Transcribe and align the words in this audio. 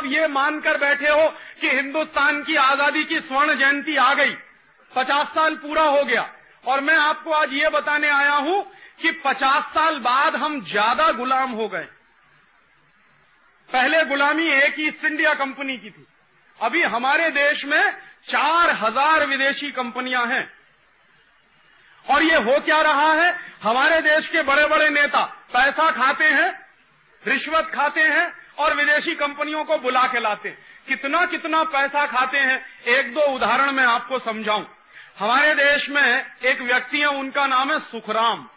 अब 0.00 0.06
ये 0.06 0.26
मानकर 0.28 0.76
बैठे 0.78 1.08
हो 1.08 1.28
कि 1.60 1.68
हिंदुस्तान 1.68 2.42
की 2.42 2.54
आज़ादी 2.58 3.02
की 3.04 3.18
स्वर्ण 3.20 3.54
जयंती 3.54 3.96
आ 3.98 4.12
गई। 4.14 4.34
पचास 4.92 5.26
साल 5.28 5.54
पूरा 5.56 5.82
हो 5.84 6.04
गया। 6.04 6.22
और 6.64 6.80
मैं 6.80 6.96
आपको 6.98 7.32
आज 7.32 7.52
ये 7.52 7.68
बताने 7.68 8.08
आया 8.10 8.34
हूँ 8.36 8.62
कि 9.02 9.10
पचास 9.24 9.64
साल 9.74 9.98
बाद 9.98 10.36
हम 10.36 10.60
ज़्यादा 10.62 11.10
गुलाम 11.12 11.50
हो 11.50 11.68
गए। 11.68 11.84
पहले 13.68 14.04
गुलामी 14.04 14.48
एक 14.48 14.80
ईस्ट 14.80 15.04
इंडिया 15.04 15.34
कंपनी 15.34 15.76
की 15.76 15.90
थी। 15.90 16.06
अभी 16.58 16.82
हमारे 16.84 17.30
देश 17.32 17.64
में 17.64 17.82
चार 18.28 18.74
हज़ार 18.76 19.26
विदेशी 19.26 19.70
कंपनियाँ 19.72 20.26
हैं। 20.26 20.44
और 22.04 22.22
ये 22.22 22.36
हो 22.36 22.58
क्या 22.60 22.80
रहा 22.82 23.12
है? 23.14 23.34
हमारे 23.62 24.00
देश 24.02 24.28
के 24.28 24.42
बड़े 24.42 24.66
बड़े 24.68 24.88
नेता 24.90 25.24
पैसा 25.52 25.90
खाते 25.92 26.24
हैं, 26.26 26.50
रिश्वत 27.22 27.70
खाते 27.74 28.00
हैं 28.02 28.28
और 28.58 28.74
विदेशी 28.74 29.14
कंपनियों 29.14 29.64
को 29.64 29.78
बुला 29.78 30.02
के 30.02 30.20
लाते। 30.20 30.50
कितना 30.88 31.26
कितना 31.26 31.64
पैसा 31.64 32.06
खाते 32.06 32.38
हैं, 32.38 32.82
एक 32.84 33.14
दो 33.14 33.20
उदाहरण 33.20 33.72
मैं 33.72 33.86
आपको 33.86 34.18
समझाऊं। 34.18 34.66
हमारे 35.18 35.54
देश 35.54 35.90
में 35.90 36.36
एक 36.44 36.60
व्यक्ति 36.60 37.00
है, 37.00 37.06
उनका 37.06 37.46
नाम 37.46 37.72
है 37.72 37.78
सुखराम। 37.78 38.48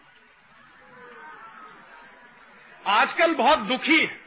आजकल 2.88 3.34
बहुत 3.34 3.60
दुखी 3.60 4.00
है। 4.00 4.24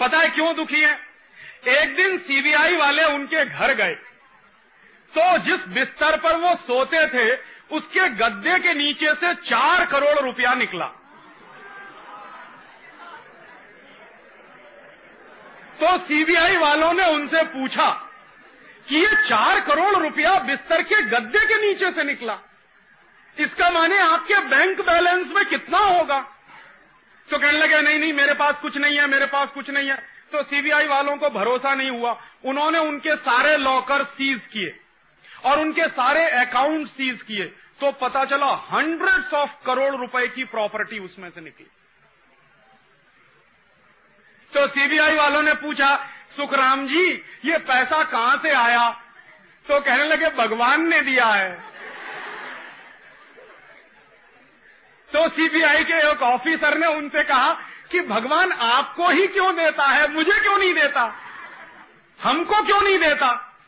पता 0.00 0.18
है 0.18 0.28
क्यों 0.28 0.56
दुखी 0.56 0.80
है? 0.80 1.00
एक 1.68 1.94
दिन 1.94 2.18
सीबीआई 2.18 2.76
वाले 2.76 3.04
उनके 3.04 3.44
घर 3.44 3.72
गए। 3.72 3.94
तो 5.18 5.38
जिस 5.38 5.66
बिस्तर 5.68 6.18
पर 6.18 6.36
वो 6.36 6.56
सोते 6.56 7.08
थे, 7.08 7.38
उसके 7.70 8.08
गद्दे 8.08 8.58
के 8.58 8.74
नीचे 8.74 9.14
से 9.14 9.34
चार 9.34 9.86
करोड़ 9.86 10.18
रुपया 10.18 10.54
निकला। 10.54 11.05
तो 15.80 15.98
सीबीआई 15.98 16.56
वालों 16.56 16.92
ने 16.92 17.04
उनसे 17.04 17.42
पूछा 17.42 17.88
कि 18.88 18.96
ये 18.96 19.06
चार 19.06 19.60
करोड़ 19.60 19.96
रुपया 19.96 20.38
बिस्तर 20.38 20.82
के 20.82 21.02
गद्दे 21.02 21.38
के 21.38 21.66
नीचे 21.66 21.90
से 21.90 22.04
निकला। 22.04 22.38
इसका 23.36 23.70
माने 23.70 23.98
आपके 23.98 24.38
बैंक 24.38 24.80
बैलेंस 24.80 25.32
में 25.36 25.44
कितना 25.44 25.78
होगा? 25.78 26.20
तो 27.28 27.38
कहने 27.38 27.58
लगे, 27.58 27.80
नहीं 27.82 27.98
नहीं, 27.98 28.12
मेरे 28.12 28.34
पास 28.34 28.60
कुछ 28.60 28.76
नहीं 28.76 28.98
है, 28.98 29.06
मेरे 29.06 29.26
पास 29.26 29.48
कुछ 29.48 29.70
नहीं 29.70 29.88
है। 29.88 29.96
तो 30.32 30.42
सीबीआई 30.42 30.86
वालों 30.86 31.16
को 31.16 31.30
भरोसा 31.30 31.74
नहीं 31.74 31.90
हुआ। 31.90 32.20
उन्होंने 32.44 32.78
उनके 32.78 33.16
सारे 33.16 33.56
लॉकर 33.56 34.04
सीज 34.04 34.40
किए 34.52 34.80
और 35.44 35.60
उनके 35.60 35.88
सारे 35.88 36.28
अकाउंट 36.28 36.88
सीज 36.88 37.22
किए। 37.22 37.44
तो 37.80 37.92
पता 37.92 38.24
चला 38.24 38.46
हंड्रेड्स 38.46 39.34
ऑफ़ 39.34 39.50
करोड़ 39.66 39.94
रुपए 39.96 40.26
की 40.28 40.44
प्रॉपर्टी 40.44 40.98
उसमें 40.98 41.30
से 41.30 41.40
निकली। 41.40 41.66
तो 44.56 44.66
सीबीआई 44.66 45.16
वालों 45.16 45.42
ने 45.42 45.54
पूछा, 45.54 46.08
सुखराम 46.36 46.86
जी, 46.86 47.10
ये 47.44 47.58
पैसा 47.58 48.04
कहाँ 48.04 48.36
से 48.36 48.50
आया? 48.50 48.90
तो 49.68 49.80
कहने 49.80 50.04
लगे, 50.04 50.28
भगवान 50.28 50.88
ने 50.88 51.00
दिया 51.00 51.26
है। 51.26 51.64
तो 55.12 55.28
सीबीआई 55.28 55.84
के 55.84 55.92
एक 55.92 56.22
ऑफिसर 56.22 56.78
ने 56.78 56.86
उनसे 56.86 57.24
कहा 57.24 57.52
कि, 57.90 58.00
भगवान 58.00 58.52
आपको 58.52 59.08
ही 59.08 59.26
क्यों 59.26 59.56
देता 59.56 59.82
है? 59.82 60.12
मुझे 60.12 60.40
क्यों 60.40 60.58
नहीं 60.58 60.74
देता? 60.74 61.16
हमको 62.22 62.62
क्यों 62.62 62.80
नहीं 62.80 62.98
देता? 62.98 63.58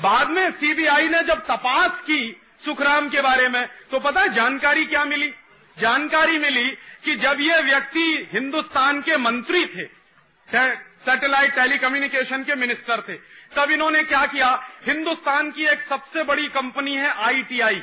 बाद 0.00 0.30
में 0.30 0.50
सीबीआई 0.50 1.08
ने 1.08 1.22
जब 1.22 1.46
तपास 1.46 1.90
की 1.90 2.42
सुखराम 2.64 3.08
के 3.08 3.20
बारे 3.20 3.48
में 3.48 3.68
तो 3.90 4.00
पता 4.00 4.20
है 4.20 4.28
जानकारी 4.28 4.84
क्या 4.84 5.04
मिली? 5.04 5.34
जानकारी 5.78 6.38
मिली 6.38 6.70
कि 7.04 7.16
जब 7.16 7.36
ये 7.40 7.62
व्यक्ति 7.62 8.28
हिंदुस्तान 8.32 9.00
के 9.00 9.16
मंत्री 9.16 9.66
थे 9.66 10.05
सैटेलाइट 10.48 11.54
टेलीकम्युनिकेशन 11.54 12.42
के 12.44 12.54
मिनिस्टर 12.54 13.00
थे। 13.00 13.14
तब 13.52 13.70
इन्होंने 13.70 14.02
क्या 14.04 14.24
किया? 14.26 14.48
हिंदुस्तान 14.86 15.50
की 15.50 15.66
एक 15.66 15.82
सबसे 15.82 16.22
बड़ी 16.24 16.46
कंपनी 16.50 16.94
है 16.96 17.10
आईटीआई 17.24 17.82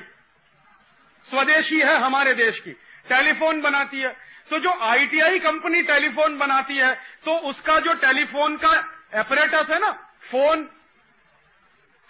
स्वदेशी 1.28 1.80
है 1.80 1.98
हमारे 1.98 2.34
देश 2.34 2.60
की। 2.60 2.72
टेलीफोन 3.10 3.62
बनाती 3.62 4.00
है। 4.00 4.10
तो 4.50 4.60
जो 4.60 4.72
आईटीआई 4.84 5.40
कंपनी 5.40 5.82
टेलीफोन 5.84 6.38
बनाती 6.38 6.78
है 6.78 6.94
तो 7.26 7.38
उसका 7.50 7.78
जो 7.80 7.94
टेलीफोन 8.00 8.56
का 8.58 8.72
ऑपरेटस 9.20 9.70
है 9.70 9.80
ना 9.80 9.92
फ़ोन 10.32 10.64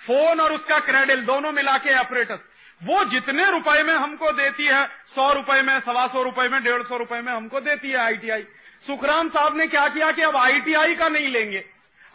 फ़ोन 0.01 0.39
और 0.39 0.53
उसका 0.53 0.79
क्रेडिल 0.81 1.21
दोनों 1.25 1.51
मिला 1.51 1.77
के 1.77 1.93
ऑपरेटस 1.95 2.39
वो 2.81 3.03
जितने 3.05 3.49
रुपए 3.51 3.83
में 3.83 3.93
हमको 3.93 4.31
देती 4.31 4.65
है, 4.65 4.85
सौ 5.07 5.31
रुपए 5.33 5.61
में, 5.61 5.79
सवा 5.79 6.05
सौ 6.07 6.23
रुपए 6.23 6.47
में, 6.49 6.61
डेढ़ 6.63 6.81
सौ 6.83 6.97
रुपए 6.97 7.19
में 7.21 7.31
हमको 7.33 7.59
देती 7.59 7.89
है 7.89 7.97
आईटीआई 7.97 8.41
सुखराम 8.87 9.29
साहब 9.29 9.57
ने 9.57 9.67
क्या 9.67 9.87
किया 9.87 10.11
कि 10.11 10.21
अब 10.21 10.37
आईटीआई 10.37 10.95
का 10.95 11.09
नहीं 11.09 11.27
लेंगे, 11.27 11.65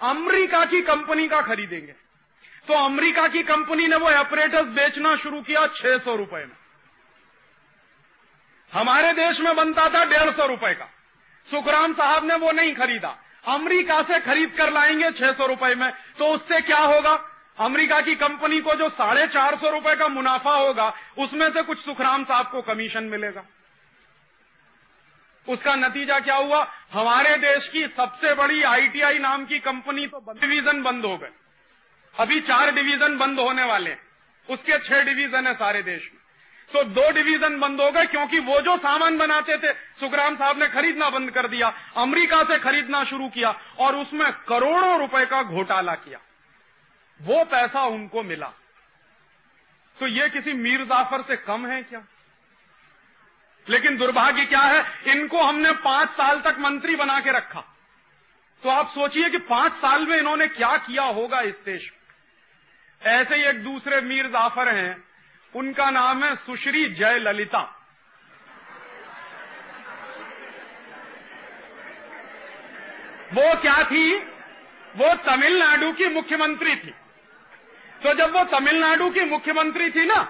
अमरीका 0.03 0.65
की 0.65 0.81
कंपनी 0.83 1.29
का 1.29 1.41
खरीदेंगे। 1.41 1.93
तो 2.69 2.75
अमरीका 2.75 3.29
की 3.29 3.43
कंपनी 3.43 3.87
ने 3.87 3.97
वो 3.97 4.11
ऑपरेटर्स 4.11 4.65
बेचना 4.65 5.17
शुरू 5.17 5.43
किया 5.43 5.67
छह 5.67 5.99
सौ 5.99 6.17
रुपए 6.17 6.39
में। 6.39 6.57
हमारे 8.73 9.13
देश 9.13 9.41
में 9.41 9.57
बनता 9.57 9.89
था 9.89 10.05
डेढ़ 10.05 10.31
सौ 10.31 10.47
रुपए 10.47 10.75
का। 10.75 10.85
सुखराम 11.51 11.93
साहब 11.93 12.25
ने 12.25 12.35
वो 12.35 12.53
नहीं 12.53 12.75
खरीदा। 12.75 13.23
अमरीका 13.49 14.03
से 14.03 14.21
खरीद 14.21 14.55
कर 14.59 14.73
लाएँगे 14.73 15.11
छह 15.11 15.33
सौ 15.33 15.47
रुपए 15.47 15.75
में। 15.75 15.91
तो 15.91 16.25
उससे 16.25 16.61
क्या 16.61 16.79
होगा? 16.79 17.29
अमेरिका 17.59 18.01
की 18.01 18.15
कंपनी 18.15 18.61
को 18.61 18.75
जो 18.75 18.89
साढ़े 18.89 19.27
चार 19.27 19.57
सौ 19.57 19.71
रुपए 19.71 19.97
का 19.97 20.09
मुनाफा 20.09 20.51
होगा, 20.51 20.95
उसमें 21.19 21.51
से 21.51 21.63
कुछ 21.63 21.79
सुखराम 21.79 22.25
साहब 22.25 22.51
को 22.51 22.63
कमीशन 22.63 23.05
मिलेगा। 23.05 23.45
उसका 25.49 25.75
नतीजा 25.77 26.19
क्या 26.21 26.37
हुआ? 26.37 26.67
हमारे 26.93 27.37
देश 27.39 27.69
की 27.69 27.87
सबसे 27.89 28.35
बड़ी 28.35 28.63
आईटीआई 28.65 29.19
नाम 29.19 29.45
की 29.45 29.59
कंपनी 29.59 30.07
तो 30.07 30.21
डिवीज़न 30.33 30.83
बंद 30.83 31.05
हो 31.05 31.17
गए। 31.19 31.31
अभी 32.15 32.41
चार 32.41 32.71
डिवीज़न 32.71 33.17
बंद 33.17 33.41
होने 33.41 33.65
वाले 33.65 33.91
हैं। 33.91 34.01
उसके 34.49 34.79
छह 34.79 35.03
डिवीज़न 35.03 35.47
है 35.47 35.55
सारे 35.55 35.83
देश 35.83 36.11
में। 36.13 36.21
तो 36.71 36.83
दो 36.85 37.11
डिवीज़न 37.11 37.59
बंद 37.61 37.81
हो 37.81 37.91
गए 37.91 38.07
क्योंकि 38.07 38.39
वो 38.39 38.61
जो 38.61 38.77
सामान 38.77 39.17
बनाते 39.19 39.57
थे, 39.57 39.73
सुखराम 39.73 40.37
साहब 40.37 40.59
ने 40.59 40.67
खरीदना 40.69 41.09
बंद 41.11 41.31
कर 41.31 41.49
दिया, 41.49 41.69
अमेरिका 41.97 42.43
से 42.45 42.59
खरीदना 42.59 43.03
शुरू 43.05 43.29
किया 43.29 43.51
और 43.79 43.97
उसमें 43.97 44.31
करोड़ों 44.49 44.99
रुपए 44.99 45.25
का 45.27 45.43
घोटाला 45.43 45.95
किया। 45.95 46.19
वो 47.21 47.45
पैसा 47.45 47.85
उनको 47.87 48.23
मिला। 48.23 48.53
तो 49.97 50.07
ये 50.07 50.29
किसी 50.29 50.53
मीर 50.53 50.85
जाफ़र 50.85 51.23
से 51.23 51.37
कम 51.37 51.67
है 51.67 51.83
क्या? 51.83 52.03
लेकिन 53.69 53.97
दुर्भाग्य 53.97 54.45
क्या 54.45 54.61
है? 54.61 54.85
इनको 55.07 55.43
हमने 55.43 55.73
पाँच 55.73 56.11
साल 56.11 56.41
तक 56.41 56.57
मंत्री 56.59 56.97
बना 56.97 57.21
के 57.21 57.31
रखा। 57.31 57.61
तो 58.63 58.69
आप 58.69 58.89
सोचिए 58.89 59.29
कि 59.31 59.39
पाँच 59.39 59.73
साल 59.73 60.07
में 60.07 60.17
इन्होंने 60.19 60.47
क्या 60.47 60.77
किया 60.77 61.03
होगा 61.03 61.41
इस 61.41 61.55
देश 61.67 61.91
में। 61.93 63.13
ऐसे 63.13 63.35
ही 63.35 63.45
एक 63.45 63.63
दूसरे 63.63 64.01
मीर 64.01 64.27
जाफ़र 64.27 64.69
हैं। 64.69 65.05
उनका 65.55 65.91
नाम 65.91 66.25
है 66.25 66.35
सुश्री 66.37 66.89
जय 66.89 67.19
ललिता 67.19 67.61
वो 73.35 73.55
क्या 73.61 73.83
थी? 73.85 74.15
वो 74.97 75.15
तमिलनाडु 75.27 75.93
की 75.93 76.09
मुख्यमंत्री 76.09 76.75
थी। 76.77 76.95
तो 78.03 78.13
जब 78.15 78.37
वो 78.37 78.45
तमिलनाडु 78.45 79.11
की 79.11 79.25
मुख्यमंत्री 79.25 79.91
थी 79.91 80.05
ना 80.07 80.21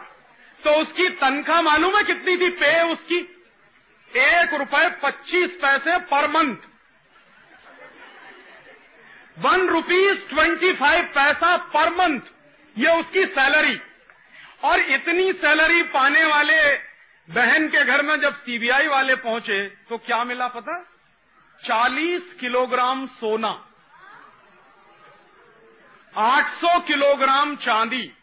तो 0.64 0.70
उसकी 0.70 1.08
तनख्वाह 1.08 1.62
मालूम 1.62 1.96
है 1.96 2.02
कितनी 2.02 2.36
थी? 2.36 2.50
पे 2.50 2.92
उसकी। 2.92 3.18
एक 4.16 4.54
रुपए 4.54 4.88
पच्चीस 4.88 5.58
पैसे 5.62 5.98
per 5.98 6.30
month. 6.30 6.56
One 9.38 9.68
rupees 9.68 10.28
twenty 10.28 10.72
five 10.72 11.02
paisa 11.04 11.56
per 11.56 11.90
month 11.90 12.20
ये 12.78 13.00
उसकी 13.00 13.26
सैलरी 13.26 13.80
और 14.64 14.80
इतनी 14.80 15.32
सैलरी 15.32 15.82
पाने 15.82 16.24
वाले 16.24 16.76
बहन 17.30 17.68
के 17.68 17.84
घर 17.84 18.02
में 18.02 18.20
जब 18.20 18.34
सीबीआई 18.34 18.86
वाले 18.86 19.14
पहुँचे 19.14 19.68
तो 19.68 19.98
क्या 19.98 20.24
मिला 20.24 20.48
पता? 20.48 20.82
चालीस 21.64 22.36
किलोग्राम 22.40 23.06
सोना। 23.06 23.68
800 26.16 26.80
किलोग्राम 26.80 27.56
चांदी। 27.56 28.17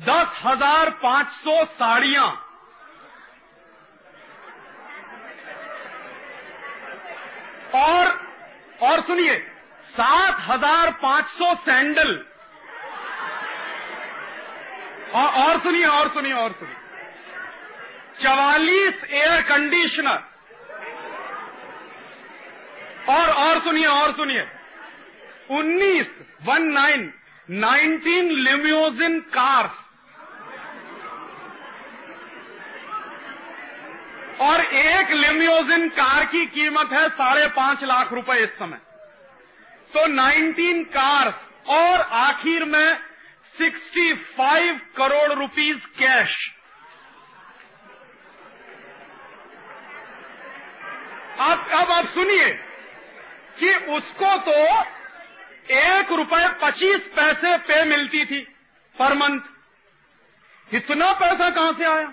दस 0.00 0.38
हज़ार 0.44 0.90
पाँच 1.02 1.26
सौ 1.28 1.64
साड़ियाँ। 1.64 2.28
और 7.76 8.08
और 8.82 9.00
सुनिए 9.00 9.34
सात 9.90 10.36
हज़ार 10.40 10.90
पाँच 11.02 11.26
सौ 11.28 11.54
सैंडल। 11.56 12.14
और, 15.14 15.58
सुनिए 15.60 15.86
और 15.86 16.08
सुनिए 16.08 16.32
और 16.34 16.52
सुनिए। 16.52 16.76
चवालीस 18.20 19.04
एयर 19.12 19.42
कंडीशनर 19.42 20.18
और 23.10 23.30
और 23.44 23.58
सुनिए 23.60 23.86
और 23.88 24.12
सुनिए। 24.12 24.46
उन्नीस 25.50 26.18
one 26.46 26.66
nine 26.72 27.12
nineteen 27.48 28.30
limousine 28.40 29.18
cars 29.30 29.86
और 34.40 34.60
एक 34.60 35.10
लिम्योजिन 35.10 35.88
कार 35.88 36.24
की 36.24 36.46
कीमत 36.46 36.92
है 36.92 37.08
साढ़े 37.08 37.46
पाँच 37.46 37.84
लाख 37.84 38.12
रुपए 38.12 38.36
इस 38.36 38.50
समय। 38.50 38.78
तो 39.94 40.06
19 40.06 40.84
कार्स 40.84 41.68
और 41.68 42.00
आखिर 42.00 42.64
में 42.64 42.96
65 43.58 44.78
करोड़ 44.96 45.32
रुपीस 45.32 45.86
कैश। 45.98 46.36
आप 51.40 51.68
अब 51.74 51.90
आप 51.90 52.06
सुनिए 52.06 52.48
कि 53.58 53.74
उसको 53.74 54.36
तो 54.38 54.56
एक 55.74 56.12
रुपए 56.12 56.46
पच्चीस 56.62 57.10
पैसे 57.16 57.56
पे 57.58 57.84
मिलती 57.84 58.24
थी 58.24 58.40
पर 58.96 59.14
मंथ। 59.14 60.74
इतना 60.74 61.12
पैसा 61.12 61.50
कहाँ 61.50 61.72
से 61.72 61.84
आया? 61.84 62.12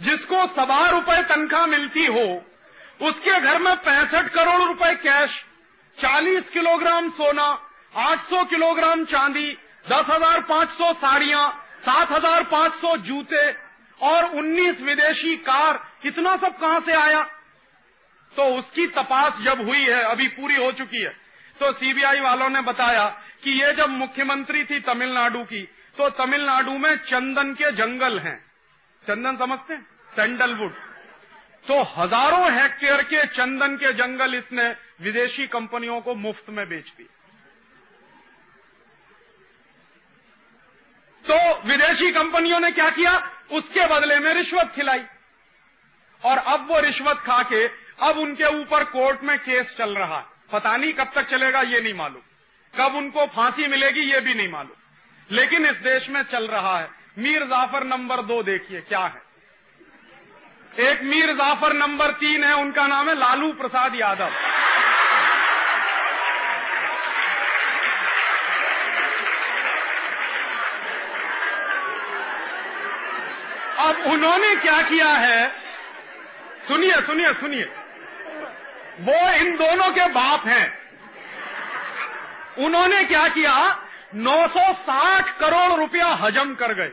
जिसको 0.00 0.46
सवा 0.48 0.84
रुपए 0.88 1.22
तनख्वाह 1.24 1.66
मिलती 1.66 2.04
हो, 2.06 2.26
उसके 3.00 3.40
घर 3.40 3.58
में 3.58 3.74
पैंसठ 3.78 4.28
करोड़ 4.34 4.62
रुपए 4.62 4.94
कैश, 4.98 5.42
चालीस 5.98 6.50
किलोग्राम 6.50 7.10
सोना, 7.12 7.46
आठ 7.98 8.20
सौ 8.24 8.44
किलोग्राम 8.46 9.04
चांदी, 9.06 9.50
दस 9.86 10.04
हज़ार 10.10 10.40
पाँच 10.42 10.68
सौ 10.70 10.92
साड़ियाँ, 10.94 11.48
सात 11.80 12.12
हज़ार 12.12 12.42
पाँच 12.46 12.74
सौ 12.74 12.96
जूते 12.98 13.46
और 14.00 14.24
उन्नीस 14.34 14.80
विदेशी 14.82 15.36
कार, 15.38 15.80
इतना 16.06 16.36
सब 16.36 16.58
कहाँ 16.58 16.80
से 16.80 16.92
आया? 16.94 17.22
तो 18.32 18.44
उसकी 18.56 18.86
तपास 18.88 19.40
जब 19.42 19.66
हुई 19.68 19.80
है, 19.80 20.02
अभी 20.02 20.26
पूरी 20.30 20.56
हो 20.56 20.70
चुकी 20.72 21.02
है 21.02 21.16
तो 21.56 21.72
सीबीआई 21.72 22.20
वालों 22.20 22.48
ने 22.48 22.60
बताया 22.62 23.06
कि 23.44 23.50
ये 23.52 23.72
जब 23.74 23.90
मुख्यमंत्री 23.90 24.62
थी 24.64 24.78
तमिलनाडु 24.82 25.42
की 25.44 25.62
तो 25.96 26.08
तमिलनाडु 26.16 26.76
में 26.78 26.94
चंदन 26.98 27.52
के 27.54 27.70
जंगल 27.72 28.18
हैं। 28.18 28.38
चंदन 29.04 29.36
समझते 29.36 29.74
हैं? 29.74 29.86
सैंडलवुड 30.16 30.72
तो 31.66 31.82
हज़ारों 31.82 32.50
हेक्टेयर 32.52 33.02
के 33.02 33.24
चंदन 33.26 33.76
के 33.76 33.92
जंगल 33.92 34.34
इसने 34.34 34.68
विदेशी 35.00 35.46
कंपनियों 35.46 36.00
को 36.00 36.14
मुफ़्त 36.14 36.50
में 36.50 36.68
बेच 36.68 36.92
दिए। 36.96 37.06
तो 41.24 41.36
विदेशी 41.68 42.10
कंपनियों 42.12 42.60
ने 42.60 42.70
क्या 42.70 42.88
किया? 42.90 43.12
उसके 43.52 43.86
बदले 43.86 44.18
में 44.18 44.32
रिश्वत 44.34 44.72
खिलाई। 44.74 45.04
और 46.22 46.38
अब 46.38 46.66
वो 46.70 46.78
रिश्वत 46.80 47.16
खा 47.16 47.42
के, 47.42 47.66
अब 48.00 48.18
उनके 48.18 48.60
ऊपर 48.60 48.84
कोर्ट 48.84 49.22
में 49.22 49.38
केस 49.38 49.74
चल 49.78 49.94
रहा 49.96 50.18
है। 50.18 50.24
पता 50.52 50.76
नहीं 50.76 50.92
कब 50.92 51.10
तक 51.14 51.22
चलेगा, 51.22 51.60
ये 51.60 51.80
नहीं 51.80 51.94
मालूम। 51.94 52.22
कब 52.74 52.94
उनको 52.94 53.26
फांसी 53.26 53.66
मिलेगी, 53.66 54.00
ये 54.00 54.20
भी 54.20 54.34
नहीं 54.34 54.48
मालूम। 54.48 55.36
लेकिन 55.36 55.66
इस 55.66 55.76
देश 55.76 56.08
में 56.10 56.22
चल 56.22 56.46
रहा 56.46 56.78
है। 56.78 56.97
मीर 57.18 57.44
जाफ़र 57.44 57.84
नंबर 57.84 58.16
दो 58.16 58.42
देखिए, 58.42 58.80
क्या 58.80 58.98
है? 58.98 59.22
एक 60.88 61.02
मीर 61.02 61.32
जाफ़र 61.32 61.72
नंबर 61.72 62.10
तीन 62.10 62.44
है, 62.44 62.54
उनका 62.54 62.86
नाम 62.86 63.08
है 63.08 63.14
लालू 63.14 63.52
प्रसाद 63.52 63.94
यादव। 63.94 64.30
अब 73.78 73.96
उन्होंने 74.06 74.56
क्या 74.56 74.82
किया 74.82 75.08
है? 75.08 75.60
सुनिए 76.68 77.00
सुनिए 77.02 77.32
सुनिए। 77.32 77.64
वो 79.00 79.30
इन 79.30 79.56
दोनों 79.56 79.92
के 79.92 80.08
बाप 80.08 80.46
हैं। 80.46 80.78
उन्होंने 82.58 83.04
क्या 83.04 83.28
किया? 83.28 83.82
960 84.14 85.30
करोड़ 85.40 85.72
रुपया 85.72 86.06
हजम 86.06 86.54
कर 86.54 86.74
गए। 86.74 86.92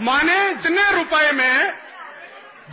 माने 0.00 0.50
इतने 0.50 0.90
रुपए 0.90 1.32
में 1.32 1.72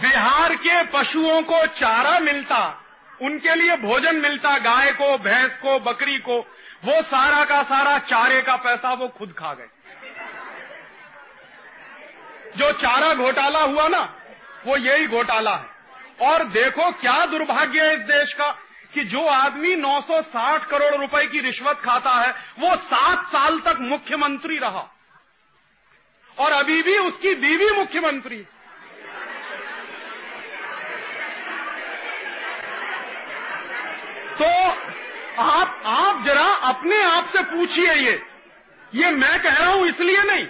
बिहार 0.02 0.56
के 0.56 0.84
पशुओं 0.84 1.42
को 1.42 1.68
चारा 1.68 2.20
मिलता, 2.20 2.82
उनके 3.22 3.56
लिए 3.56 3.78
भोजन 3.78 4.16
मिलता, 4.16 4.58
गाय 4.58 4.92
को, 4.92 5.18
भैंस 5.18 5.58
को, 5.58 5.80
बकरी 5.80 6.18
को, 6.18 6.40
वो 6.86 7.02
सारा 7.02 7.46
का 7.46 7.64
सारा 7.64 7.98
चारे 7.98 8.42
का 8.42 8.56
पैसा 8.56 8.94
वो 8.94 9.08
खुद 9.08 9.32
खा 9.32 9.54
गए। 9.54 9.68
जो 12.58 12.72
चारा 12.72 13.14
घोटाला 13.14 13.60
हुआ 13.60 13.88
ना, 13.88 14.16
वो 14.66 14.78
यही 14.78 15.08
घोटाला 15.08 15.56
है। 15.56 15.76
और 16.30 16.44
देखो 16.44 16.92
क्या 16.92 17.26
दुर्भाग्य 17.26 17.88
है 17.88 17.94
इस 17.94 18.00
देश 18.00 18.34
का 18.34 18.52
कि 18.94 19.04
जो 19.04 19.28
आदमी 19.28 19.76
960 19.76 20.66
करोड़ 20.66 20.96
रुपए 20.96 21.28
की 21.28 21.40
रिश्वत 21.40 21.82
खाता 21.86 22.12
है, 22.12 22.32
वो 22.60 22.76
सात 22.76 23.26
साल 23.26 23.60
तक 23.60 23.78
मुख्यमंत्री 23.80 24.58
रहा। 24.58 24.92
और 26.38 26.52
अभी 26.52 26.82
भी 26.84 26.98
उसकी 26.98 27.34
बीवी 27.36 27.70
मुख्यमंत्री। 27.72 28.38
तो 34.40 34.46
आप 35.42 35.82
आप 35.86 36.24
जरा 36.26 36.46
अपने 36.70 37.02
आप 37.04 37.28
से 37.28 37.44
पूछिए 37.46 37.94
ये। 37.94 38.22
ये 38.94 39.12
मैं 39.12 39.40
कह 39.44 39.58
रहा 39.58 39.72
हूँ 39.72 39.88
इसलिए 39.88 40.24
नहीं। 40.24 40.46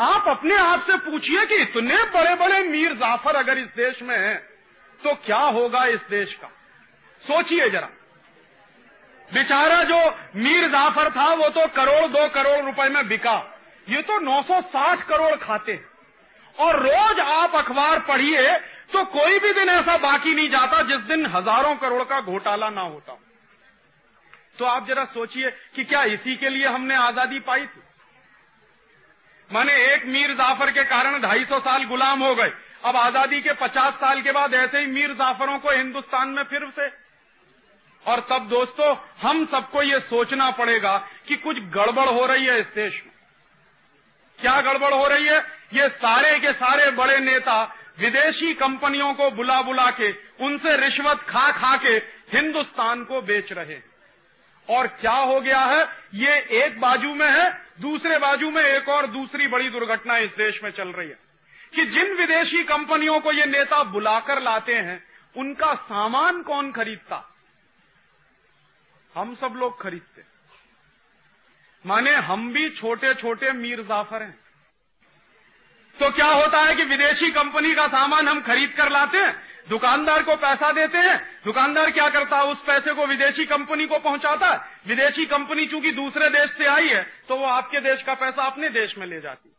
आप 0.00 0.24
अपने 0.28 0.56
आप 0.56 0.82
से 0.82 0.96
पूछिए 1.00 1.44
कि 1.46 1.54
इतने 1.54 1.96
बड़े 2.14 2.34
बड़े 2.34 2.62
मीर 2.62 2.92
जाफ़र 2.94 3.36
अगर 3.36 3.58
इस 3.58 3.66
देश 3.76 4.02
में 4.02 4.16
हैं 4.18 4.38
तो 5.00 5.14
क्या 5.16 5.38
होगा 5.38 5.84
इस 5.86 6.00
देश 6.10 6.34
का? 6.34 6.48
सोचिए 7.22 7.68
जरा। 7.70 7.88
बेचारा 9.28 9.82
जो 9.82 9.98
मीर 10.36 10.68
जाफ़र 10.68 11.10
था, 11.10 11.32
वो 11.34 11.48
तो 11.48 11.66
करोड़, 11.66 12.06
दो 12.08 12.28
करोड़ 12.28 12.64
रुपए 12.64 12.88
में 12.88 13.08
बिका। 13.08 13.36
ये 13.88 14.02
तो 14.02 14.18
960 14.20 15.02
करोड़ 15.08 15.34
खाते 15.38 15.72
हैं। 15.72 15.86
और 16.58 16.78
रोज 16.78 17.20
आप 17.22 17.54
अखबार 17.56 17.98
पढ़िए 18.08 18.58
तो 18.90 19.04
कोई 19.06 19.38
भी 19.38 19.52
दिन 19.54 19.68
ऐसा 19.70 19.96
बाकी 19.98 20.34
नहीं 20.34 20.48
जाता 20.50 20.82
जिस 20.84 21.00
दिन 21.08 21.26
हज़ारों 21.28 21.74
करोड़ 21.78 22.02
का 22.04 22.20
घोटाला 22.22 22.68
ना 22.70 22.82
होता 22.82 23.18
तो 24.58 24.64
आप 24.66 24.86
जरा 24.88 25.04
सोचिए 25.06 25.50
कि 25.74 25.84
क्या 25.84 26.02
इसी 26.04 26.34
के 26.36 26.48
लिए 26.48 26.66
हमने 26.66 26.94
आज़ादी 26.96 27.38
पाई 27.40 27.66
थी? 27.66 27.82
माने 29.50 29.72
एक 29.84 30.06
मीर 30.06 30.32
जाफ़र 30.36 30.70
के 30.70 30.84
कारण 30.86 31.20
ढाई 31.20 31.44
सौ 31.44 31.58
साल 31.60 31.84
गुलाम 31.86 32.22
हो 32.22 32.34
गए। 32.34 32.52
अब 32.84 32.96
आज़ादी 32.96 33.40
के 33.40 33.52
पचास 33.56 33.94
साल 33.96 34.20
के 34.22 34.32
बाद 34.32 34.54
ऐसे 34.54 34.78
ही 34.78 34.86
मीर 34.88 35.12
जाफरों 35.14 35.58
को 35.58 35.70
हिंदुस्तान 35.72 36.28
में 36.30 36.42
फिर 36.44 36.66
से। 36.70 36.88
और 38.04 38.20
तब 38.30 38.48
दोस्तों, 38.48 38.94
हम 39.20 39.44
सबको 39.46 39.82
ये 39.82 40.00
सोचना 40.02 40.50
पड़ेगा 40.52 40.96
कि 41.28 41.36
कुछ 41.38 41.58
गड़बड़ 41.70 42.08
हो 42.08 42.26
रही 42.26 42.46
है 42.46 42.58
इस 42.60 42.66
देश 42.74 43.02
में। 43.04 43.12
क्या 44.40 44.60
गड़बड़ 44.60 44.94
हो 44.94 45.06
रही 45.08 45.26
है? 45.26 45.38
ये 45.72 45.88
सारे 45.88 46.40
के 46.40 46.52
सारे 46.52 46.90
बड़े 46.90 47.18
नेता 47.18 47.76
विदेशी 47.98 48.54
कंपनियों 48.54 49.14
को 49.14 49.30
बुला 49.30 49.62
बुला 49.62 49.90
के, 49.90 50.12
उनसे 50.40 50.76
रिश्वत 50.76 51.16
खा 51.18 51.50
खा 51.52 51.76
के 51.76 51.92
हिंदुस्तान 52.32 53.04
को 53.04 53.22
बेच 53.22 53.52
रहे 53.52 53.74
हैं। 53.74 53.84
और 54.68 54.86
क्या 54.86 55.12
हो 55.12 55.40
गया 55.40 55.58
है? 55.58 55.88
ये 56.14 56.64
एक 56.64 56.80
बाजू 56.80 57.14
में 57.14 57.32
है, 57.32 57.66
दूसरे 57.80 58.18
बाजू 58.18 58.50
में 58.50 58.62
एक 58.62 58.88
और 58.88 59.06
दूसरी 59.06 59.46
बड़ी 59.46 59.70
दुर्घटना 59.70 60.16
इस 60.16 60.36
देश 60.36 60.62
में 60.62 60.70
चल 60.70 60.88
रही 60.88 61.08
है। 61.08 61.18
कि 61.74 61.84
जिन 61.86 62.14
विदेशी 62.14 62.64
कंपनियों 62.64 63.20
को 63.20 63.32
ये 63.32 63.46
नेता 63.46 63.82
बुलाकर 63.82 64.42
लाते 64.42 64.74
हैं, 64.74 65.04
उनका 65.36 65.74
सामान 65.74 66.42
कौन 66.42 66.72
खरीदता? 66.72 67.34
हम 69.14 69.34
सब 69.34 69.54
लोग 69.56 69.82
खरीदते 69.82 70.37
माने 71.88 72.14
हम 72.24 72.52
भी 72.52 72.68
छोटे 72.70 73.12
छोटे 73.14 73.52
मीर 73.54 73.80
जाफ़र 73.82 74.22
हैं। 74.22 74.38
तो 75.96 76.10
क्या 76.10 76.26
होता 76.26 76.58
है 76.60 76.74
कि 76.74 76.84
विदेशी 76.84 77.30
कंपनी 77.32 77.72
का 77.74 77.86
सामान 77.88 78.28
हम 78.28 78.40
खरीद 78.40 78.72
कर 78.72 78.90
लाते 78.90 79.18
हैं, 79.18 79.34
दुकानदार 79.68 80.22
को 80.22 80.34
पैसा 80.36 80.70
देते 80.72 80.98
हैं, 80.98 81.16
दुकानदार 81.44 81.90
क्या 81.90 82.08
करता 82.08 82.36
है, 82.36 82.44
उस 82.44 82.62
पैसे 82.62 82.94
को 82.94 83.06
विदेशी 83.06 83.44
कंपनी 83.46 83.86
को 83.86 83.98
पहुंचाता 84.00 84.46
है। 84.46 84.60
विदेशी 84.86 85.24
कंपनी 85.26 85.66
चूँकि 85.66 85.92
दूसरे 85.92 86.28
देश 86.30 86.50
से 86.50 86.66
आई 86.66 86.88
है 86.88 87.02
तो 87.28 87.36
वो 87.36 87.46
आपके 87.46 87.80
देश 87.80 88.02
का 88.02 88.14
पैसा 88.16 88.46
अपने 88.46 88.68
देश 88.70 88.94
में 88.98 89.06
ले 89.06 89.20
जाती 89.20 89.54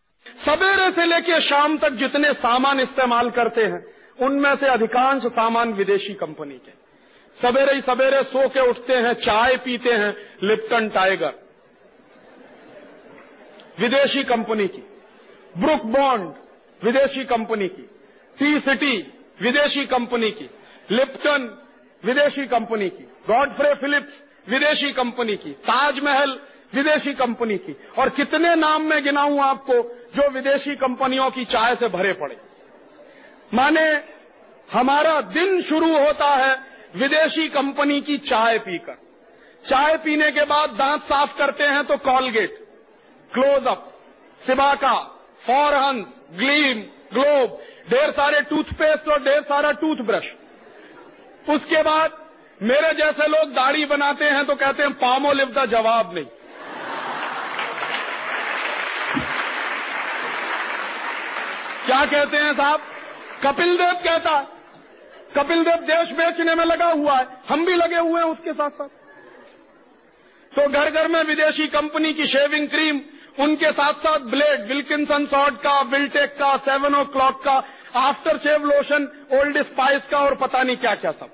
सवेरे 0.45 0.91
से 0.91 1.05
लेकर 1.05 1.39
शाम 1.41 1.77
तक 1.77 1.89
जितने 1.95 2.33
सामान 2.35 2.79
इस्तेमाल 2.79 3.29
करते 3.31 3.63
हैं, 3.63 3.83
उनमें 4.19 4.55
से 4.55 4.67
अधिकांश 4.67 5.25
सामान 5.25 5.73
विदेशी 5.73 6.13
कंपनी 6.13 6.57
के। 6.57 6.71
सवेरे 7.37 7.73
ही 7.73 7.81
सवेरे 7.81 8.23
सो 8.23 8.47
के 8.49 8.69
उठते 8.69 8.95
हैं, 8.95 9.13
चाय 9.15 9.55
पीते 9.57 9.93
हैं, 9.93 10.15
लिप्टन 10.43 10.89
टाइगर। 10.89 11.48
विदेशी 13.79 14.23
कंपनी 14.23 14.67
की। 14.67 14.93
ब्रुक 15.57 15.83
बॉन्ड, 15.83 16.33
विदेशी 16.85 17.23
कंपनी 17.23 17.67
की। 17.67 17.89
टी 18.39 18.59
सिटी, 18.59 19.13
विदेशी 19.41 19.85
कंपनी 19.85 20.31
की। 20.31 20.49
लिप्टन, 20.91 21.67
विदेशी 22.05 22.45
कंपनी 22.45 22.89
की। 22.89 23.03
गॉडफ्रे 23.03 23.73
फिलिप्स, 23.73 24.23
विदेशी 24.49 24.91
कंपनी 24.91 25.35
की। 25.35 25.51
ताजमहल, 25.51 26.39
विदेशी 26.73 27.13
कंपनी 27.13 27.57
की। 27.57 27.77
और 27.97 28.09
कितने 28.09 28.55
नाम 28.55 28.81
में 28.81 29.03
गिनाऊं 29.03 29.43
आपको 29.43 29.73
जो 30.15 30.29
विदेशी 30.29 30.75
कंपनियों 30.75 31.31
की 31.31 31.45
चाय 31.45 31.75
से 31.75 31.87
भरे 31.87 32.13
पड़े। 32.13 32.37
माने, 33.53 34.03
हमारा 34.73 35.21
दिन 35.21 35.61
शुरू 35.61 35.99
होता 35.99 36.27
है 36.27 36.61
विदेशी 36.95 37.47
कंपनी 37.47 38.01
की 38.01 38.17
चाय 38.17 38.59
पीकर। 38.59 38.97
चाय 39.65 39.97
पीने 39.97 40.31
के 40.31 40.43
बाद 40.43 40.69
दांत 40.69 41.03
साफ़ 41.03 41.37
करते 41.37 41.63
हैं 41.63 41.83
तो 41.83 41.97
Colgate. 41.97 42.68
Closeup 43.33 43.85
Cibaca 44.41 44.93
Forhans 45.47 46.05
Gleem 46.33 46.81
Globe 47.13 47.59
ढेर 47.89 48.11
सारे 48.11 48.41
टूथपेस्ट 48.49 49.07
और 49.07 49.23
ढेर 49.23 49.41
सारा 49.43 49.71
टूथब्रश 49.81 50.33
उसके 51.49 51.81
बाद 51.83 52.17
मेरे 52.61 52.93
जैसे 52.93 53.27
लोग 53.27 53.53
दाढ़ी 53.53 53.85
बनाते 53.85 54.25
हैं 54.25 54.45
तो 54.45 54.55
कहते 54.55 54.83
हैं 54.83 54.93
पामोलिव 54.93 55.51
का 55.55 55.65
जवाब 55.65 56.13
नहीं. 56.13 56.25
क्या 61.85 62.05
कहते 62.05 62.37
हैं 62.37 62.53
साहब? 62.53 62.81
कपिल 63.43 63.77
देव 63.77 63.93
कहता 64.05 64.31
है 64.31 64.47
कपिल 65.37 65.63
देव 65.63 65.85
देश 65.87 66.11
बेचने 66.11 66.55
में 66.55 66.65
लगा 66.65 66.91
हुआ 66.91 67.17
है, 67.17 67.27
हम 67.49 67.65
भी 67.65 67.75
लगे 67.75 67.97
हुए 67.97 68.21
हैं 68.21 68.29
उसके 68.29 68.53
साथ 68.53 68.69
साथ 68.71 68.89
तो 70.51 70.67
घर 70.69 70.89
घर 70.91 71.07
में 71.07 71.21
विदेशी 71.23 71.67
कंपनी 71.69 72.13
की 72.13 72.27
शेविंग 72.27 72.67
क्रीम 72.69 72.99
उनके 73.39 73.71
साथ 73.71 73.93
साथ 73.93 74.19
ब्लेड, 74.19 74.67
विल्किंसन 74.67 75.25
सॉर्ड 75.25 75.55
का, 75.55 75.81
विल्टेक 75.81 76.29
का, 76.29 76.57
सेवन 76.57 76.95
ओ 76.95 77.03
क्लॉक 77.03 77.43
का, 77.43 77.63
after 77.95 78.37
shave 78.37 78.65
lotion, 78.65 79.07
old 79.33 79.61
spice 79.61 80.03
का 80.11 80.17
और 80.17 80.35
पता 80.35 80.63
नहीं 80.63 80.77
क्या 80.77 80.95
क्या 80.95 81.11
सब। 81.11 81.29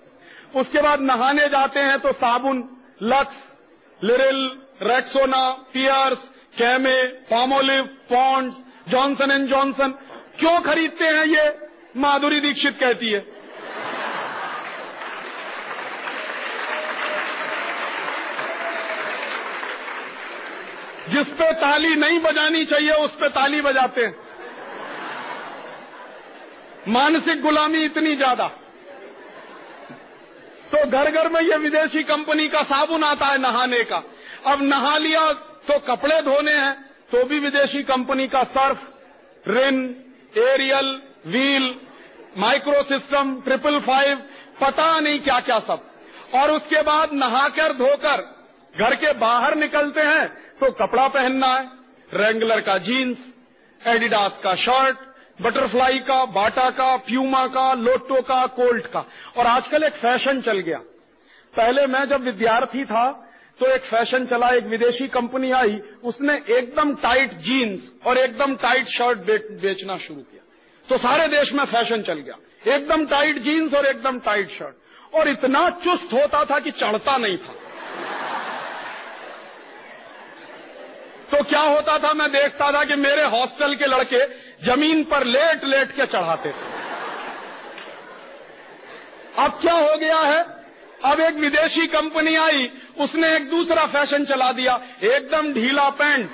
उसके 0.55 0.81
बाद 0.81 1.01
नहाने 1.01 1.47
जाते 1.47 1.79
हैं 1.79 1.99
तो 1.99 2.11
साबुन, 2.11 2.77
Lux, 3.03 3.35
Liril, 4.03 4.59
Rexona, 4.81 5.49
Pears, 5.73 6.29
Camay 6.57 7.03
Palmolive 7.03 7.83
Ponds, 7.83 8.55
Johnson 8.89 9.31
and 9.31 9.49
Johnson. 9.49 9.91
क्यों 10.39 10.59
खरीदते 10.59 11.05
हैं 11.05 11.25
ये? 11.25 11.59
माधुरी 11.97 12.39
दीक्षित 12.39 12.79
कहती 12.79 13.09
है। 13.09 13.34
जिस 21.09 21.27
पे 21.29 21.51
ताली 21.53 21.95
नहीं 21.95 22.19
बजानी 22.19 22.65
चाहिए, 22.65 22.91
उस 22.91 23.15
पे 23.15 23.29
ताली 23.29 23.61
बजाते 23.61 24.05
हैं। 24.05 24.15
मानसिक 26.89 27.41
गुलामी 27.41 27.83
इतनी 27.83 28.15
ज़्यादा। 28.15 28.47
तो 30.71 30.85
घर 30.89 31.09
घर 31.11 31.29
में 31.29 31.39
ये 31.41 31.57
विदेशी 31.59 32.03
कंपनी 32.05 32.47
का 32.47 32.61
साबुन 32.65 33.03
आता 33.03 33.25
है 33.25 33.37
नहाने 33.41 33.83
का। 33.83 34.03
अब 34.45 34.61
नहा 34.63 34.97
लिया 34.97 35.31
तो 35.67 35.79
कपड़े 35.85 36.21
धोने 36.21 36.51
हैं 36.53 36.73
तो 37.11 37.23
भी 37.25 37.39
विदेशी 37.39 37.81
कंपनी 37.85 38.27
का 38.27 38.43
Surf, 38.51 38.79
Rin, 39.47 39.77
Ariel, 40.39 41.01
wheel 41.27 41.73
micro 42.37 42.81
system 42.83 43.35
triple 43.41 43.79
five, 43.81 44.15
पता 44.61 44.99
नहीं 44.99 45.19
क्या 45.19 45.39
क्या 45.41 45.59
सब। 45.61 45.91
और 46.35 46.51
उसके 46.51 46.81
बाद 46.83 47.13
नहाकर 47.13 47.73
धोकर 47.73 48.23
घर 48.75 48.95
के 48.95 49.11
बाहर 49.13 49.55
निकलते 49.55 50.01
हैं 50.01 50.27
तो 50.59 50.71
कपड़ा 50.77 51.07
पहनना 51.07 51.47
है। 51.47 51.69
रेंगलर 52.13 52.61
का 52.61 52.77
जीन्स 52.79 53.17
एडिडास 53.81 54.39
का 54.43 54.53
शर्ट 54.55 54.97
बटरफ्लाई 55.39 55.99
का 55.99 56.23
बाटा 56.25 56.69
का 56.69 56.95
प्यूमा 56.97 57.45
का 57.47 57.73
लोटो 57.73 58.21
का 58.21 58.45
कोल्ट 58.47 58.85
का। 58.87 59.05
और 59.37 59.47
आजकल 59.47 59.83
एक 59.83 59.93
फ़ैशन 59.93 60.41
चल 60.41 60.59
गया। 60.59 60.77
पहले 61.53 61.85
मैं 61.87 62.05
जब 62.05 62.21
विद्यार्थी 62.21 62.85
था 62.85 63.11
तो 63.59 63.65
एक 63.65 63.81
फ़ैशन 63.81 64.25
चला, 64.25 64.49
एक 64.49 64.65
विदेशी 64.65 65.07
कंपनी 65.07 65.51
आई, 65.51 65.79
उसने 66.03 66.33
एकदम 66.49 66.93
टाइट 66.95 67.33
जीन्स 67.39 67.91
और 68.07 68.17
एकदम 68.17 68.55
टाइट 68.55 68.87
शर्ट 68.87 69.17
बेचना 69.61 69.97
शुरू 69.97 70.21
किया। 70.21 70.43
तो 70.87 70.97
सारे 70.97 71.27
देश 71.27 71.53
में 71.53 71.63
फ़ैशन 71.65 72.01
चल 72.01 72.19
गया। 72.19 72.73
एकदम 72.73 73.05
टाइट 73.05 73.37
जीन्स 73.39 73.73
और 73.73 73.85
एकदम 73.85 74.19
टाइट 74.19 74.49
शर्ट 74.49 75.15
और 75.15 75.29
इतना 75.29 75.69
चुस्त 75.83 76.13
होता 76.13 76.43
था 76.45 76.59
कि 76.59 76.71
चढ़ता 76.71 77.17
नहीं 77.17 77.37
था। 77.37 77.55
तो 81.31 81.43
क्या 81.43 81.61
होता 81.61 81.97
था, 81.99 82.13
मैं 82.13 82.31
देखता 82.31 82.71
था 82.71 82.83
कि 82.83 82.95
मेरे 82.95 83.23
हॉस्टल 83.23 83.75
के 83.75 83.85
लड़के 83.85 84.19
ज़मीन 84.65 85.03
पर 85.03 85.23
लेट 85.23 85.63
लेट 85.63 85.91
के 85.91 86.05
चढ़ाते 86.05 86.49
थे। 86.49 86.73
अब 89.37 89.51
क्या 89.51 89.73
हो 89.73 89.97
गया 89.97 90.19
है? 90.19 90.41
अब 91.05 91.19
एक 91.19 91.35
विदेशी 91.35 91.87
कंपनी 91.87 92.35
आई, 92.35 92.71
उसने 92.97 93.35
एक 93.35 93.49
दूसरा 93.49 93.85
फ़ैशन 93.85 94.25
चला 94.25 94.51
दिया, 94.51 94.79
एकदम 95.03 95.53
ढीला 95.53 95.89
पैंट 95.89 96.29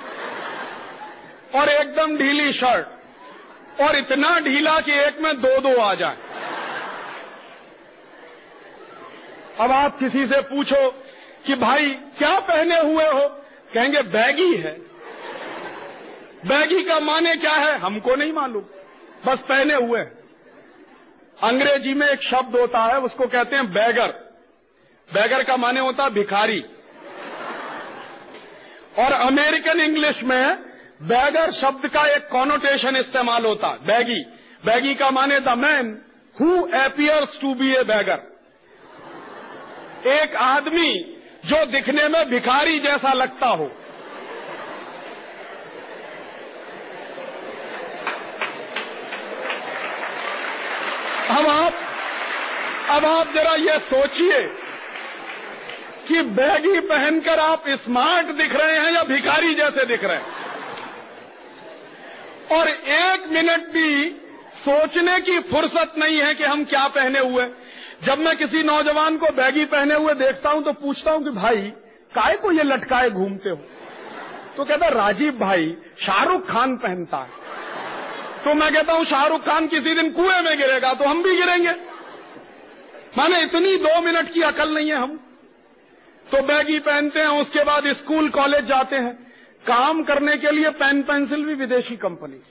और 1.54 1.68
एकदम 1.68 2.16
ढीली 2.16 2.52
शर्ट 2.52 3.80
और 3.80 3.96
इतना 3.96 4.38
ढीला 4.38 4.78
कि 4.80 4.92
एक 4.92 5.20
में 5.20 5.34
दो 5.40 5.58
दो 5.60 5.80
आ 5.80 5.94
जाए। 5.94 6.16
अब 9.60 9.72
आप 9.72 9.98
किसी 9.98 10.26
से 10.26 10.40
पूछो 10.40 10.88
कि 11.46 11.54
भाई, 11.54 11.88
क्या 12.18 12.38
पहने 12.40 12.78
हुए 12.80 13.04
हो? 13.04 13.41
कहेंगे, 13.74 14.02
बैगी 14.02 14.56
है। 14.56 14.72
बैगी 16.46 16.82
का 16.82 17.00
माने 17.00 17.36
क्या 17.36 17.52
है? 17.52 17.78
हमको 17.78 18.14
नहीं 18.14 18.32
मालूम। 18.32 18.62
बस 19.26 19.38
पहने 19.38 19.74
हुए 19.74 20.00
अंग्रेज़ी 21.42 21.94
में 21.94 22.08
एक 22.08 22.22
शब्द 22.22 22.56
होता 22.60 22.78
है, 22.78 23.00
उसको 23.00 23.26
कहते 23.26 23.56
हैं 23.56 23.72
बैगर। 23.72 24.08
बैगर 25.14 25.42
का 25.42 25.56
माने 25.56 25.80
होता 25.80 26.04
है 26.04 26.10
भिखारी। 26.10 26.60
और 28.98 29.12
अमेरिकन 29.12 29.80
इंग्लिश 29.80 30.22
में 30.24 30.56
बैगर 31.02 31.50
शब्द 31.50 31.88
का 31.88 32.06
एक 32.06 32.28
कॉनोटेशन 32.28 32.96
इस्तेमाल 32.96 33.44
होता 33.46 33.68
है, 33.68 33.86
बैगी। 33.86 34.24
बैगी 34.66 34.94
का 34.94 35.10
माने 35.10 35.40
the 35.40 35.48
man 35.48 36.02
who 36.40 36.68
appears 36.74 37.40
to 37.40 37.54
be 37.54 37.74
a 37.74 37.82
beggar 37.82 38.20
एक 40.06 40.36
आदमी 40.36 41.21
जो 41.44 41.64
दिखने 41.66 42.08
में 42.08 42.24
भिखारी 42.30 42.78
जैसा 42.78 43.12
लगता 43.12 43.46
हो। 43.46 43.64
अब 51.30 51.46
आप 51.46 51.74
अब 52.90 53.04
आप 53.04 53.32
जरा 53.34 53.54
ये 53.54 53.78
सोचिए 53.78 54.42
कि 56.08 56.22
बैगी 56.22 56.80
पहनकर 56.80 57.38
आप 57.38 57.64
स्मार्ट 57.84 58.26
दिख 58.26 58.54
रहे 58.54 58.78
हैं 58.78 58.92
या 58.92 59.02
भिखारी 59.02 59.54
जैसे 59.54 59.84
दिख 59.84 60.04
रहे 60.04 60.16
हैं। 60.16 60.40
और 62.52 62.68
एक 62.68 63.26
मिनट 63.28 63.68
भी 63.68 64.10
सोचने 64.54 65.18
की 65.20 65.38
फुर्सत 65.38 65.94
नहीं 65.98 66.18
है 66.18 66.34
कि 66.34 66.44
हम 66.44 66.64
क्या 66.64 66.86
पहने 66.88 67.18
हुए। 67.18 67.44
जब 68.02 68.18
मैं 68.18 68.36
किसी 68.36 68.62
नौजवान 68.62 69.16
को 69.16 69.26
बैगी 69.26 69.64
पहने 69.64 69.94
हुए 69.94 70.14
देखता 70.14 70.50
हूँ 70.50 70.62
तो 70.62 70.72
पूछता 70.72 71.10
हूँ 71.10 71.24
कि, 71.24 71.30
भाई, 71.30 71.56
काय 72.14 72.36
को 72.36 72.52
ये 72.52 72.62
लटकाए 72.62 73.10
घूमते 73.10 73.50
हो? 73.50 73.56
तो 74.56 74.64
कहता, 74.64 74.88
राजीव 74.88 75.38
भाई, 75.38 75.76
शाहरुख 75.98 76.46
खान 76.48 76.76
पहनता 76.76 77.16
है। 77.16 77.30
तो 78.44 78.54
मैं 78.54 78.72
कहता 78.72 78.92
हूँ, 78.92 79.04
शाहरुख 79.04 79.42
खान 79.42 79.66
किसी 79.66 79.94
दिन 79.94 80.12
कुएँ 80.12 80.40
में 80.40 80.58
गिरेगा 80.58 80.94
तो 80.94 81.04
हम 81.04 81.22
भी 81.22 81.36
गिरेंगे। 81.36 81.72
माने 83.18 83.42
इतनी 83.42 83.76
दो 83.76 84.00
मिनट 84.00 84.32
की 84.32 84.42
अकल 84.42 84.74
नहीं 84.74 84.88
है 84.88 84.96
हम। 84.96 85.16
तो 86.30 86.42
बैगी 86.42 86.78
पहनते 86.78 87.20
हैं, 87.20 87.26
उसके 87.26 87.64
बाद 87.64 87.86
स्कूल, 87.86 88.28
कॉलेज 88.28 88.64
जाते 88.64 88.96
हैं। 88.96 89.32
काम 89.66 90.02
करने 90.02 90.36
के 90.36 90.50
लिए 90.50 90.70
पेन 90.70 91.02
पेंसिल 91.02 91.44
भी 91.44 91.54
विदेशी 91.54 91.96
कंपनी 91.96 92.42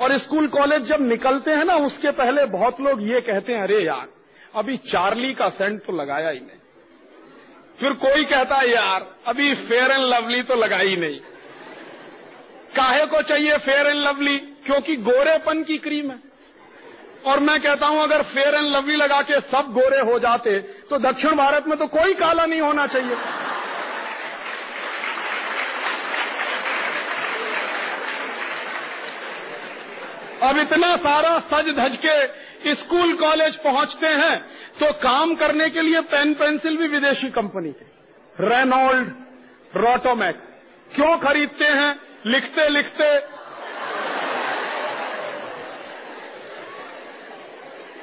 और 0.00 0.18
स्कूल, 0.18 0.48
कॉलेज 0.48 0.82
जब 0.82 1.00
निकलते 1.00 1.50
हैं 1.50 1.64
ना, 1.64 1.74
उसके 1.74 2.10
पहले 2.10 2.44
बहुत 2.44 2.80
लोग 2.80 3.02
ये 3.02 3.20
कहते 3.20 3.52
हैं, 3.52 3.62
अरे 3.62 3.78
यार 3.78 4.21
अभी 4.54 4.76
चार्ली 4.76 5.32
का 5.34 5.48
सेंट 5.48 5.80
तो 5.82 5.92
लगाया 5.92 6.30
ही 6.30 6.40
नहीं। 6.40 6.58
फिर 7.78 7.92
कोई 8.00 8.24
कहता 8.24 8.56
है, 8.56 8.68
यार, 8.70 9.06
अभी 9.26 9.54
फेयर 9.54 9.90
एंड 9.90 10.02
लवली 10.04 10.42
तो 10.42 10.54
लगाई 10.54 10.96
नहीं। 10.96 11.18
काहे 12.76 13.06
को 13.06 13.22
चाहिए 13.22 13.56
फेयर 13.58 13.86
एंड 13.86 13.98
लवली? 13.98 14.36
क्योंकि 14.38 14.96
गोरेपन 14.98 15.62
की 15.62 15.78
क्रीम 15.78 16.10
है। 16.10 16.18
और 17.26 17.40
मैं 17.40 17.60
कहता 17.60 17.86
हूँ, 17.86 18.02
अगर 18.02 18.22
फेयर 18.24 18.54
एंड 18.54 18.66
लवली 18.66 18.96
लगा 18.96 19.20
के 19.22 19.40
सब 19.40 19.72
गोरे 19.72 20.00
हो 20.02 20.18
जाते 20.18 20.58
तो 20.90 20.98
दक्षिण 21.00 21.34
भारत 21.36 21.66
में 21.66 21.78
तो 21.78 21.86
कोई 21.88 22.14
काला 22.14 22.46
नहीं 22.46 22.60
होना 22.60 22.86
चाहिए। 22.86 23.16
अब 30.42 30.58
इतना 30.58 30.96
सारा 30.98 31.38
सज 31.50 31.68
धज 31.70 31.96
के 31.96 32.41
स्कूल, 32.66 33.16
कॉलेज 33.16 33.56
पहुँचते 33.56 34.06
हैं 34.06 34.40
तो 34.80 34.92
काम 34.92 35.34
करने 35.34 35.70
के 35.70 35.82
लिए 35.82 36.00
पेन, 36.00 36.34
पेंसिल 36.34 36.76
भी 36.76 36.88
विदेशी 36.88 37.28
कंपनी 37.30 37.72
के। 37.72 37.84
रेनोल्ड, 38.44 39.08
रोटोमैक। 39.76 40.36
क्यों 40.94 41.18
खरीदते 41.18 41.64
हैं? 41.64 42.00
लिखते 42.26 42.68
लिखते। 42.68 43.16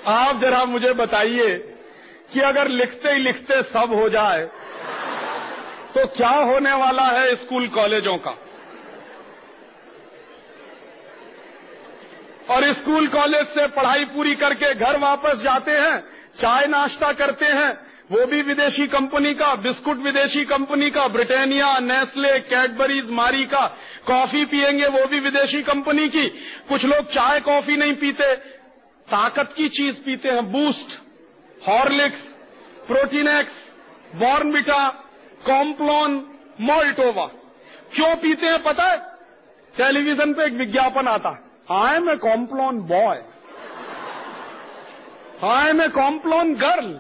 आप 0.08 0.40
जरा 0.42 0.64
मुझे 0.66 0.94
बताइए 0.94 1.50
कि 2.34 2.40
अगर 2.40 2.68
लिखते 2.68 3.10
ही 3.10 3.20
लिखते 3.20 3.62
सब 3.64 3.94
हो 3.96 4.10
जाए 4.10 4.46
तो 5.96 6.06
क्या 6.08 6.30
होने 6.30 6.74
वाला 6.74 7.04
है 7.04 7.36
स्कूल, 7.36 7.68
कॉलेजों 7.68 8.18
का? 8.18 8.38
और 12.50 12.64
स्कूल 12.64 13.08
कॉलेज 13.08 13.48
से 13.48 13.68
पढ़ाई 13.68 14.06
पूरी 14.06 14.36
करके 14.36 14.74
घर 14.74 14.98
वापस 14.98 15.42
जाते 15.42 15.72
हैं, 15.72 16.00
चाय 16.40 16.68
नाश्ता 16.68 17.12
करते 17.12 17.46
हैं, 17.46 17.90
वो 18.12 18.26
भी 18.26 18.42
विदेशी 18.42 18.88
कंपनी 18.88 19.34
का, 19.34 19.56
बिस्कुट 19.56 19.98
विदेशी 19.98 20.46
कंपनी 20.46 20.90
का, 20.90 21.08
ब्रिटानिया, 21.08 21.80
नेस्ले, 21.80 22.40
कैडबरीज, 22.40 23.12
मारी 23.12 23.46
का, 23.46 23.78
कॉफ़ी 24.08 24.46
पियेंगे 24.46 24.88
वो 24.88 25.06
भी 25.06 25.20
विदेशी 25.20 25.62
कंपनी 25.62 26.10
की। 26.10 26.28
कुछ 26.70 26.86
लोग 26.86 27.06
चाय, 27.06 27.40
कॉफ़ी 27.40 27.78
नहीं 27.78 27.94
पीते, 27.94 28.36
ताकत 29.10 29.54
की 29.58 29.70
चीज़ 29.70 30.02
पीते 30.02 30.30
हैं, 30.30 30.52
Boost, 30.52 31.00
Horlicks, 31.68 32.22
Protinex 32.88 33.54
Bournvita 34.16 34.90
Complan, 35.46 36.14
Maltova. 36.62 37.26
क्यों 37.96 38.16
पीते 38.16 38.46
हैं 38.46 38.64
पता 38.64 38.84
है? 38.84 38.98
टेलीविज़न 39.78 40.34
पे 40.34 40.46
एक 40.46 40.54
विज्ञापन 40.54 41.08
आता 41.08 41.30
है। 41.30 41.49
I 41.72 41.96
am 41.96 42.10
a 42.10 42.16
Complan 42.16 42.80
boy 42.80 43.22
I 45.44 45.70
am 45.70 45.82
a 45.82 45.88
Complan 45.88 46.56
girl 46.56 47.00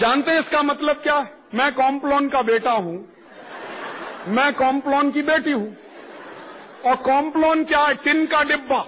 जानते 0.00 0.30
हैं 0.30 0.40
इसका 0.40 0.62
मतलब 0.62 0.96
क्या? 0.96 1.18
है 1.18 1.34
मैं 1.54 1.72
कॉम्प्लॉन 1.74 2.28
का 2.28 2.42
बेटा 2.42 2.70
हूँ। 2.70 3.14
मैं 4.28 4.54
कॉम्प्लॉन 4.54 5.10
की 5.10 5.22
बेटी 5.22 5.52
हूँ। 5.52 5.76
और 6.86 6.96
कॉम्प्लॉन 6.96 7.64
क्या 7.64 7.80
है? 7.80 7.94
टिन 7.94 8.26
का 8.26 8.42
डिब्बा। 8.42 8.80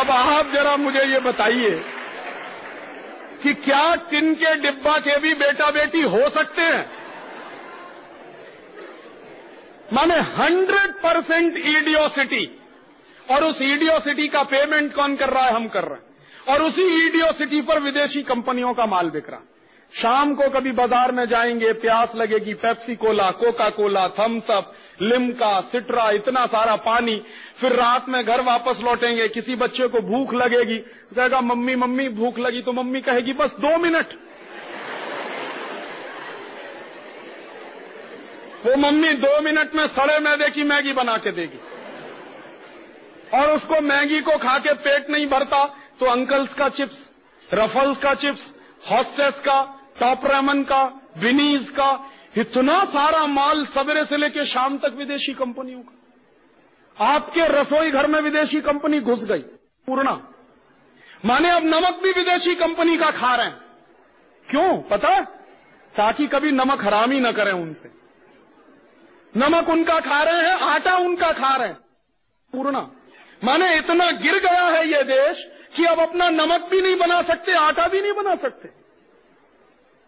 अब 0.00 0.10
आप 0.10 0.50
जरा 0.52 0.76
मुझे 0.76 1.04
ये 1.04 1.20
बताइए 1.20 1.70
कि 3.42 3.54
क्या 3.54 3.94
टिन 3.94 4.34
के 4.34 4.54
डिब्बा 4.54 4.98
के 4.98 5.18
भी 5.18 5.34
बेटा 5.34 5.70
बेटी 5.70 6.02
हो 6.02 6.28
सकते 6.28 6.62
हैं? 6.62 6.95
माने 9.92 10.14
हंड्रेड 10.14 10.90
परसेंट 10.90 11.56
ईडियोसिटी 11.56 12.58
और 13.30 13.44
उस 13.44 13.62
ईडियोसिटी 13.62 14.28
का 14.28 14.42
पेमेंट 14.42 14.94
कौन 14.94 15.16
कर 15.16 15.28
रहा 15.28 15.44
है? 15.44 15.54
हम 15.54 15.68
कर 15.68 15.84
रहे 15.84 15.94
हैं। 15.94 16.06
और 16.54 16.62
उसी 16.62 17.06
ईडियोसिटी 17.06 17.60
पर 17.60 17.80
विदेशी 17.80 18.22
कंपनियों 18.22 18.74
का 18.74 18.86
माल 18.86 19.10
बिक 19.10 19.30
रहा। 19.30 19.40
शाम 19.92 20.34
को 20.34 20.48
कभी 20.48 20.72
बाज़ार 20.72 21.12
में 21.12 21.26
जाएँगे, 21.26 21.72
प्यास 21.72 22.12
लगेगी 22.16 22.54
Pepsi 22.54 22.96
cola 22.96 23.30
Coca 23.30 23.70
Cola 23.70 24.08
Thums 24.08 24.50
Up, 24.50 24.72
Limca, 25.02 25.60
Citra, 25.60 26.10
इतना 26.10 26.46
सारा 26.46 26.76
पानी। 26.76 27.22
फिर 27.60 27.72
रात 27.72 28.08
में 28.08 28.24
घर 28.24 28.40
वापस 28.40 28.82
लौटेंगे, 28.84 29.28
किसी 29.28 29.56
बच्चे 29.56 29.88
को 29.88 30.00
भूख 30.00 30.34
लगेगी। 30.34 30.76
कहेगा, 30.76 31.40
मम्मी 31.40 31.74
मम्मी, 31.74 32.08
भूख 32.08 32.38
लगी। 32.38 32.62
तो 32.62 32.72
मम्मी 32.72 33.00
कहेगी, 33.00 33.32
बस 33.32 33.50
दो 33.50 33.78
मिनट। 33.78 34.06
वो 38.66 38.76
मम्मी 38.76 39.12
दो 39.14 39.40
मिनट 39.40 39.74
में 39.74 39.86
सड़े 39.86 40.18
मैदे 40.18 40.48
की 40.48 40.62
मैगी 40.64 40.92
बना 40.92 41.16
के 41.16 41.32
देगी। 41.32 41.58
और 43.34 43.50
उसको 43.50 43.80
मैगी 43.80 44.20
को 44.20 44.36
खा 44.38 44.58
के 44.58 44.72
पेट 44.74 45.10
नहीं 45.10 45.26
भरता 45.26 45.64
तो 46.00 46.06
अंकल्स 46.06 46.54
का 46.54 46.68
चिप्स, 46.68 46.98
रफल्स 47.54 47.98
का 47.98 48.14
चिप्स, 48.14 48.54
हॉस्टेस 48.90 49.34
का, 49.40 49.60
टॉप 50.00 50.20
रेमन 50.24 50.62
का, 50.62 50.82
विनीज 51.18 51.70
का, 51.70 52.10
इतना 52.38 52.84
सारा 52.84 53.26
माल 53.26 53.64
सवेरे 53.66 54.04
से 54.04 54.16
लेकर 54.16 54.44
शाम 54.44 54.78
तक 54.78 54.94
विदेशी 54.96 55.32
कंपनियों 55.34 55.80
का। 55.80 57.04
आपके 57.06 57.46
रसोई 57.46 57.90
घर 57.90 58.06
में 58.06 58.20
विदेशी 58.20 58.60
कंपनी 58.60 59.00
घुस 59.00 59.24
गई, 59.24 59.42
पूर्णा। 59.88 60.12
माने 61.24 61.50
अब 61.50 61.64
नमक 61.64 62.00
भी 62.02 62.12
विदेशी 62.12 62.54
कंपनी 62.54 62.96
का 62.98 63.10
खा 63.10 63.34
रहे 63.34 63.46
हैं। 63.46 63.60
क्यों? 64.48 64.76
पता 64.90 65.20
ताकि 65.94 66.26
कभी 66.26 66.52
नमक 66.52 66.84
हरामी 66.84 67.20
न 67.20 67.32
करें 67.32 67.52
उनसे। 67.52 68.05
नमक 69.36 69.68
उनका 69.68 70.00
खा 70.00 70.22
रहे 70.22 70.48
हैं, 70.48 70.56
आटा 70.56 70.96
उनका 70.96 71.32
खा 71.32 71.56
रहे 71.56 71.68
हैं। 71.68 71.78
पूर्णा, 72.52 72.90
माने 73.44 73.76
इतना 73.76 74.10
गिर 74.10 74.38
गया 74.38 74.66
है 74.68 74.86
ये 74.88 75.02
देश 75.02 75.52
कि 75.76 75.84
अब 75.84 75.98
अपना 75.98 76.28
नमक 76.30 76.68
भी 76.70 76.80
नहीं 76.82 76.96
बना 76.96 77.22
सकते, 77.22 77.52
आटा 77.52 77.88
भी 77.88 78.00
नहीं 78.00 78.12
बना 78.12 78.34
सकते। 78.34 78.68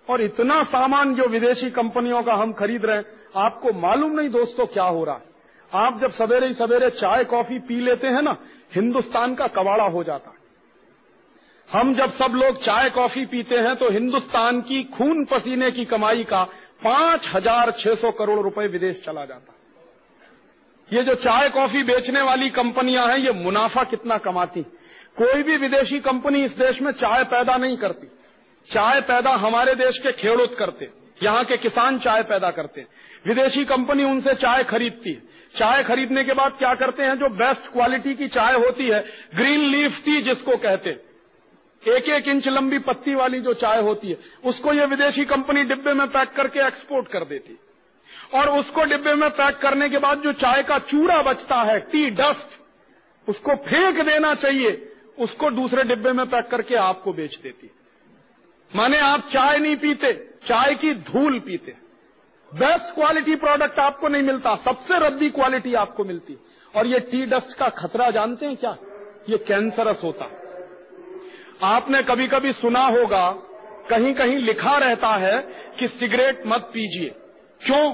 और 0.08 0.20
इतना 0.20 0.62
सामान 0.62 1.14
जो 1.14 1.25
विदेशी 1.25 1.70
कंपनियों 1.70 2.23
का 2.23 2.35
हम 2.35 2.52
खरीद 2.52 2.85
रहे 2.85 2.97
हैं, 2.97 3.04
आपको 3.36 3.73
मालूम 3.73 4.12
नहीं 4.12 4.28
दोस्तों 4.28 4.67
क्या 4.67 4.84
हो 4.84 5.04
रहा 5.04 5.14
है। 5.14 5.28
आप 5.73 5.99
जब 5.99 6.10
सवेरे 6.10 6.47
ही 6.47 6.54
सवेरे 6.54 6.91
चाय, 6.91 7.25
कॉफ़ी 7.25 7.58
पी 7.58 7.80
लेते 7.80 8.06
हैं 8.06 8.23
ना, 8.23 8.36
हिंदुस्तान 8.75 9.34
का 9.34 9.47
कबाड़ा 9.47 9.84
हो 9.84 10.04
जाता 10.04 10.30
है। 10.30 10.36
हम 11.71 11.95
जब 11.95 12.10
सब 12.10 12.32
लोग 12.34 12.62
चाय, 12.62 12.91
कॉफ़ी 12.91 13.26
पीते 13.26 13.56
हैं 13.56 13.76
तो 13.76 13.91
हिंदुस्तान 13.91 14.60
की 14.60 14.82
खून 14.84 15.25
पसीने 15.25 15.71
की 15.71 15.84
कमाई 15.84 16.25
का 16.25 16.47
पाँच 16.82 17.28
हज़ार 17.28 17.71
छह 17.71 17.95
सौ 17.95 18.10
करोड़ 18.12 18.41
रुपए 18.41 18.67
विदेश 18.69 19.00
चला 19.04 19.25
जाता। 19.25 19.54
ये 20.91 21.02
जो 21.02 21.14
चाय 21.17 21.49
कॉफ़ी 21.49 21.82
बेचने 21.84 22.21
वाली 22.23 22.49
कंपनियाँ 22.50 23.06
हैं, 23.06 23.19
ये 23.19 23.32
मुनाफा 23.34 23.82
कितना 23.84 24.19
कमाती। 24.19 24.62
कोई 25.17 25.43
भी 25.43 25.56
विदेशी 25.56 25.99
कंपनी 26.00 26.43
इस 26.45 26.56
देश 26.58 26.80
में 26.82 26.91
चाय 26.93 27.25
पैदा 27.25 27.56
नहीं 27.56 27.76
करती। 27.76 28.06
चाय 28.69 29.00
पैदा 29.00 29.30
हमारे 29.36 29.75
देश 29.76 29.99
के 29.99 30.12
खेड़ूत 30.12 30.54
करते, 30.54 30.88
यहाँ 31.23 31.45
के 31.45 31.56
किसान 31.56 31.99
चाय 31.99 32.23
पैदा 32.25 32.50
करते। 32.50 32.80
हैं 32.80 32.88
विदेशी 33.26 33.64
कंपनी 33.64 34.04
उनसे 34.04 34.34
चाय 34.36 34.64
खरीदती। 34.64 35.12
है 35.12 35.26
चाय 35.54 35.82
खरीदने 35.82 36.25
के 36.25 36.32
बाद 36.34 36.56
क्या 36.58 36.73
करते 36.75 37.02
हैं, 37.02 37.14
जो 37.14 37.28
बेस्ट 37.30 37.73
क्वालिटी 37.73 38.14
की 38.14 38.28
चाय 38.28 38.54
होती 38.56 38.88
है, 38.88 39.00
ग्रीन 39.34 39.60
लीफ 39.67 40.04
टी 40.04 40.21
जिसको 40.23 40.56
कहते 40.58 40.91
एक 41.86 42.08
एक 42.08 42.28
इंच 42.28 42.49
लंबी 42.49 42.78
पत्ती 42.78 43.14
वाली 43.14 43.41
जो 43.41 43.54
चाय 43.54 43.80
होती 43.80 44.08
है, 44.08 44.19
उसको 44.45 44.73
ये 44.73 44.86
विदेशी 44.86 45.25
कंपनी 45.25 45.64
डिब्बे 45.64 45.93
में 45.93 46.06
पैक 46.06 46.32
करके 46.32 46.60
एक्सपोर्ट 46.60 47.08
कर 47.08 47.25
देती। 47.25 47.58
और 48.34 48.50
उसको 48.50 48.84
डिब्बे 48.84 49.14
में 49.14 49.30
पैक 49.30 49.56
करने 49.56 49.88
के 49.88 49.99
बाद 49.99 50.19
जो 50.19 50.32
चाय 50.32 50.62
का 50.62 50.78
चूड़ा 50.78 51.23
बचता 51.23 51.56
है 51.56 51.80
टी 51.80 52.10
डस्ट 52.10 52.60
उसको 53.28 53.54
फेंक 53.54 54.00
देना 54.00 54.34
चाहिए, 54.34 54.93
उसको 55.19 55.50
दूसरे 55.50 55.82
डिब्बे 55.82 56.12
में 56.12 56.26
पैक 56.26 56.47
करके 56.47 56.75
आपको 56.75 57.12
बेच 57.12 57.38
देती। 57.38 57.71
माने 58.76 58.99
आप 58.99 59.21
चाय 59.21 59.58
नहीं 59.58 59.76
पीते, 59.76 60.12
चाय 60.47 60.75
की 60.75 60.95
धूल 60.95 61.38
पीते। 61.38 61.75
बेस्ट 62.54 62.95
क्वालिटी 62.95 63.36
प्रोडक्ट 63.36 63.78
आपको 63.78 64.08
नहीं 64.08 64.23
मिलता, 64.23 64.56
सबसे 64.56 64.99
रद्दी 64.99 65.30
क्वालिटी 65.30 65.75
आपको 65.75 66.04
मिलती। 66.04 66.36
और 66.76 66.86
ये 66.86 67.00
टी 67.00 67.26
डस्ट 67.26 67.58
का 67.58 67.69
खतरा 67.69 68.10
जानते 68.10 68.47
हैं 68.47 68.56
क्या? 68.56 68.76
ये 69.28 69.38
कैंसरस 69.38 70.00
होता। 70.04 70.30
आपने 71.62 72.02
कभी 72.02 72.26
कभी 72.26 72.52
सुना 72.52 72.80
होगा 72.80 73.30
कहीं 73.90 74.14
कहीं 74.14 74.38
लिखा 74.38 74.78
रहता 74.78 75.08
है 75.08 75.38
कि 75.78 75.88
सिगरेट 75.88 76.42
मत 76.47 76.60
पीजिए। 76.60 77.08
क्यों? 77.66 77.90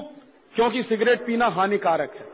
क्योंकि 0.55 0.81
सिगरेट 0.81 1.25
पीना 1.25 1.47
हानिकारक 1.47 2.11
है। 2.13 2.25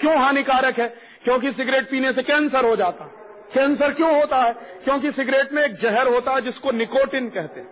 क्यों 0.00 0.24
हानिकारक 0.24 0.80
है? 0.80 0.88
क्योंकि 1.24 1.52
सिगरेट 1.52 1.90
पीने 1.90 2.12
से 2.12 2.22
कैंसर 2.22 2.64
हो 2.68 2.76
जाता। 2.76 3.04
है 3.04 3.10
कैंसर 3.54 3.92
क्यों 3.92 4.20
होता 4.20 4.36
है? 4.36 4.52
क्योंकि 4.84 5.12
सिगरेट 5.12 5.52
में 5.52 5.62
एक 5.62 5.74
जहर 5.74 6.06
होता 6.14 6.32
है 6.32 6.40
जिसको 6.40 6.70
निकोटिन 6.70 7.28
कहते 7.28 7.60
हैं। 7.60 7.68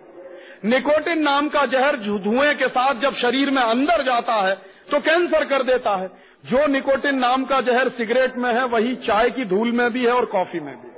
निकोटिन 0.65 1.21
नाम 1.21 1.49
का 1.49 1.65
जहर 1.65 1.95
धुएँ 1.95 2.53
के 2.53 2.67
साथ 2.67 2.93
जब 2.95 3.13
शरीर 3.13 3.51
में 3.51 3.61
अंदर 3.61 4.01
जाता 4.01 4.33
है 4.33 4.55
तो 4.91 4.99
कैंसर 4.99 5.45
कर 5.45 5.63
देता 5.63 5.97
है। 5.97 6.07
जो 6.45 6.67
निकोटिन 6.67 7.19
नाम 7.19 7.45
का 7.45 7.61
जहर 7.61 7.89
सिगरेट 7.89 8.37
में 8.37 8.53
है, 8.53 8.65
वही 8.65 8.95
चाय 8.95 9.29
की 9.29 9.45
धूल 9.45 9.71
में 9.71 9.93
भी 9.93 10.05
है 10.05 10.11
और 10.11 10.25
कॉफ़ी 10.25 10.59
में 10.59 10.75
भी। 10.75 10.92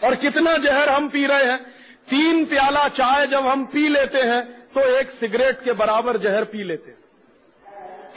और 0.00 0.14
कितना 0.16 0.56
जहर 0.58 0.88
हम 0.88 1.08
पी 1.08 1.26
रहे 1.26 1.44
हैं। 1.44 1.58
तीन 2.08 2.44
प्याला 2.44 2.86
चाय 2.90 3.26
जब 3.26 3.46
हम 3.46 3.64
पी 3.66 3.88
लेते 3.88 4.18
हैं 4.20 4.42
तो 4.70 4.80
एक 4.90 5.10
सिगरेट 5.10 5.64
के 5.64 5.72
बराबर 5.74 6.16
जहर 6.18 6.44
पी 6.44 6.64
लेते 6.64 6.90
हैं। 6.90 6.98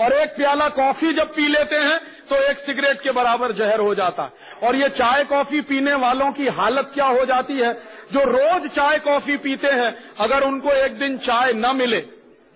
और 0.01 0.13
एक 0.13 0.35
प्याला 0.35 0.67
कॉफ़ी 0.69 1.11
जब 1.13 1.33
पी 1.35 1.47
लेते 1.47 1.75
हैं 1.77 1.99
तो 2.29 2.35
एक 2.43 2.57
सिगरेट 2.57 3.01
के 3.01 3.11
बराबर 3.11 3.51
जहर 3.51 3.79
हो 3.79 3.93
जाता 3.95 4.23
है। 4.23 4.47
और 4.63 4.75
ये 4.75 4.89
चाय 4.89 5.23
कॉफ़ी 5.23 5.61
पीने 5.61 5.93
वालों 5.95 6.31
की 6.31 6.47
हालत 6.49 6.91
क्या 6.93 7.05
हो 7.07 7.25
जाती 7.25 7.53
है? 7.53 7.73
जो 8.11 8.23
रोज 8.23 8.67
चाय 8.69 8.99
कॉफ़ी 8.99 9.37
पीते 9.37 9.71
हैं, 9.71 9.95
अगर 10.19 10.43
उनको 10.43 10.71
एक 10.75 10.97
दिन 10.99 11.17
चाय 11.19 11.53
न 11.55 11.75
मिले 11.75 11.99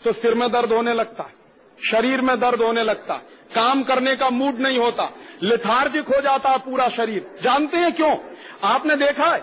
तो 0.01 0.11
सिर 0.13 0.33
में 0.33 0.51
दर्द 0.51 0.71
होने 0.71 0.93
लगता 0.93 1.23
है। 1.23 1.42
शरीर 1.79 2.21
में 2.21 2.39
दर्द 2.39 2.61
होने 2.61 2.83
लगता। 2.83 3.13
काम 3.55 3.83
करने 3.83 4.15
का 4.15 4.29
मूड 4.29 4.59
नहीं 4.59 4.77
होता। 4.79 5.13
लिथार्जिक 5.43 6.07
हो 6.07 6.21
जाता 6.21 6.49
है 6.49 6.57
पूरा 6.57 6.87
शरीर। 6.87 7.35
जानते 7.41 7.77
हैं 7.77 7.93
क्यों? 7.93 8.17
आपने 8.63 8.95
देखा 8.95 9.25
है? 9.25 9.39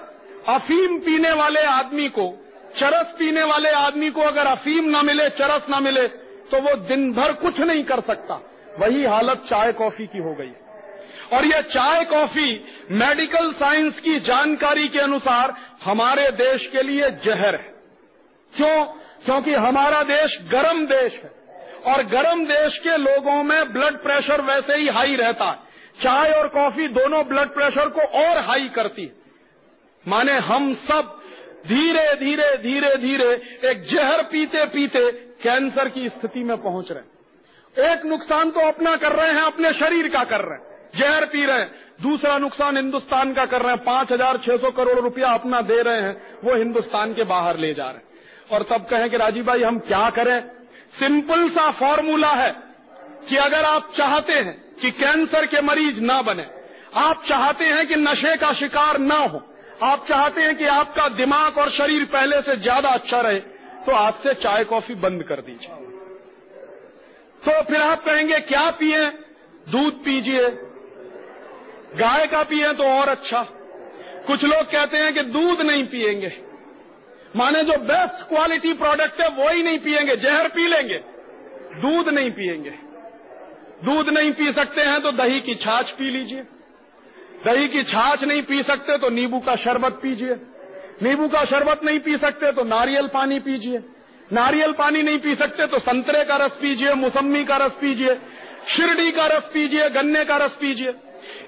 अफीम 0.49 0.99
पीने 0.99 1.33
वाले 1.33 1.61
आदमी 1.61 2.09
को, 2.09 2.47
चरस 2.77 3.07
पीने 3.19 3.43
वाले 3.43 3.69
आदमी 3.69 4.11
को 4.11 4.21
अगर 4.21 4.47
अफीम 4.47 4.99
न 4.99 5.07
मिले, 5.07 5.29
चरस 5.29 5.67
न 5.71 5.83
मिले 5.83 6.09
तो 6.09 6.61
वो 6.61 6.75
दिन 6.75 7.13
भर 7.13 7.33
कुछ 7.33 7.61
नहीं 7.61 7.85
कर 7.85 8.01
सकता। 8.01 8.35
वही 8.79 9.05
हालत 9.05 9.39
चाय 9.39 9.73
कॉफ़ी 9.73 10.07
की 10.07 10.19
हो 10.19 10.35
गई 10.35 10.53
और 11.37 11.45
यह 11.45 11.61
चाय 11.61 12.05
कॉफ़ी 12.05 12.65
मेडिकल 12.91 13.53
साइंस 13.53 14.01
की 14.01 14.21
जानकारी 14.21 14.89
के 14.89 14.99
अनुसार 14.99 15.55
हमारे 15.85 16.31
देश 16.31 16.67
के 16.67 16.83
लिए 16.83 17.11
जहर 17.11 17.55
है। 17.55 17.75
क्यों? 18.57 18.85
क्योंकि 19.25 19.55
हमारा 19.55 20.03
देश 20.03 20.41
गर्म 20.53 20.87
देश 20.87 21.21
है। 21.25 21.40
और 21.87 22.03
गर्म 22.07 22.45
देश 22.47 22.79
के 22.79 22.97
लोगों 22.97 23.43
में 23.43 23.73
ब्लड 23.73 23.97
प्रेशर 23.97 24.41
वैसे 24.43 24.77
ही 24.77 24.89
हाई 24.89 25.17
रहता 25.17 25.45
है। 25.45 25.59
चाय 26.01 26.33
और 26.33 26.49
कॉफ़ी 26.49 26.89
दोनों 26.89 27.25
ब्लड 27.29 27.49
प्रेशर 27.49 27.89
को 27.89 28.01
और 28.19 28.39
हाई 28.45 28.69
करती 28.69 29.03
है। 29.03 29.13
माने 30.07 30.33
हम 30.33 30.73
सब 30.75 31.17
धीरे 31.67 32.15
धीरे 32.15 32.57
धीरे 32.57 32.97
धीरे 32.97 33.31
एक 33.71 33.83
जहर 33.83 34.23
पीते 34.23 34.65
पीते 34.65 35.11
कैंसर 35.43 35.89
की 35.89 36.09
स्थिति 36.09 36.45
में 36.45 36.57
पहुँच 36.57 36.93
रहे 36.93 37.01
हैं। 37.01 37.91
एक 37.91 38.05
नुकसान 38.05 38.51
तो 38.51 38.61
अपना 38.61 38.95
कर 38.97 39.13
रहे 39.13 39.33
हैं, 39.33 39.43
अपने 39.43 39.73
शरीर 39.73 40.09
का 40.09 40.25
कर 40.25 40.41
रहे 40.41 40.59
हैं। 40.59 40.89
जहर 40.95 41.25
पी 41.25 41.45
रहे 41.45 41.59
हैं, 41.59 41.71
दूसरा 42.03 42.39
नुकसान 42.39 42.77
हिंदुस्तान 42.77 43.33
का 43.35 43.45
कर 43.47 43.63
रहे 43.63 43.75
हैं। 43.75 43.85
पाँच 43.85 44.13
हज़ार 44.13 44.39
छह 44.39 44.57
सौ 44.57 44.71
करोड़ 44.71 44.99
रुपया 45.01 45.29
अपना 45.29 45.61
दे 45.61 45.81
रहे 45.83 46.01
हैं, 46.01 46.41
वो 46.45 46.57
हिंदुस्तान 46.57 47.15
के 47.15 47.25
बाहर 47.25 47.59
ले 47.59 47.73
जा 47.75 47.85
रहे 47.85 47.95
हैं। 47.95 48.09
और 48.53 48.63
तब 48.63 48.87
कहें 48.87 49.09
कि 49.11 49.17
राजीव 49.17 49.45
भाई, 49.45 49.63
हम 49.63 49.79
क्या 49.79 50.09
करें? 50.11 50.41
सिंपल 50.93 51.49
सा 51.49 51.71
फॉर्मूला 51.71 52.33
है 52.33 52.51
कि 53.29 53.37
अगर 53.37 53.65
आप 53.65 53.93
चाहते 53.97 54.33
हैं 54.33 54.55
कि 54.83 54.91
कैंसर 54.91 55.47
के 55.47 55.61
मरीज़ 55.61 56.01
ना 56.03 56.21
बने, 56.23 56.47
आप 56.97 57.23
चाहते 57.25 57.65
हैं 57.65 57.87
कि 57.87 57.97
नशे 57.97 58.37
का 58.37 58.53
शिकार 58.53 58.99
ना 58.99 59.17
हो, 59.17 59.43
आप 59.83 60.05
चाहते 60.07 60.43
हैं 60.43 60.57
कि 60.57 60.67
आपका 60.67 61.09
दिमाग 61.09 61.59
और 61.59 61.71
शरीर 61.71 62.05
पहले 62.05 62.41
से 62.43 62.57
ज़्यादा 62.57 62.89
अच्छा 62.89 63.21
रहे 63.21 63.39
तो 63.81 63.93
आज 63.93 64.15
से 64.15 64.35
चाय 64.35 64.65
कॉफ़ी 64.65 64.95
बंद 64.95 65.23
कर 65.23 65.41
दीजिए। 65.41 65.75
तो 67.43 67.63
फिर 67.63 67.83
आप 67.83 68.05
कहेंगे, 68.05 68.41
क्या 68.41 68.71
पिए? 68.71 69.07
दूध 69.67 70.05
पीजिए। 70.05 70.49
गाय 71.97 72.27
का 72.27 72.43
पिए 72.43 72.73
तो 72.73 72.85
और 72.91 73.09
अच्छा। 73.09 73.43
कुछ 74.27 74.45
लोग 74.45 74.71
कहते 74.73 74.97
हैं 74.97 75.15
कि 75.15 75.23
दूध 75.23 75.61
नहीं 75.61 75.85
पिएँगे। 75.85 76.29
माने 77.35 77.63
जो 77.63 77.77
बेस्ट 77.81 78.29
क्वालिटी 78.29 78.73
प्रोडक्ट 78.75 79.21
है, 79.21 79.29
वो 79.29 79.49
ही 79.49 79.63
नहीं 79.63 79.79
पिएँगे 79.79 80.17
जहर 80.17 80.49
पी 80.49 80.67
लेंगे। 80.69 80.99
दूध 81.81 82.09
नहीं 82.09 82.31
पिएँगे 82.31 82.73
दूध 83.85 84.09
नहीं 84.09 84.33
पी 84.33 84.53
सकते 84.53 84.83
हैं 84.83 85.01
तो 85.03 85.11
दही 85.13 85.41
की 85.41 85.55
छाछ 85.57 85.91
पी 85.91 86.11
लीजिए। 86.11 86.41
दही 87.45 87.69
की 87.69 87.83
छाछ 87.83 88.25
नहीं 88.25 88.43
पी 88.43 88.63
सकते 88.63 88.97
तो 88.99 89.09
नींबू 89.11 89.39
का 89.39 89.55
शरबत 89.57 89.99
पीजिए। 90.03 90.35
नींबू 91.03 91.29
का 91.29 91.45
शरबत 91.45 91.85
नहीं 91.85 92.01
पी 92.01 92.17
सकते 92.17 92.53
तो 92.53 92.65
नारियल 92.65 93.07
पानी 93.09 93.39
पीजिए। 93.41 93.79
नारियल 94.31 94.73
पानी 94.73 95.03
नहीं 95.03 95.19
पी 95.19 95.35
सकते 95.35 95.67
तो 95.67 95.79
संतरे 95.79 96.25
का 96.25 96.37
रस 96.37 96.57
पीजिए 96.57 96.95
मौसमी 96.95 97.45
का 97.45 97.57
रस 97.57 97.77
पीजिए, 97.81 98.17
शिरडी 98.69 99.11
का 99.11 99.27
रस 99.27 99.51
पीजिए, 99.55 99.89
गन्ने 99.91 100.25
का 100.25 100.37
रस 100.37 100.57
पीजिए। 100.57 100.93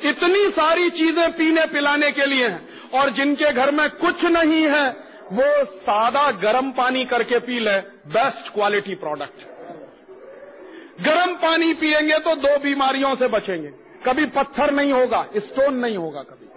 इतनी 0.05 0.49
सारी 0.53 0.89
चीज़ें 0.91 1.33
पीने 1.33 1.67
पिलाने 1.67 2.11
के 2.11 2.27
लिए 2.27 2.49
हैं, 2.49 2.91
और 2.91 3.11
जिनके 3.11 3.53
घर 3.53 3.71
में 3.71 3.89
कुछ 3.91 4.25
नहीं 4.27 4.63
है 4.67 4.91
वो 5.33 5.65
सादा 5.67 6.31
गर्म 6.41 6.71
पानी 6.73 7.05
करके 7.05 7.39
पी 7.39 7.59
ले 7.61 7.79
बेस्ट 8.11 8.53
क्वालिटी 8.55 8.95
प्रोडक्ट 8.95 9.51
गर्म 11.01 11.35
पानी 11.39 11.73
पिएँगे 11.75 12.19
तो 12.19 12.35
दो 12.37 12.59
बीमारियों 12.59 13.15
से 13.15 13.29
बचेंगे। 13.29 13.69
कभी 14.05 14.27
पत्थर 14.35 14.73
नहीं 14.73 14.93
होगा 14.93 15.25
स्टोन 15.39 15.75
नहीं 15.77 15.97
होगा 15.97 16.23
कभी। 16.23 16.49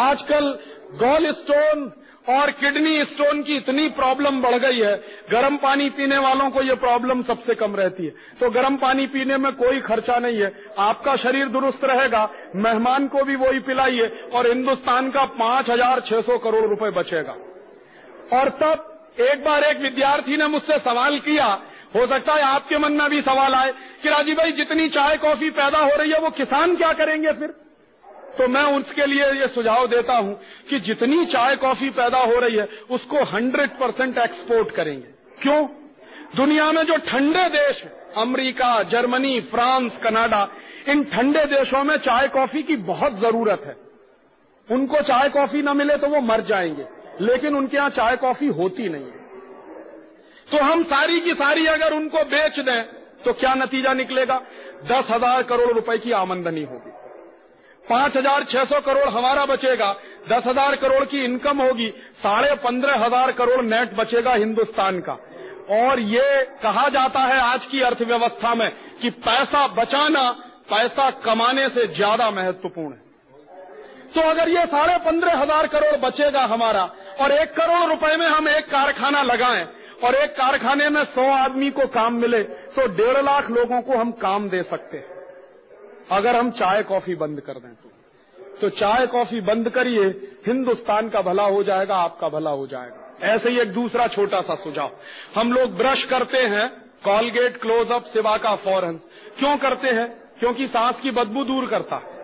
आजकल 0.00 0.48
गोल 0.94 1.30
स्टोन 1.32 1.92
और 2.28 2.50
किडनी 2.50 3.04
स्टोन 3.04 3.42
की 3.42 3.56
इतनी 3.56 3.88
प्रॉब्लम 3.90 4.40
बढ़ 4.42 4.54
गई 4.56 4.80
है। 4.80 4.94
गर्म 5.30 5.56
पानी 5.56 5.88
पीने 5.90 6.18
वालों 6.18 6.50
को 6.50 6.62
ये 6.62 6.74
प्रॉब्लम 6.76 7.22
सबसे 7.22 7.54
कम 7.54 7.76
रहती 7.76 8.06
है। 8.06 8.12
तो 8.40 8.50
गर्म 8.50 8.76
पानी 8.76 9.06
पीने 9.06 9.36
में 9.36 9.52
कोई 9.54 9.80
खर्चा 9.80 10.18
नहीं 10.18 10.40
है। 10.40 10.52
आपका 10.80 11.16
शरीर 11.16 11.48
दुरुस्त 11.48 11.84
रहेगा, 11.84 12.28
मेहमान 12.56 13.06
को 13.08 13.24
भी 13.24 13.36
वही 13.36 13.60
पिलाइए 13.60 14.06
और 14.32 14.46
हिंदुस्तान 14.46 15.10
का 15.10 15.24
पाँच 15.36 15.70
हज़ार 15.70 16.00
छह 16.00 16.20
सौ 16.20 16.38
करोड़ 16.38 16.64
रुपए 16.64 16.90
बचेगा। 16.92 17.36
और 18.32 18.48
तब 18.48 18.92
एक 19.20 19.44
बार 19.44 19.62
एक 19.62 19.78
विद्यार्थी 19.78 20.36
ने 20.36 20.46
मुझसे 20.46 20.78
सवाल 20.78 21.18
किया, 21.18 21.62
हो 21.96 22.06
सकता 22.06 22.32
है 22.32 22.42
आपके 22.42 22.78
मन 22.78 22.92
में 22.92 23.10
भी 23.10 23.20
सवाल 23.22 23.54
आए 23.54 23.72
कि 24.02 24.08
राजीव 24.08 24.34
भाई, 24.36 24.52
जितनी 24.52 24.88
चाय 24.88 25.16
कॉफ़ी 25.16 25.50
पैदा 25.50 25.78
हो 25.78 25.90
रही 25.96 26.10
है, 26.10 26.18
वो 26.18 26.30
किसान 26.30 26.76
क्या 26.76 26.92
करेंगे 26.92 27.32
फिर? 27.32 27.48
तो 28.38 28.48
मैं 28.48 28.62
उसके 28.62 29.06
लिए 29.06 29.24
ये 29.24 29.48
सुझाव 29.48 29.86
देता 29.86 30.12
हूँ 30.12 30.40
कि 30.70 30.80
जितनी 30.80 31.26
चाय 31.26 31.56
कॉफ़ी 31.56 31.90
पैदा 31.90 32.18
हो 32.18 32.38
रही 32.38 32.56
है, 32.56 32.68
उसको 32.90 33.24
100 33.24 33.70
परसेंट 33.80 34.18
एक्सपोर्ट 34.18 34.70
करेंगे। 34.70 35.08
क्यों? 35.42 35.66
दुनिया 36.36 36.72
में 36.72 36.82
जो 36.82 36.96
ठंडे 36.96 37.48
देश 37.48 37.84
अमेरिका, 38.16 38.82
जर्मनी, 38.82 39.40
फ्रांस, 39.40 39.98
कनाडा, 39.98 40.48
इन 40.88 41.04
ठंडे 41.04 41.44
देशों 41.44 41.84
में 41.84 41.96
चाय 41.96 42.28
कॉफ़ी 42.28 42.62
की 42.62 42.76
बहुत 42.76 43.20
ज़रूरत 43.20 43.62
है। 43.66 43.76
उनको 44.76 45.00
चाय 45.00 45.28
कॉफ़ी 45.28 45.62
न 45.62 45.76
मिले 45.76 45.96
तो 45.96 46.06
वो 46.06 46.20
मर 46.20 46.40
जाएँगे। 46.40 46.95
लेकिन 47.22 47.56
उनके 47.56 47.76
यहाँ 47.76 47.90
चाय 47.90 48.16
कॉफ़ी 48.16 48.46
होती 48.48 48.88
नहीं 48.88 49.04
है। 49.04 49.24
तो 50.48 50.64
हम 50.64 50.82
सारी 50.84 51.20
की 51.20 51.32
सारी 51.34 51.66
अगर 51.68 51.94
उनको 51.94 52.24
बेच 52.26 52.60
दें 52.60 52.82
तो 53.24 53.32
क्या 53.34 53.54
नतीजा 53.54 53.92
निकलेगा? 53.94 54.40
दस 54.86 55.10
हज़ार 55.10 55.42
करोड़ 55.44 55.72
रुपए 55.72 55.96
की 55.98 56.12
आमंदनी 56.14 56.62
होगी। 56.64 56.90
पाँच 57.84 58.16
हज़ार 58.16 58.44
छह 58.44 58.64
सौ 58.64 58.80
करोड़ 58.80 59.08
हमारा 59.10 59.44
बचेगा। 59.46 59.92
दस 60.28 60.46
हज़ार 60.46 60.76
करोड़ 60.76 61.04
की 61.04 61.24
इनकम 61.24 61.62
होगी। 61.62 61.88
साढ़े 62.16 62.54
पंद्रह 62.62 63.04
हज़ार 63.04 63.32
करोड़ 63.32 63.64
नेट 63.64 63.94
बचेगा 63.96 64.32
हिंदुस्तान 64.34 65.00
का। 65.00 65.18
और 65.74 66.00
ये 66.00 66.42
कहा 66.62 66.88
जाता 66.90 67.20
है 67.22 67.40
आज 67.42 67.66
की 67.66 67.80
अर्थव्यवस्था 67.82 68.54
में 68.54 68.70
कि 69.02 69.10
पैसा 69.10 69.66
बचाना, 69.74 70.30
पैसा 70.70 71.10
कमाने 71.24 71.68
से 71.68 71.86
ज़्यादा 71.88 72.30
महत्वपूर्ण 72.32 72.92
है। 72.92 73.04
तो 74.14 74.20
अगर 74.22 74.48
ये 74.48 74.66
साढ़े 74.66 74.96
पंद्रह 75.00 75.36
हज़ार 75.36 75.66
करोड़ 75.66 75.96
बचेगा 76.00 76.44
हमारा, 76.44 76.82
और 77.20 77.32
एक 77.32 77.54
करोड़ 77.54 77.88
रुपए 77.88 78.16
में 78.16 78.26
हम 78.26 78.48
एक 78.48 78.66
कारखाना 78.66 79.22
लगाएँ, 79.22 79.66
और 80.04 80.14
एक 80.14 80.30
कारखाने 80.32 80.88
में 80.88 81.04
सौ 81.06 81.22
आदमी 81.34 81.70
को 81.70 81.86
काम 81.88 82.14
मिले 82.14 82.42
तो 82.42 82.86
डेढ़ 82.86 83.22
लाख 83.24 83.50
लोगों 83.50 83.80
को 83.82 83.98
हम 83.98 84.10
काम 84.12 84.48
दे 84.48 84.62
सकते 84.62 84.96
हैं। 84.96 85.14
अगर 86.12 86.36
हम 86.36 86.50
चाय 86.50 86.82
कॉफ़ी 86.82 87.14
बंद 87.14 87.40
कर 87.40 87.52
दें 87.52 87.74
तो। 87.74 87.90
तो 88.60 88.68
चाय 88.70 89.06
कॉफ़ी 89.06 89.40
बंद 89.40 89.68
करिए, 89.68 90.04
हिंदुस्तान 90.46 91.08
का 91.08 91.20
भला 91.20 91.42
हो 91.44 91.62
जाएगा, 91.62 91.96
आपका 91.96 92.28
भला 92.28 92.50
हो 92.50 92.66
जाएगा। 92.66 93.26
ऐसे 93.26 93.50
ही 93.50 93.58
एक 93.58 93.72
दूसरा 93.72 94.06
छोटा 94.06 94.40
सा 94.40 94.54
सुझाव। 94.54 94.90
हम 95.36 95.52
लोग 95.52 95.76
ब्रश 95.76 96.04
करते 96.04 96.38
हैं, 96.38 96.68
कॉलगेट, 97.04 97.56
क्लोजअप, 97.56 98.04
सिवा 98.04 98.36
का 98.36 98.54
फॉरन 98.56 99.00
क्यों 99.38 99.56
करते 99.56 99.88
हैं? 99.88 100.08
क्योंकि 100.38 100.66
सांस 100.68 101.00
की 101.00 101.10
बदबू 101.10 101.44
दूर 101.44 101.66
करता 101.66 101.96
है। 101.96 102.15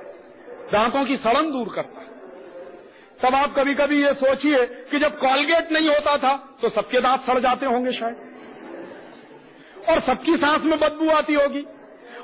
दांतों 0.71 1.05
की 1.05 1.17
सड़न 1.17 1.51
दूर 1.51 1.73
करता 1.75 2.01
है। 2.01 2.07
तब 3.21 3.35
आप 3.35 3.55
कभी 3.55 3.75
कभी 3.75 4.03
ये 4.03 4.13
सोचिए 4.15 4.65
कि 4.91 4.99
जब 4.99 5.19
कॉलगेट 5.19 5.73
नहीं 5.73 5.89
होता 5.89 6.17
था 6.19 6.35
तो 6.63 6.69
सबके 6.69 7.01
दांत 7.01 7.21
सड़ 7.21 7.39
जाते 7.41 7.67
होंगे 7.67 7.93
शायद। 7.93 8.17
और 9.91 10.01
सबकी 10.01 10.37
सांस 10.37 10.65
में 10.65 10.79
बदबू 10.79 11.11
आती 11.11 11.35
होगी। 11.35 11.65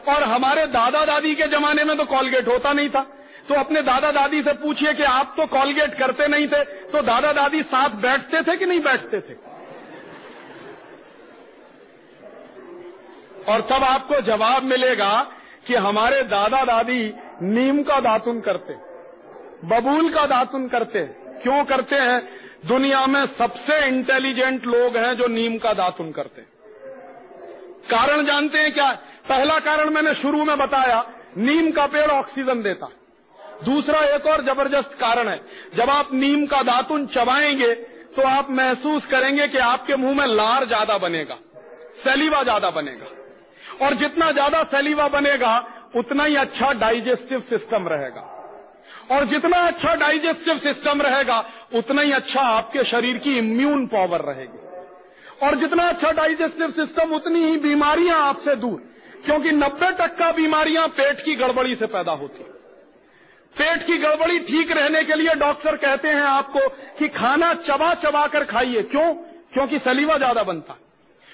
और 0.09 0.22
हमारे 0.24 0.66
दादा 0.68 1.05
दादी 1.05 1.35
के 1.35 1.46
जमाने 1.48 1.85
में 1.85 1.96
तो 1.96 2.05
कॉलगेट 2.07 2.48
होता 2.48 2.72
नहीं 2.72 2.88
था। 2.88 3.03
तो 3.48 3.55
अपने 3.55 3.83
दादा 3.83 4.11
दादी 4.12 4.42
से 4.42 4.53
पूछिए 4.55 4.92
कि 4.94 5.03
आप 5.03 5.35
तो 5.37 5.46
कॉलगेट 5.48 5.98
करते 5.98 6.27
नहीं 6.29 6.46
थे 6.48 6.62
तो 6.90 7.03
दादा 7.03 7.33
दादी 7.33 7.62
साथ 7.64 7.90
बैठते 8.01 8.42
थे 8.42 8.57
कि 8.57 8.66
नहीं 8.66 8.81
बैठते 8.81 9.20
थे? 9.20 9.35
और 13.44 13.61
तब 13.61 13.85
आपको 13.85 14.20
जवाब 14.22 14.62
मिलेगा 14.64 15.11
कि 15.66 15.75
हमारे 15.77 16.23
दादा 16.25 16.62
दादी 16.64 17.03
नीम 17.44 17.83
का 17.83 17.99
दातुन 18.01 18.40
करते, 18.40 18.75
बबूल 19.66 20.09
का 20.11 20.25
दातुन 20.27 20.68
करते। 20.68 21.03
क्यों 21.42 21.64
करते 21.64 21.97
हैं? 21.97 22.21
दुनिया 22.66 23.07
में 23.07 23.25
सबसे 23.29 23.79
इंटेलिजेंट 23.87 24.64
लोग 24.66 24.97
हैं 24.97 25.14
जो 25.16 25.27
नीम 25.29 25.59
का 25.59 25.73
दातुन 25.75 26.11
करते। 26.12 26.42
कारण 27.88 28.25
जानते 28.25 28.59
हैं 28.59 28.73
क्या? 28.73 28.90
पहला 29.29 29.59
कारण 29.61 29.90
मैंने 29.90 30.14
शुरू 30.16 30.44
में 30.44 30.57
बताया, 30.59 31.05
नीम 31.38 31.71
का 31.73 31.87
पेड़ 31.88 32.11
ऑक्सीजन 32.11 32.62
देता। 32.62 32.88
दूसरा 33.64 34.01
एक 34.07 34.27
और 34.27 34.42
ज़बरदस्त 34.44 34.97
कारण 35.01 35.29
है, 35.29 35.40
जब 35.75 35.90
आप 35.90 36.11
नीम 36.14 36.47
का 36.47 36.62
दातुन 36.64 37.07
चबाएँगे 37.09 37.75
तो 38.09 38.23
आप 38.25 38.51
महसूस 38.51 39.07
करेंगे 39.07 39.47
कि 39.49 39.59
आपके 39.61 39.97
मुँह 39.97 40.14
में 40.16 40.27
लार 40.27 40.64
ज़्यादा 40.64 40.99
बनेगा 40.99 41.37
सैलीवा 41.99 42.42
ज़्यादा 42.42 42.71
बनेगा। 42.73 43.07
और 43.83 43.95
जितना 43.95 44.31
ज़्यादा 44.33 44.62
सैलीवा 44.62 45.09
बनेगा, 45.09 45.67
उतना 45.97 46.25
ही 46.25 46.37
अच्छा 46.37 46.73
डाइजेस्टिव 46.73 47.41
सिस्टम 47.41 47.88
रहेगा। 47.88 48.21
और 49.11 49.27
जितना 49.27 49.57
अच्छा 49.57 49.95
डाइजेस्टिव 49.95 50.59
सिस्टम 50.59 51.03
रहेगा, 51.03 51.45
उतना 51.75 52.03
ही 52.03 52.12
अच्छा 52.12 52.41
आपके 52.41 52.85
शरीर 52.85 53.19
की 53.19 53.38
इम्यून 53.38 53.87
पावर 53.87 54.21
रहेगी। 54.21 55.47
और 55.47 55.55
जितना 55.55 55.88
अच्छा 55.88 56.11
डाइजेस्टिव 56.11 56.71
सिस्टम, 56.71 57.11
उतनी 57.11 57.45
ही 57.45 57.57
बीमारियाँ 57.57 58.21
आपसे 58.23 58.57
दूर। 58.57 58.83
क्योंकि 59.25 59.51
90 59.51 59.91
टक्का 59.91 60.31
बीमारियाँ 60.33 60.88
पेट 60.88 61.21
की 61.21 61.35
गड़बड़ी 61.35 61.77
से 61.77 61.87
पैदा 61.87 62.12
होती 62.12 62.45
पेट 63.57 63.83
की 63.83 63.97
गड़बड़ी 63.99 64.38
ठीक 64.38 64.71
रहने 64.71 65.03
के 65.05 65.14
लिए 65.14 65.35
डॉक्टर 65.35 65.77
कहते 65.77 66.09
हैं 66.09 66.23
आपको 66.23 66.69
कि 66.99 67.09
खाना 67.09 67.53
चबा 67.55 67.95
चबा 67.95 68.27
कर 68.27 68.45
खाइए। 68.45 68.83
क्यों? 68.83 69.14
क्योंकि 69.53 69.79
सलीवा 69.79 70.17
ज़्यादा 70.17 70.43
बनता 70.43 70.77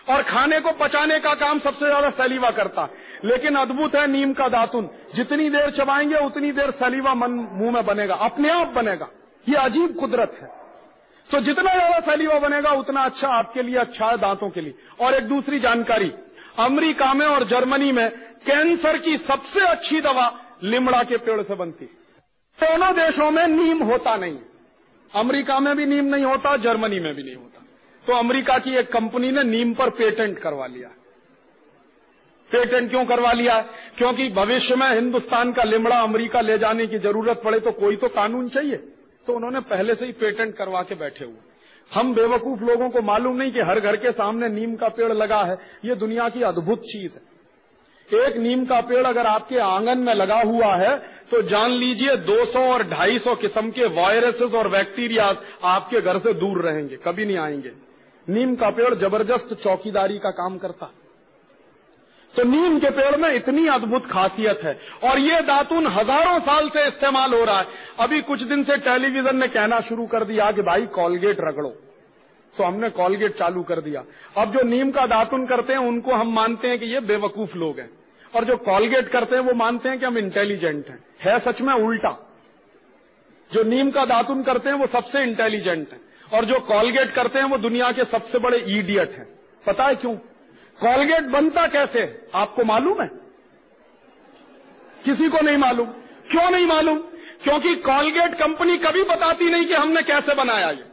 और 0.08 0.22
खाने 0.22 0.60
को 0.60 0.72
पचाने 0.72 1.18
का 1.18 1.34
काम 1.34 1.58
सबसे 1.58 1.86
ज़्यादा 1.86 2.10
सलीवा 2.10 2.50
करता। 2.50 2.88
लेकिन 3.24 3.54
अद्भुत 3.54 3.94
है 3.94 4.06
नीम 4.06 4.32
का 4.32 4.48
दातुन। 4.48 4.88
जितनी 5.14 5.48
देर 5.50 5.70
चबाएँगे, 5.70 6.16
उतनी 6.16 6.52
देर 6.52 6.70
सलीवा 6.70 7.14
मन, 7.14 7.30
मुँह 7.30 7.72
में 7.72 7.84
बनेगा। 7.86 8.14
अपने 8.14 8.50
आप 8.50 8.72
बनेगा। 8.72 9.08
ये 9.48 9.54
अजीब 9.54 9.96
कुदरत 10.00 10.38
है। 10.42 10.50
तो 11.30 11.40
जितना 11.40 11.72
ज़्यादा 11.74 12.00
सलीवा 12.00 12.38
बनेगा, 12.38 12.70
उतना 12.70 13.02
अच्छा 13.02 13.28
आपके 13.28 13.62
लिए 13.62 13.76
अच्छा 13.76 14.06
है 14.06 14.18
दांतों 14.18 14.50
के 14.50 14.60
लिए। 14.60 14.74
और 15.00 15.14
एक 15.14 15.24
दूसरी 15.24 15.60
जानकारी। 15.60 16.12
अमेरिका 16.58 17.12
में 17.14 17.26
और 17.26 17.44
जर्मनी 17.44 17.92
में 17.92 18.10
कैंसर 18.46 18.98
की 18.98 19.16
सबसे 19.18 19.60
अच्छी 19.60 20.00
दवा 20.00 20.32
लिमड़ा 20.64 21.02
के 21.02 21.16
पेड़ 21.16 21.42
से 21.42 21.54
बनती 21.54 21.84
दोनों 22.58 22.92
देशों 22.92 23.30
में 23.30 23.46
नीम 23.46 23.82
होता 23.82 24.16
नहीं। 24.16 24.38
अमेरिका 25.12 25.58
में 25.60 25.76
भी 25.76 25.86
नीम 25.86 26.04
नहीं 26.04 26.24
होता, 26.24 26.56
जर्मनी 26.56 27.00
में 27.00 27.14
भी 27.14 27.22
नहीं 27.22 27.34
होता। 27.36 27.63
तो 28.06 28.12
अमेरिका 28.12 28.58
की 28.58 28.74
एक 28.76 28.92
कंपनी 28.92 29.30
ने 29.30 29.42
नीम 29.42 29.72
पर 29.74 29.90
पेटेंट 29.90 30.38
करवा 30.38 30.66
लिया। 30.66 30.88
पेटेंट 32.50 32.90
क्यों 32.90 33.04
करवा 33.04 33.32
लिया? 33.32 33.58
क्योंकि 33.98 34.28
भविष्य 34.30 34.76
में 34.76 34.88
हिंदुस्तान 34.88 35.52
का 35.52 35.64
लिमड़ा 35.64 35.98
अमेरिका 35.98 36.40
ले 36.40 36.58
जाने 36.58 36.86
की 36.86 36.98
ज़रूरत 36.98 37.40
पड़े 37.44 37.60
तो 37.60 37.72
कोई 37.72 37.96
तो 37.96 38.08
कानून 38.08 38.48
चाहिए। 38.48 38.76
तो 39.26 39.32
उन्होंने 39.32 39.60
पहले 39.60 39.94
से 39.94 40.06
ही 40.06 40.12
पेटेंट 40.12 40.54
करवा 40.56 40.82
के 40.82 40.94
बैठे 40.94 41.24
हुए। 41.24 41.52
हम 41.92 42.14
बेवकूफ़ 42.14 42.62
लोगों 42.62 42.88
को 42.90 43.00
मालूम 43.02 43.36
नहीं 43.36 43.52
कि 43.52 43.60
हर 43.60 43.80
घर 43.80 43.96
के 43.96 44.12
सामने 44.12 44.48
नीम 44.48 44.74
का 44.76 44.88
पेड़ 44.88 45.12
लगा 45.12 45.42
है। 45.42 45.56
ये 45.84 45.94
दुनिया 45.94 46.28
की 46.28 46.42
अद्भुत 46.42 46.82
चीज़ 46.82 47.14
है। 47.14 47.32
एक 48.08 48.36
नीम 48.36 48.64
का 48.64 48.80
पेड़ 48.80 49.06
अगर 49.06 49.26
आपके 49.26 49.58
आँगन 49.58 49.98
में 49.98 50.14
लगा 50.14 50.40
हुआ 50.42 50.74
है 50.76 50.96
तो 51.30 51.40
जान 51.42 51.70
लीजिए 51.70 52.16
200 52.16 52.60
और 52.62 52.82
250 52.84 53.34
किस्म 53.34 53.70
के 53.70 53.86
वायरसेस 53.94 54.52
और 54.52 54.68
बैक्टीरिया 54.68 55.24
आपके 55.64 56.00
घर 56.00 56.18
से 56.18 56.32
दूर 56.34 56.60
रहेंगे, 56.62 56.96
कभी 56.96 57.24
नहीं 57.24 57.38
आएँगे। 57.38 57.72
नीम 58.28 58.56
का 58.56 58.70
पेड़ 58.70 58.94
ज़बरदस्त 58.94 59.54
चौकीदारी 59.54 60.18
का 60.18 60.30
काम 60.30 60.58
करता। 60.58 60.90
तो 62.36 62.44
नीम 62.44 62.78
के 62.78 62.90
पेड़ 62.90 63.16
में 63.16 63.34
इतनी 63.34 63.66
अद्भुत 63.66 64.06
खासियत 64.06 64.60
है। 64.64 64.78
और 65.04 65.18
ये 65.18 65.40
दातुन 65.40 65.86
हज़ारों 65.86 66.40
साल 66.40 66.68
से 66.68 66.88
इस्तेमाल 66.88 67.34
हो 67.34 67.44
रहा 67.44 67.58
है। 67.58 67.66
अभी 68.00 68.20
कुछ 68.20 68.42
दिन 68.42 68.64
से 68.64 68.76
टेलीविज़न 68.76 69.36
ने 69.36 69.48
कहना 69.48 69.80
शुरू 69.80 70.06
कर 70.06 70.24
दिया 70.24 70.52
कि 70.52 70.62
भाई 70.62 70.86
कॉलगेट 70.86 71.36
रगड़ो। 71.40 71.68
तो 72.56 72.64
हमने 72.64 72.90
कॉलगेट 72.90 73.34
चालू 73.34 73.62
कर 73.62 73.80
दिया। 73.80 74.04
अब 74.38 74.52
जो 74.52 74.62
नीम 74.62 74.90
का 74.90 75.06
दातुन 75.06 75.46
करते 75.46 75.72
हैं, 75.72 75.80
उनको 75.80 76.14
हम 76.14 76.34
मानते 76.34 76.68
हैं 76.68 76.78
कि 76.78 76.86
ये 76.86 77.00
बेवकूफ़ 77.00 77.56
लोग 77.56 77.78
हैं। 77.78 77.90
और 78.36 78.44
जो 78.44 78.56
कॉलगेट 78.56 79.08
करते 79.08 79.36
हैं, 79.36 79.42
वो 79.42 79.54
मानते 79.54 79.88
हैं 79.88 80.00
कि 80.00 80.06
हम 80.06 80.18
इंटेलिजेंट 80.18 80.88
हैं। 80.88 81.04
है 81.20 81.38
सच 81.38 81.62
में 81.62 81.74
उल्टा। 81.74 82.30
जो 83.52 83.64
नीम 83.64 83.90
का 83.90 84.04
दातुन 84.04 84.42
करते 84.42 84.68
हैं, 84.70 84.76
वो 84.76 84.86
सबसे 84.86 85.22
इंटेलिजेंट 85.22 85.92
है। 85.92 86.03
और 86.34 86.44
जो 86.44 86.60
कॉलगेट 86.60 87.10
करते 87.10 87.38
हैं 87.38 87.46
वो 87.46 87.58
दुनिया 87.58 87.92
के 87.92 88.04
सबसे 88.04 88.38
बड़े 88.38 88.64
ईडियट 88.68 89.10
हैं। 89.10 89.38
पता 89.66 89.84
है 89.84 89.94
क्यों? 89.94 90.14
कॉलगेट 90.80 91.22
बनता 91.22 91.66
कैसे? 91.66 92.28
आपको 92.34 92.64
मालूम 92.64 93.02
है? 93.02 93.08
किसी 95.04 95.28
को 95.28 95.38
नहीं 95.38 95.56
मालूम। 95.56 95.86
क्यों 96.30 96.50
नहीं 96.50 96.66
मालूम? 96.66 96.98
क्योंकि 97.42 97.74
कॉलगेट 97.74 98.34
कंपनी 98.34 98.78
कभी 98.78 99.02
बताती 99.02 99.50
नहीं 99.50 99.66
कि 99.66 99.74
हमने 99.74 100.02
कैसे 100.02 100.34
बनाया 100.34 100.70
ये। 100.70 100.84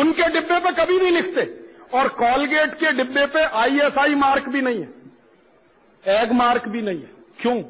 उनके 0.00 0.22
डिब्बे 0.22 0.60
पे 0.60 0.84
कभी 0.84 0.98
नहीं 0.98 1.12
लिखते। 1.12 1.70
और 1.98 2.08
कॉलगेट 2.08 2.74
के 2.74 2.92
डिब्बे 2.92 3.26
पे 3.26 3.44
आईएसआई 3.44 4.14
मार्क 4.14 4.48
भी 4.48 4.62
नहीं 4.62 4.80
है। 4.80 4.94
एग 6.22 6.32
मार्क 6.32 6.68
भी 6.68 6.82
नहीं 6.82 6.98
है। 6.98 7.10
क्यों? 7.40 7.62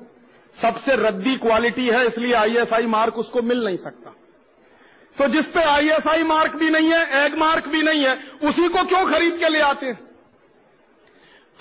सबसे 0.62 0.96
रद्दी 0.96 1.36
क्वालिटी 1.36 1.88
है, 1.88 2.06
इसलिए 2.06 2.34
आईएसआई 2.34 2.86
मार्क 2.86 3.18
उसको 3.18 3.42
मिल 3.42 3.64
नहीं 3.64 3.76
सकता। 3.76 4.14
तो 5.18 5.28
जिस 5.28 5.48
पे 5.48 5.62
आईएसआई 5.62 6.22
मार्क 6.22 6.52
भी 6.52 6.70
नहीं 6.70 6.92
है 6.92 7.24
एग 7.24 7.38
मार्क 7.38 7.68
भी 7.68 7.82
नहीं 7.82 8.04
है, 8.04 8.18
उसी 8.44 8.68
को 8.68 8.84
क्यों 8.84 9.06
खरीद 9.06 9.38
के 9.38 9.48
ले 9.48 9.60
आते 9.60 9.86
हैं? 9.86 10.12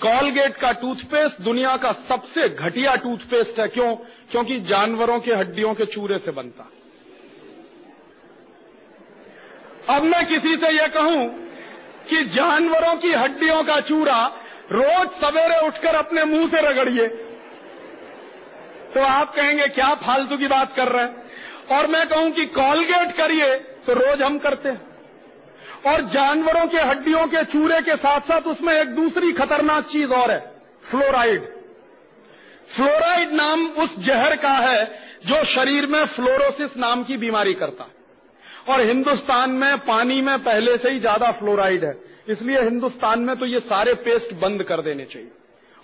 कॉलगेट 0.02 0.56
का 0.56 0.72
टूथपेस्ट 0.72 1.40
दुनिया 1.40 1.76
का 1.76 1.92
सबसे 1.92 2.48
घटिया 2.48 2.94
टूथपेस्ट 2.96 3.60
है। 3.60 3.68
क्यों? 3.68 3.94
क्योंकि 4.30 4.60
जानवरों 4.60 5.20
के 5.20 5.32
हड्डियों 5.32 5.74
के 5.74 5.84
चूरे 5.84 6.18
से 6.18 6.30
बनता। 6.30 6.70
अब 9.96 10.02
मैं 10.02 10.26
किसी 10.26 10.56
से 10.56 10.68
यह 10.68 10.86
कहूँ 10.86 11.28
कि 12.10 12.24
जानवरों 12.24 12.96
की 12.96 13.12
हड्डियों 13.12 13.64
का 13.64 13.80
चूरा 13.80 14.26
रोज 14.72 15.10
सवेरे 15.10 15.66
उठकर 15.66 15.94
अपने 15.94 16.24
मुँह 16.24 16.48
से 16.48 16.60
रगड़िए। 16.60 17.06
तो 18.94 19.00
आप 19.00 19.34
कहेंगे, 19.34 19.66
क्या 19.66 19.94
फालतू 19.94 20.36
की 20.36 20.46
बात 20.46 20.76
कर 20.76 20.88
रहे 20.88 21.04
हैं? 21.04 21.21
और 21.70 21.86
मैं 21.86 22.06
कहूँ 22.08 22.30
कि 22.30 22.44
कॉलगेट 22.52 23.16
करिए 23.16 23.54
तो 23.86 23.94
रोज 23.94 24.22
हम 24.22 24.38
करते 24.38 24.68
हैं। 24.68 24.90
और 25.86 26.02
जानवरों 26.08 26.66
के 26.66 26.78
हड्डियों 26.80 27.26
के 27.26 27.44
चूरे 27.44 27.80
के 27.80 27.96
साथ 27.96 28.20
साथ 28.22 28.46
उसमें 28.48 28.72
एक 28.74 28.94
दूसरी 28.94 29.32
खतरनाक 29.34 29.86
चीज़ 29.86 30.12
और 30.12 30.30
है, 30.30 30.38
फ्लोराइड। 30.82 31.48
फ्लोराइड 32.68 33.32
नाम 33.32 33.66
उस 33.78 33.98
जहर 34.00 34.36
का 34.36 34.52
है 34.58 34.84
जो 35.26 35.42
शरीर 35.46 35.86
में 35.86 36.04
फ्लोरोसिस 36.06 36.76
नाम 36.76 37.02
की 37.04 37.16
बीमारी 37.18 37.54
करता 37.54 37.84
है। 37.84 38.00
और 38.68 38.80
हिंदुस्तान 38.82 39.50
में 39.52 39.78
पानी 39.84 40.20
में 40.22 40.38
पहले 40.40 40.76
से 40.78 40.90
ही 40.90 40.98
ज़्यादा 41.00 41.30
फ्लोराइड 41.32 41.84
है, 41.84 41.96
इसलिए 42.28 42.60
हिंदुस्तान 42.60 43.20
में 43.20 43.36
तो 43.36 43.46
ये 43.46 43.60
सारे 43.62 43.94
पेस्ट 44.00 44.34
बंद 44.40 44.62
कर 44.64 44.82
देने 44.82 45.04
चाहिए। 45.04 45.30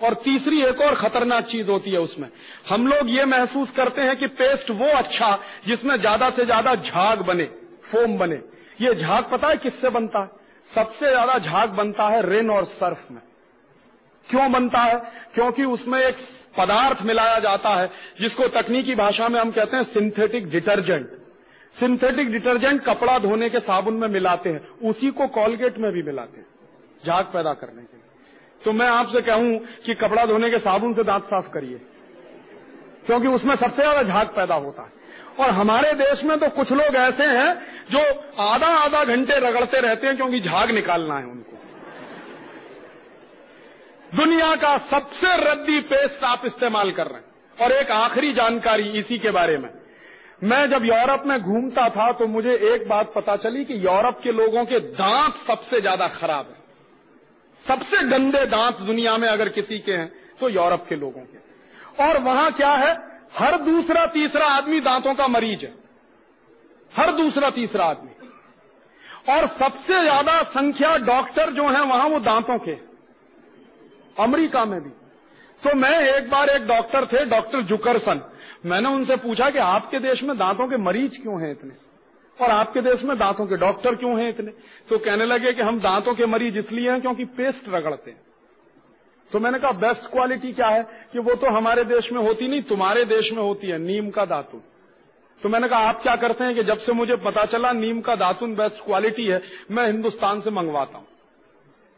और 0.01 0.15
तीसरी 0.15 0.63
एक 0.63 0.81
और 0.81 0.95
खतरनाक 0.95 1.45
चीज़ 1.45 1.71
होती 1.71 1.91
है 1.91 1.99
उसमें। 1.99 2.29
हम 2.71 2.87
लोग 2.87 3.11
ये 3.11 3.25
महसूस 3.27 3.71
करते 3.71 4.03
हैं 4.03 4.17
कि 4.17 4.27
पेस्ट 4.37 4.71
वो 4.73 4.89
अच्छा 4.89 5.39
जिसमें 5.67 5.97
ज़्यादा 5.97 6.31
से 6.31 6.45
ज़्यादा 6.45 6.75
झाग 6.75 7.23
बने 7.23 7.45
फोम 7.85 8.17
बने। 8.19 8.41
ये 8.81 8.95
झाग 8.95 9.25
पता 9.25 9.49
है 9.49 9.57
किससे 9.57 9.89
बनता 9.91 10.23
है? 10.23 10.31
सबसे 10.71 11.09
ज़्यादा 11.09 11.39
झाग 11.39 11.69
बनता 11.71 12.09
है 12.09 12.21
रेन 12.27 12.51
और 12.51 12.65
सर्फ 12.65 13.07
में। 13.11 13.21
क्यों 14.29 14.51
बनता 14.53 14.81
है? 14.81 14.99
क्योंकि 15.35 15.65
उसमें 15.67 15.99
एक 16.01 16.17
पदार्थ 16.59 17.03
मिलाया 17.03 17.39
जाता 17.39 17.75
है, 17.75 17.91
जिसको 18.21 18.49
तकनीकी 18.51 18.95
भाषा 18.95 19.29
में 19.29 19.39
हम 19.41 19.51
कहते 19.51 19.77
हैं 19.77 19.85
सिंथेटिक 19.85 20.49
डिटर्जेंट 20.51 21.17
सिंथेटिक 21.77 22.31
डिटर्जेंट 22.33 22.81
कपड़ा 22.83 23.19
धोने 23.19 23.49
के 23.51 23.59
साबुन 23.61 23.95
में 23.95 24.07
मिलाते 24.09 24.51
हैं, 24.51 24.69
उसी 24.81 25.11
को 25.11 25.27
कॉलगेट 25.29 25.79
में 25.79 25.91
भी 25.93 26.03
मिलाते 26.03 26.39
हैं, 26.39 26.47
झाग 27.05 27.25
पैदा 27.25 27.53
करने 27.55 27.83
के 27.83 27.97
लिए। 27.97 28.08
तो 28.62 28.73
मैं 28.73 28.88
आपसे 28.88 29.21
कहूँ 29.23 29.59
कि 29.87 29.94
कपड़ा 29.97 30.25
धोने 30.27 30.51
के 30.51 30.59
साबुन 30.61 30.92
से 30.94 31.05
दांत 31.05 31.25
साफ़ 31.25 31.49
करिए, 31.51 31.81
क्योंकि 33.07 33.29
उसमें 33.31 33.55
सबसे 33.57 33.83
ज़्यादा 33.83 34.03
झाग 34.05 34.27
पैदा 34.37 34.55
होता 34.57 34.83
है। 34.83 34.97
और 35.38 35.51
हमारे 35.53 35.92
देश 35.97 36.25
में 36.25 36.38
तो 36.38 36.49
कुछ 36.51 36.73
लोग 36.73 36.97
ऐसे 36.99 37.25
हैं 37.27 37.53
जो 37.90 37.99
आधा 38.42 38.66
आधा 38.77 39.05
घंटे 39.07 39.38
रगड़ते 39.40 39.81
रहते 39.81 40.07
हैं 40.07 40.16
क्योंकि 40.16 40.40
झाग 40.40 40.71
निकालना 40.73 41.18
है 41.18 41.25
उनको। 41.27 41.57
दुनिया 44.14 44.55
का 44.57 44.77
सबसे 44.90 45.35
रद्दी 45.42 45.81
पेस्ट 45.87 46.25
आप 46.25 46.42
इस्तेमाल 46.47 46.90
कर 46.92 47.07
रहे 47.07 47.16
हैं। 47.16 47.27
और 47.59 47.73
एक 47.73 47.90
आखिरी 47.92 48.33
जानकारी 48.33 48.90
इसी 48.99 49.18
के 49.18 49.31
बारे 49.31 49.57
में। 49.59 49.68
मैं 50.42 50.68
जब 50.71 50.85
यूरोप 50.85 51.23
में 51.27 51.40
घूमता 51.40 51.88
था 51.90 52.11
तो 52.12 52.27
मुझे 52.29 52.55
एक 52.66 52.88
बात 52.88 53.12
पता 53.14 53.37
चली 53.38 53.64
कि 53.64 53.75
यूरोप 53.77 54.21
के 54.23 54.33
लोगों 54.35 54.64
के 54.64 54.79
दांत 54.81 55.37
सबसे 55.47 55.81
ज़्यादा 55.81 56.09
खराब 56.11 56.47
है। 56.47 56.58
सबसे 57.68 58.04
गंदे 58.04 58.46
दांत 58.46 58.78
दुनिया 58.78 59.16
में 59.16 59.28
अगर 59.28 59.48
किसी 59.48 59.78
के 59.78 59.92
हैं 59.92 60.12
तो 60.40 60.48
यूरोप 60.48 60.87
के 60.88 60.96
लोगों 60.96 61.20
के। 61.20 61.38
और 62.04 62.18
वहाँ 62.18 62.52
क्या 62.52 62.70
है? 62.70 63.20
हर 63.38 63.59
दूसरा 63.59 64.07
तीसरा 64.07 64.46
आदमी 64.46 64.81
दांतों 64.81 65.14
का 65.14 65.28
मरीज़ 65.28 65.66
है। 65.66 65.74
हर 66.96 67.12
दूसरा 67.12 67.50
तीसरा 67.50 67.85
आदमी। 67.85 68.11
और 69.33 69.46
सबसे 69.46 70.00
ज़्यादा 70.00 70.42
संख्या 70.42 70.96
डॉक्टर 70.96 71.52
जो 71.52 71.68
हैं, 71.68 71.81
वहाँ 71.81 72.09
वो 72.09 72.20
दांतों 72.20 72.59
के 72.59 72.72
अमेरिका 74.22 74.64
में 74.64 74.81
भी। 74.81 74.90
तो 75.62 75.74
मैं 75.74 76.00
एक 76.00 76.31
बार 76.31 76.48
एक 76.48 76.66
डॉक्टर 76.66 77.07
थे, 77.07 77.24
डॉक्टर 77.24 77.61
जुकरसन। 77.61 78.20
मैंने 78.66 78.88
उनसे 78.88 79.16
पूछा 79.16 79.50
कि 79.50 79.59
आपके 79.59 79.98
देश 79.98 80.22
में 80.22 80.38
दांतों 80.38 80.68
के 80.68 80.76
मरीज़ 80.76 81.22
क्यों 81.22 81.42
हैं 81.42 81.50
इतने? 81.50 81.88
और 82.40 82.51
आपके 82.51 82.81
देश 82.81 83.05
में 83.05 83.18
दांतों 83.18 83.46
के 83.46 83.57
डॉक्टर 83.57 83.94
क्यों 83.94 84.20
हैं 84.20 84.29
इतने? 84.29 84.53
तो 84.88 84.98
कहने 84.98 85.24
लगे 85.24 85.53
कि 85.53 85.62
हम 85.62 85.81
दांतों 85.81 86.14
के 86.14 86.27
मरीज़ 86.27 86.59
इसलिए 86.59 86.90
हैं 86.90 87.01
क्योंकि 87.01 87.24
पेस्ट 87.24 87.68
रगड़ते 87.68 88.11
हैं। 88.11 88.20
तो 89.33 89.40
मैंने 89.40 89.59
कहा, 89.59 89.72
बेस्ट 89.72 90.11
क्वालिटी 90.11 90.53
क्या 90.53 90.66
है? 90.66 91.09
कि 91.12 91.18
वो 91.18 91.35
तो 91.35 91.46
हमारे 91.46 91.85
देश 91.85 92.12
में 92.12 92.22
होती 92.22 92.48
नहीं, 92.48 92.62
तुम्हारे 92.62 93.05
देश 93.05 93.33
में 93.33 93.42
होती 93.42 93.66
है, 93.66 93.79
नीम 93.79 94.11
का 94.11 94.24
दातुन। 94.24 94.62
तो 95.42 95.48
मैंने 95.48 95.68
कहा, 95.68 95.79
आप 95.79 96.03
क्या 96.03 96.16
करते 96.16 96.44
हैं 96.44 96.55
कि 96.55 96.62
जब 96.62 96.79
से 96.79 96.92
मुझे 96.92 97.16
पता 97.16 97.44
चला 97.44 97.72
नीम 97.72 98.01
का 98.01 98.14
दातुन 98.14 98.55
बेस्ट 98.55 98.85
क्वालिटी 98.85 99.27
है, 99.27 99.42
मैं 99.70 99.87
हिंदुस्तान 99.87 100.40
से 100.40 100.51
मंगवाता 100.51 100.98
हूँ। 100.98 101.07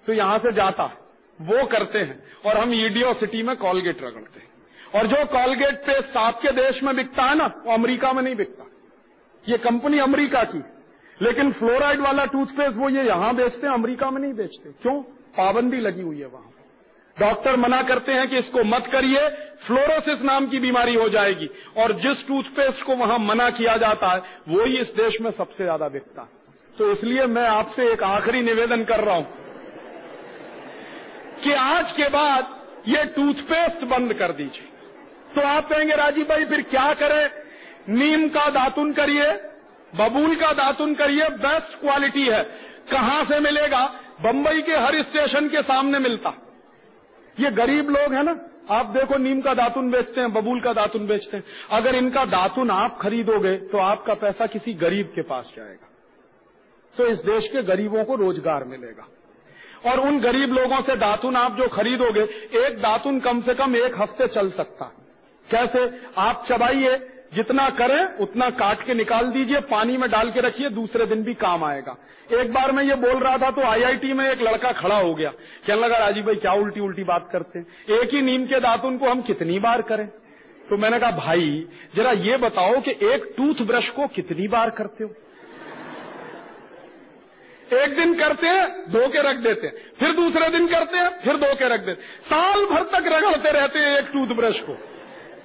तो 0.07 0.12
यहाँ 0.12 0.38
से 0.38 0.53
जाता 0.53 0.96
वो 1.40 1.66
करते 1.66 1.98
हैं 1.98 2.24
और 2.46 2.57
हम 2.57 2.72
ईडीओ 2.72 3.12
सिटी 3.12 3.42
में 3.42 3.57
कॉलगेट 3.57 4.03
रगड़ते 4.03 4.40
हैं। 4.40 4.50
और 5.00 5.07
जो 5.07 5.26
कॉलगेट 5.26 5.74
पेस्ट 5.74 6.16
आपके 6.16 6.48
देश 6.48 6.83
में 6.83 6.96
बिकता 6.96 7.22
है 7.22 7.35
ना, 7.35 7.46
वो 7.46 7.72
अमरीका 7.72 8.12
में 8.12 8.22
नहीं 8.22 8.35
बिकता। 8.35 8.66
ये 9.44 9.59
कंपनी 9.59 9.98
अमरीका 9.98 10.42
की। 10.44 10.62
लेकिन 11.18 11.50
फ्लोराइड 11.53 12.00
वाला 12.00 12.24
टूथपेस्ट 12.26 12.79
वो 12.79 12.88
ये 12.88 13.03
यहाँ 13.03 13.35
बेचते 13.37 13.66
हैं, 13.66 13.74
अमरीका 13.74 14.11
में 14.11 14.20
नहीं 14.20 14.33
बेचते। 14.35 14.70
क्यों? 14.72 15.00
पाबंदी 15.37 15.81
लगी 15.81 16.03
हुई 16.03 16.20
है 16.20 16.26
वहाँ 16.26 16.48
डॉक्टर 17.16 17.57
मना 17.57 17.81
करते 17.83 18.12
हैं 18.12 18.29
कि 18.29 18.37
इसको 18.37 18.62
मत 18.64 18.87
करिए, 18.87 19.29
फ्लोरोसिस 19.59 20.22
नाम 20.22 20.46
की 20.46 20.59
बीमारी 20.59 20.94
हो 20.94 21.09
जाएगी। 21.09 21.48
और 21.76 21.92
जिस 22.00 22.26
टूथपेस्ट 22.29 22.83
को 22.83 22.94
वहाँ 22.96 23.18
मना 23.18 23.48
किया 23.50 23.76
जाता 23.76 24.12
है, 24.12 24.22
वो 24.48 24.64
ही 24.64 24.79
इस 24.79 24.94
देश 24.94 25.20
में 25.20 25.31
सबसे 25.31 25.64
ज़्यादा 25.64 25.88
बिकता 25.88 26.22
है। 26.22 26.29
तो 26.76 26.90
इसलिए 26.90 27.26
मैं 27.26 27.46
आपसे 27.48 27.90
एक 27.92 28.03
आखिरी 28.03 28.42
निवेदन 28.42 28.85
कर 28.85 29.05
रहा 29.05 29.14
हूँ 29.14 29.26
कि 31.44 31.53
आज 31.53 31.92
के 31.92 32.09
बाद 32.09 32.57
ये 32.88 33.05
टूथपेस्ट 33.07 33.85
बंद 33.87 34.14
कर 34.14 34.33
दीजिए। 34.33 34.68
तो 35.35 35.40
आप 35.48 35.68
कहेंगे, 35.68 35.94
राजीव 35.94 36.26
भाई, 36.26 36.44
फिर 36.44 36.62
क्या 36.62 36.92
करें? 36.94 37.29
नीम 37.88 38.29
का 38.29 38.49
दातुन 38.51 38.93
करिए, 38.93 39.27
बबूल 39.97 40.37
का 40.37 40.53
दातुन 40.53 40.95
करिए 40.95 41.29
बेस्ट 41.29 41.81
क्वालिटी 41.81 42.27
है। 42.27 42.43
कहाँ 42.90 43.25
से 43.25 43.40
मिलेगा? 43.40 43.87
बंबई 44.21 44.62
के 44.62 44.73
हर 44.73 45.03
स्टेशन 45.03 45.49
के 45.49 45.62
सामने 45.62 45.99
मिलता। 45.99 46.37
ये 47.40 47.51
गरीब 47.51 47.90
लोग 47.90 48.14
हैं 48.14 48.23
ना? 48.23 48.38
आप 48.71 48.87
देखो, 48.87 49.16
नीम 49.16 49.40
का 49.40 49.55
दातुन 49.55 49.90
बेचते 49.90 50.21
हैं, 50.21 50.33
बबूल 50.33 50.61
का 50.61 50.73
दातुन 50.73 51.07
बेचते 51.07 51.37
हैं। 51.37 51.45
अगर 51.71 51.95
इनका 51.95 52.25
दातुन 52.25 52.71
आप 52.71 52.99
खरीदोगे 52.99 53.57
तो 53.57 53.79
आपका 53.79 54.14
पैसा 54.14 54.47
किसी 54.47 54.75
गरीब 54.75 55.07
के 55.07 55.23
पास 55.23 55.53
जाएगा। 55.57 55.88
तो 56.97 57.07
इस 57.07 57.19
देश 57.19 57.49
के 57.49 57.62
गरीबों 57.62 58.05
को 58.05 58.14
रोज़गार 58.14 58.64
मिलेगा। 58.64 59.09
और 59.90 60.01
उन 60.01 60.19
गरीब 60.19 60.53
लोगों 60.53 60.81
से 60.83 60.97
दातुन 60.97 61.37
आप 61.37 61.57
जो 61.57 61.69
खरीदोगे, 61.69 62.23
एक 62.59 62.81
दातुन 62.83 63.21
कम 63.21 63.40
से 63.40 63.55
कम 63.55 63.77
एक 63.77 64.01
हफ़्ते 64.01 64.27
चल 64.27 64.51
सकता। 64.51 64.85
कैसे? 65.51 66.01
आप 66.19 66.45
चबाइए 66.47 66.97
जितना 67.35 67.71
करें, 67.71 68.19
उतना 68.19 68.51
काट 68.51 68.87
के 68.87 68.95
निकाल 68.95 69.27
दीजिए, 69.27 69.61
पानी 69.61 69.97
में 69.97 70.11
डाल 70.11 70.31
के 70.31 70.40
रखिए, 70.40 70.69
दूसरे 70.69 71.07
दिन 71.07 71.23
भी 71.23 71.35
काम 71.35 71.64
आएगा। 71.64 71.97
एक 72.33 72.53
बार 72.53 72.73
मैं 72.73 72.85
ये 72.85 72.95
बोल 72.95 73.19
रहा 73.19 73.38
था 73.38 73.51
तो 73.51 73.62
आईआईटी 73.62 74.12
में 74.12 74.31
एक 74.31 74.43
लड़का 74.43 74.73
खड़ा 74.73 74.97
हो 74.97 75.14
गया। 75.14 75.31
कहने 75.66 75.81
लगा, 75.81 75.97
राजीव 75.97 76.25
भाई, 76.25 76.35
क्या 76.35 76.53
उल्टी 76.53 76.81
उल्टी 76.81 77.05
बात 77.05 77.29
करते 77.33 77.59
हैं? 77.59 77.66
एक 77.90 78.14
ही 78.14 78.23
नीम 78.23 78.47
के 78.47 78.61
दातुन 78.61 78.99
को 78.99 79.09
हम 79.11 79.23
कितनी 79.23 79.59
बार 79.59 79.83
करें? 79.83 80.07
तो 80.71 80.77
मैंने 80.77 80.99
कहा, 80.99 81.11
भाई, 81.11 81.69
जरा 81.95 82.11
ये 82.11 82.37
बताओ 82.37 82.81
कि 82.81 82.90
एक 82.90 83.35
टूथ 83.37 83.66
ब्रश 83.66 83.88
को 83.88 84.07
कितनी 84.07 84.49
बार 84.49 84.71
करते 84.71 85.05
हो? 85.05 85.14
एक 87.77 87.97
दिन 87.97 88.14
करते 88.14 88.47
हैं, 88.47 88.93
धो 88.93 89.09
के 89.09 89.31
रख 89.31 89.37
देते 89.37 89.66
हैं। 89.66 89.75
फिर 89.99 90.12
दूसरे 90.12 90.49
दिन 90.49 90.66
करते 90.66 90.97
हैं, 90.97 91.21
फिर 91.21 91.37
धो 91.37 91.55
के 91.55 91.69
रख 91.69 91.81
देते 91.81 92.03
साल 92.03 92.66
भर 92.66 92.83
तक 92.83 93.07
रगड़ते 93.07 93.51
रहते 93.51 93.79
हैं 93.79 93.99
एक 93.99 94.05
टूथ 94.05 94.37
ब्रश 94.37 94.61
को। 94.61 94.75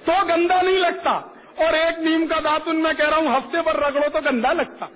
तो 0.08 0.24
गंदा 0.24 0.62
नहीं 0.62 0.78
लगता। 0.78 1.32
और 1.64 1.74
एक 1.74 1.98
नीम 1.98 2.26
का 2.26 2.40
दातुन 2.40 2.76
मैं 2.76 2.96
कह 2.96 3.08
रहा 3.08 3.18
हूँ, 3.18 3.28
हफ़्ते 3.28 3.62
पर 3.62 3.86
रगड़ो 3.86 4.08
तो 4.08 4.20
गंदा 4.20 4.52
लगता। 4.52 4.86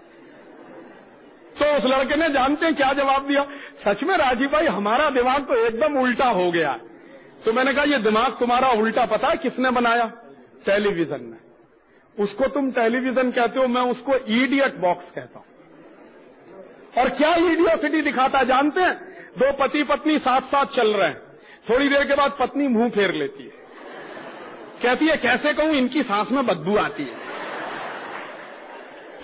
तो 1.59 1.77
उस 1.77 1.87
लड़के 1.87 2.17
ने 2.17 2.29
जानते 2.31 2.67
हैं 2.67 2.75
क्या 2.75 2.93
जवाब 2.93 3.27
दिया? 3.29 3.47
सच 3.85 4.05
में 4.05 4.17
राजीव 4.17 4.49
भाई, 4.49 4.67
हमारा 4.67 5.11
दिमाग 5.11 5.43
तो 5.43 5.55
एकदम 5.55 5.99
उल्टा 5.99 6.25
हो 6.25 6.51
गया। 6.51 6.81
तो 7.45 7.53
मैंने 7.53 7.75
कहा, 7.75 7.85
ये 7.85 7.99
दिमाग 7.99 8.37
तुम्हारा 8.41 8.69
उल्टा 8.69 9.07
पता 9.07 9.29
है 9.29 9.37
किसने 9.37 9.71
बनाया? 9.71 10.13
टेलीविज़न 10.67 11.21
ने। 11.21 12.23
उसको 12.23 12.47
तुम 12.47 12.71
टेलीविज़न 12.71 13.31
कहते 13.31 13.61
हो, 13.61 13.67
मैं 13.67 13.83
उसको 13.83 14.13
ईडियट 14.29 14.77
बॉक्स 14.77 15.11
कहता 15.11 15.39
हूँ। 15.39 15.47
और 16.99 17.09
क्या 17.09 17.35
ईडियोसिटी 17.35 18.03
दिखाता, 18.03 18.43
जानते 18.43 18.81
हैं? 18.81 18.95
दो 19.39 19.53
पति 19.53 19.85
पत्नी 19.85 20.19
साथ 20.19 20.41
साथ 20.41 20.67
चल 20.67 20.93
रहे 20.93 21.09
हैं। 21.09 21.23
थोड़ी 21.71 21.89
देर 21.89 22.05
के 22.05 22.15
बाद 22.15 22.37
पत्नी 22.41 22.69
मुँह 22.69 22.91
फेर 22.91 23.13
लेती 23.13 23.43
है। 23.43 23.60
कहती 24.83 25.07
है, 25.07 25.17
कैसे 25.17 25.53
कहूँ, 25.53 25.71
इनकी 25.71 26.03
सांस 26.03 26.33
में 26.33 26.47
बदबू 26.47 26.77
आती 26.77 27.03
है। 27.03 27.31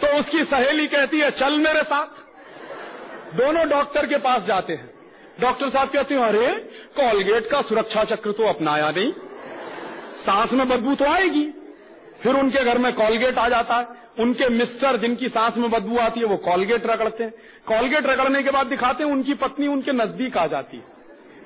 तो 0.00 0.06
उसकी 0.06 0.44
सहेली 0.44 0.86
कहती 0.86 1.20
है, 1.20 1.30
चल 1.30 1.58
मेरे 1.58 1.82
साथ। 1.82 2.06
दोनों 3.34 3.68
डॉक्टर 3.68 4.06
के 4.06 4.16
पास 4.16 4.44
जाते 4.44 4.72
हैं। 4.72 4.90
डॉक्टर 5.40 5.68
साहब 5.68 5.88
कहते 5.88 6.14
हैं, 6.14 6.22
अरे, 6.22 6.46
कॉलगेट 6.96 7.50
का 7.50 7.62
सुरक्षा 7.62 8.04
चक्र 8.04 8.32
तो 8.32 8.48
अपनाया 8.48 8.90
नहीं। 8.90 9.12
सांस 10.14 10.52
में 10.52 10.68
बदबू 10.68 10.94
तो 10.94 11.04
आएगी। 11.04 11.50
फिर 12.22 12.34
उनके 12.34 12.64
घर 12.64 12.78
में 12.78 12.92
कॉलगेट 12.92 13.38
आ 13.38 13.48
जाता 13.48 13.76
है। 13.76 13.86
उनके 14.18 14.48
मिस्टर 14.48 14.96
जिनकी 14.96 15.28
सांस 15.28 15.56
में 15.56 15.70
बदबू 15.70 15.98
आती 15.98 16.20
है, 16.20 16.26
वो 16.26 16.36
कॉलगेट 16.36 16.86
रगड़ते 16.86 17.24
हैं। 17.24 17.34
कॉलगेट 17.66 18.06
रगड़ने 18.06 18.42
के 18.42 18.50
बाद 18.50 18.66
दिखाते 18.66 19.04
हैं, 19.04 19.10
उनकी 19.10 19.34
पत्नी 19.34 19.66
उनके 19.66 19.92
नज़दीक 19.92 20.36
आ 20.36 20.46
जाती 20.46 20.76
है। 20.76 20.84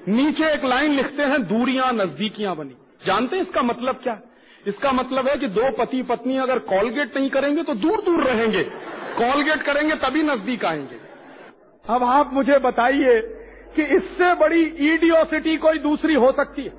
नीचे 0.09 0.45
एक 0.45 0.65
लाइन 0.65 0.93
लिखते 0.93 1.23
हैं, 1.23 1.43
दूरियाँ 1.43 1.93
नजदीकियाँ 1.93 2.57
बनी। 2.57 2.77
जानते 3.05 3.37
हैं 3.37 3.43
इसका 3.43 3.63
मतलब 3.63 4.01
क्या? 4.03 4.21
इसका 4.67 4.93
मतलब 4.93 5.29
है 5.29 5.37
कि 5.37 5.47
दो 5.49 5.71
पति 5.79 6.03
पत्नी 6.03 6.37
अगर 6.37 6.59
कॉलगेट 6.59 7.17
नहीं 7.17 7.31
करेंगे 7.31 7.63
तो 7.63 7.75
दूर 7.75 8.01
दूर 8.01 8.25
रहेंगे। 8.25 8.63
कॉलगेट 9.15 9.63
करेंगे 9.63 9.95
तभी 9.97 10.23
नज़दीक 10.23 10.65
आएँगे। 10.65 10.99
अब 11.85 12.05
आप 12.05 12.33
मुझे 12.33 12.59
बताइए 12.59 13.21
कि 13.77 13.83
इससे 13.97 14.35
बड़ी 14.35 14.61
ईडियोसिटी 14.89 15.57
कोई 15.57 15.79
दूसरी 15.79 16.15
हो 16.15 16.33
सकती 16.33 16.63
है? 16.63 16.71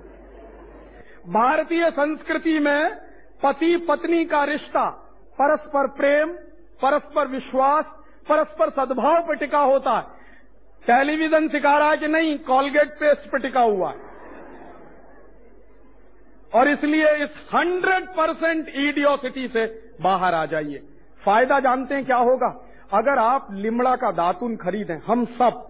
भारतीय 1.30 1.90
संस्कृति 1.90 2.60
में 2.60 2.96
पति 3.44 3.76
पत्नी 3.90 4.24
का 4.26 4.44
रिश्ता 4.44 4.90
परस्पर 5.40 5.88
प्रेम, 5.88 6.30
परस्पर 6.82 7.28
विश्वास, 7.28 7.86
परस्पर 8.30 8.70
सद्भाव 8.70 9.22
पर 9.22 9.36
टिका 9.36 9.60
होता 9.60 9.92
है। 9.92 10.20
टेलीविज़न 10.84 11.48
सिखा 11.48 11.78
रहा 11.78 11.90
है 11.90 11.98
कि 11.98 12.08
नहीं 12.08 12.38
कॉलगेट 12.38 12.90
पेस्ट 12.92 13.30
पर 13.32 13.40
टिका 13.40 13.62
हुआ 13.62 13.90
है। 13.90 14.11
और 16.54 16.70
इसलिए 16.70 17.14
इस 17.16 17.30
हंड्रेड 17.54 18.08
परसेंट 18.10 18.70
ईडियोसिटी 18.78 19.48
से 19.48 19.66
बाहर 20.02 20.34
आ 20.34 20.46
जाइए। 20.46 20.82
फ़ायदा 21.24 21.60
जानते 21.60 21.96
हैं 21.96 22.06
क्या 22.06 22.18
होगा? 22.18 22.48
अगर 22.94 23.20
आप 23.20 23.48
लिमड़ा 23.54 23.96
का 23.96 24.12
दातुन 24.12 24.56
खरीदें, 24.56 24.98
हम 25.08 25.26
सब, 25.26 25.68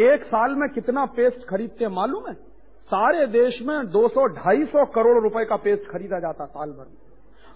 एक 0.00 0.24
साल 0.24 0.54
में 0.54 0.68
कितना 0.68 1.04
पेस्ट 1.16 1.48
खरीदते 1.48 1.84
हैं 1.84 1.92
मालूम 1.92 2.28
है? 2.28 2.34
सारे 2.86 3.26
देश 3.26 3.60
में 3.62 3.76
200-250 3.90 4.84
करोड़ 4.94 5.22
रुपए 5.22 5.44
का 5.44 5.56
पेस्ट 5.56 5.90
खरीदा 5.90 6.18
जाता 6.18 6.44
साल 6.44 6.70
भर 6.70 6.86
में। 6.86 6.96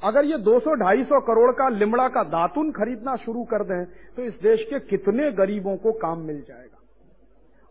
अगर 0.03 0.25
ये 0.25 0.39
200-250 0.39 1.21
करोड़ 1.21 1.51
का 1.53 1.69
लिमड़ा 1.69 2.09
का 2.09 2.23
दातुन 2.29 2.71
खरीदना 2.71 3.15
शुरू 3.17 3.45
कर 3.45 3.65
दें 3.65 3.85
तो 4.17 4.23
इस 4.23 4.41
देश 4.43 4.67
के 4.71 4.79
कितने 4.81 5.31
गरीबों 5.33 5.77
को 5.77 5.93
काम 5.99 6.19
मिल 6.19 6.41
जाएगा। 6.49 6.72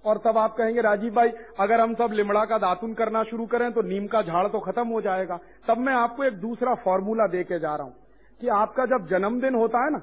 और 0.05 0.17
तब 0.17 0.37
आप 0.37 0.55
कहेंगे, 0.55 0.81
राजीव 0.81 1.13
भाई, 1.13 1.31
अगर 1.59 1.79
हम 1.79 1.93
सब 1.93 2.11
लिमड़ा 2.11 2.43
का 2.45 2.57
दातुन 2.57 2.93
करना 2.93 3.23
शुरू 3.23 3.45
करें 3.45 3.71
तो 3.71 3.81
नीम 3.81 4.07
का 4.07 4.21
झाड़ 4.21 4.47
तो 4.47 4.59
खत्म 4.59 4.87
हो 4.87 5.01
जाएगा। 5.01 5.39
तब 5.67 5.77
मैं 5.77 5.93
आपको 5.93 6.23
एक 6.23 6.33
दूसरा 6.33 6.73
फॉर्मूला 6.75 7.27
दे 7.27 7.43
के 7.43 7.59
जा 7.59 7.75
रहा 7.75 7.83
हूँ 7.83 7.93
कि 8.41 8.47
आपका 8.47 8.85
जब 8.85 9.07
जन्मदिन 9.07 9.55
होता 9.55 9.83
है 9.85 9.91
ना 9.91 10.01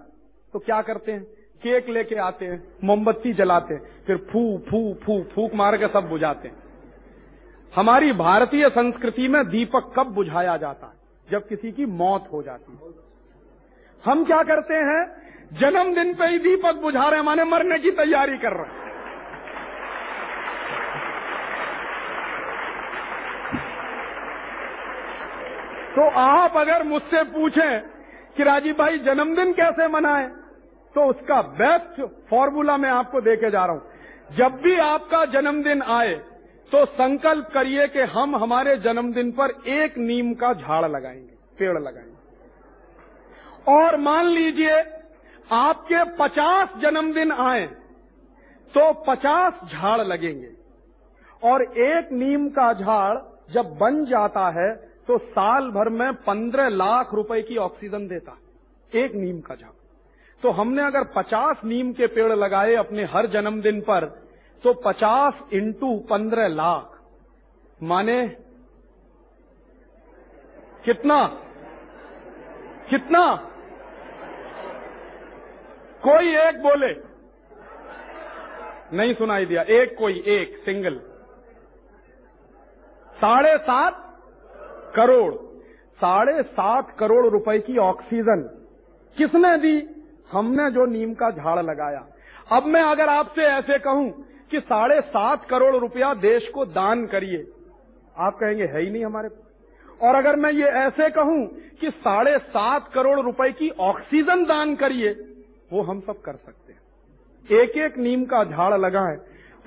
तो 0.55 0.59
क्या 0.59 0.81
करते 0.83 1.13
हैं? 1.13 1.23
केक 1.63 1.89
लेके 1.89 2.15
आते 2.15 2.47
हैं, 2.47 2.63
मोमबत्ती 2.85 3.33
जलाते 3.33 3.75
हैं, 3.75 3.83
फिर 4.07 4.17
फू 4.33 4.63
फू 4.71 4.95
फू, 5.05 5.23
फूक 5.35 5.55
मार 5.55 5.77
के 5.77 5.89
सब 5.89 6.09
बुझाते 6.09 6.49
हैं। 6.49 6.57
हमारी 7.77 8.13
भारतीय 8.13 8.69
संस्कृति 8.69 9.29
में 9.29 9.49
दीपक 9.49 9.93
कब 9.97 10.07
बुझाया 10.07 10.57
जाता 10.57 10.87
है? 10.87 10.93
जब 11.31 11.49
किसी 11.49 11.73
की 11.73 11.87
मौत 11.87 12.29
हो 12.33 12.43
जाती 12.43 12.73
है। 12.73 12.93
हम 14.05 14.25
क्या 14.25 14.43
करते 14.43 14.75
हैं? 14.75 15.07
जन्मदिन 15.53 16.15
पे 16.15 16.25
ही 16.25 16.39
दीपक 16.39 16.75
बुझा 16.75 17.09
रहे 17.09 17.19
हैं, 17.19 17.27
माने 17.27 17.45
मरने 17.45 17.79
की 17.79 17.91
तैयारी 17.91 18.39
कर 18.39 18.53
रहे 18.53 18.67
हैं। 18.67 18.88
तो 25.99 26.05
आप 26.11 26.57
अगर 26.57 26.83
मुझसे 26.83 27.23
पूछें 27.25 27.81
कि 28.37 28.43
राजीव 28.45 28.75
भाई, 28.75 28.99
जन्मदिन 28.99 29.53
कैसे 29.53 29.87
मनाएँ 29.89 30.29
तो 30.95 31.05
उसका 31.05 31.41
बेस्ट 31.43 32.01
फॉर्मूला 32.31 32.77
मैं 32.77 32.91
आपको 32.91 33.21
देके 33.21 33.51
जा 33.51 33.65
रहा 33.65 33.75
हूँ। 33.75 33.83
जब 34.37 34.61
भी 34.61 34.77
आपका 34.79 35.25
जन्मदिन 35.25 35.83
आए 35.83 36.15
तो 36.73 36.85
संकल्प 36.87 37.51
करिए 37.55 37.87
कि 37.89 38.01
हम 38.13 38.37
हमारे 38.37 38.77
जन्मदिन 38.77 39.31
पर 39.33 39.51
एक 39.69 39.99
नीम 39.99 40.33
का 40.35 40.53
झाड़ 40.53 40.85
लगाएँगे, 40.87 41.35
पेड़ 41.59 41.79
लगाएँगे। 41.79 42.17
और 43.73 43.97
मान 43.97 44.27
लीजिए, 44.27 44.79
आपके 45.53 46.05
पचास 46.19 46.69
जन्मदिन 46.79 47.33
आए 47.33 47.67
तो 48.75 48.93
पचास 49.09 49.61
झाड़ 49.65 50.01
लगेंगे। 50.01 50.51
और 51.43 51.63
एक 51.63 52.13
नीम 52.13 52.49
का 52.51 52.73
झाड़ 52.73 53.17
जब 53.53 53.77
बन 53.77 54.05
जाता 54.05 54.51
है 54.51 54.88
तो 55.09 55.19
साल 55.19 55.71
भर 55.71 55.89
में 55.89 56.13
पंद्रह 56.15 56.69
लाख 56.69 57.15
रुपए 57.15 57.43
की 57.43 57.57
ऑक्सीजन 57.57 58.07
देता, 58.09 58.37
एक 58.93 59.15
नीम 59.15 59.41
का 59.41 59.55
झाड़ 59.55 59.73
तो 60.43 60.51
हमने 60.51 60.83
अगर 60.83 61.05
पचास 61.17 61.61
नीम 61.65 61.93
के 61.93 62.07
पेड़ 62.07 62.33
लगाए 62.33 62.75
अपने 62.75 63.05
हर 63.05 63.27
जन्मदिन 63.27 63.81
पर 63.81 64.05
तो 64.65 64.73
पचास 64.75 65.41
इंटू 65.53 65.97
पंद्रह 66.11 66.49
लाख, 66.49 66.99
माने 67.83 68.27
कितना? 70.85 71.27
कितना? 72.91 73.25
कोई 76.03 76.35
एक 76.37 76.63
बोले। 76.63 76.93
नहीं 78.97 79.15
सुनाई 79.15 79.47
दिया, 79.47 79.63
एक 79.63 79.97
कोई, 79.99 80.23
एक, 80.27 80.57
सिंगल। 80.59 81.01
साढ़े 83.17 83.57
सात 83.59 84.05
करोड़, 84.97 85.35
साढ़े 85.99 86.43
सात 86.43 86.95
करोड़ 86.99 87.27
रुपए 87.27 87.59
की 87.59 87.77
ऑक्सीजन 87.79 88.41
किसने 89.17 89.57
दी? 89.59 89.77
हमने 90.31 90.71
जो 90.71 90.87
नीम 90.87 91.15
का 91.15 91.31
झाड़ 91.31 91.59
लगाया। 91.61 92.07
अब 92.53 92.67
मैं 92.67 92.83
अगर 92.83 93.09
आपसे 93.09 93.43
ऐसे 93.43 93.79
कहूँ 93.79 94.11
कि 94.51 94.61
साढ़े 94.61 95.01
सात 95.01 95.45
करोड़ 95.45 95.77
रुपया 95.77 96.13
देश 96.17 96.49
को 96.49 96.65
दान 96.67 97.07
करिए, 97.07 97.47
आप 98.17 98.37
कहेंगे, 98.37 98.65
है 98.65 98.81
ही 98.81 98.91
नहीं 98.91 99.05
हमारे 99.05 99.29
और 100.01 100.15
अगर 100.15 100.37
मैं 100.37 100.53
ये 100.53 100.69
ऐसे 100.79 101.09
कहूँ 101.11 101.47
कि 101.81 101.91
साढ़े 101.91 102.39
सात 102.39 102.89
करोड़ 102.89 103.19
रुपए 103.21 103.51
की 103.53 103.69
ऑक्सीजन 103.81 104.45
दान 104.45 104.75
करिए, 104.77 105.11
वो 105.73 105.83
हम 105.83 106.01
सब 106.01 106.21
कर 106.21 106.37
सकते 106.37 106.73
हैं। 106.73 107.61
एक 107.61 107.77
एक 107.79 107.99
नीम 107.99 108.25
का 108.25 108.43
झाड़ 108.45 108.75
लगाएँ 108.77 109.17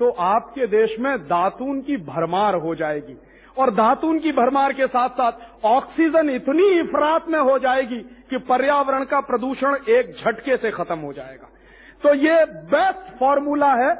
तो 0.00 0.10
आपके 0.10 0.66
देश 0.68 0.96
में 0.98 1.16
दातून 1.18 1.80
की 1.80 1.96
भरमार 2.04 2.54
हो 2.54 2.74
जाएगी। 2.74 3.16
और 3.56 3.70
धातुन 3.70 4.18
की 4.18 4.32
भरमार 4.32 4.72
के 4.72 4.86
साथ 4.86 5.08
साथ 5.10 5.66
ऑक्सीजन 5.66 6.30
इतनी 6.30 6.68
इफरात 6.80 7.28
में 7.28 7.38
हो 7.40 7.58
जाएगी 7.58 7.98
कि 8.30 8.38
पर्यावरण 8.48 9.04
का 9.04 9.20
प्रदूषण 9.20 9.76
एक 9.88 10.14
झटके 10.14 10.56
से 10.56 10.70
खत्म 10.70 10.98
हो 10.98 11.12
जाएगा। 11.12 11.48
तो 12.02 12.14
ये 12.14 12.44
बेस्ट 12.44 13.18
फॉर्मूला 13.18 13.72
है 13.74 13.94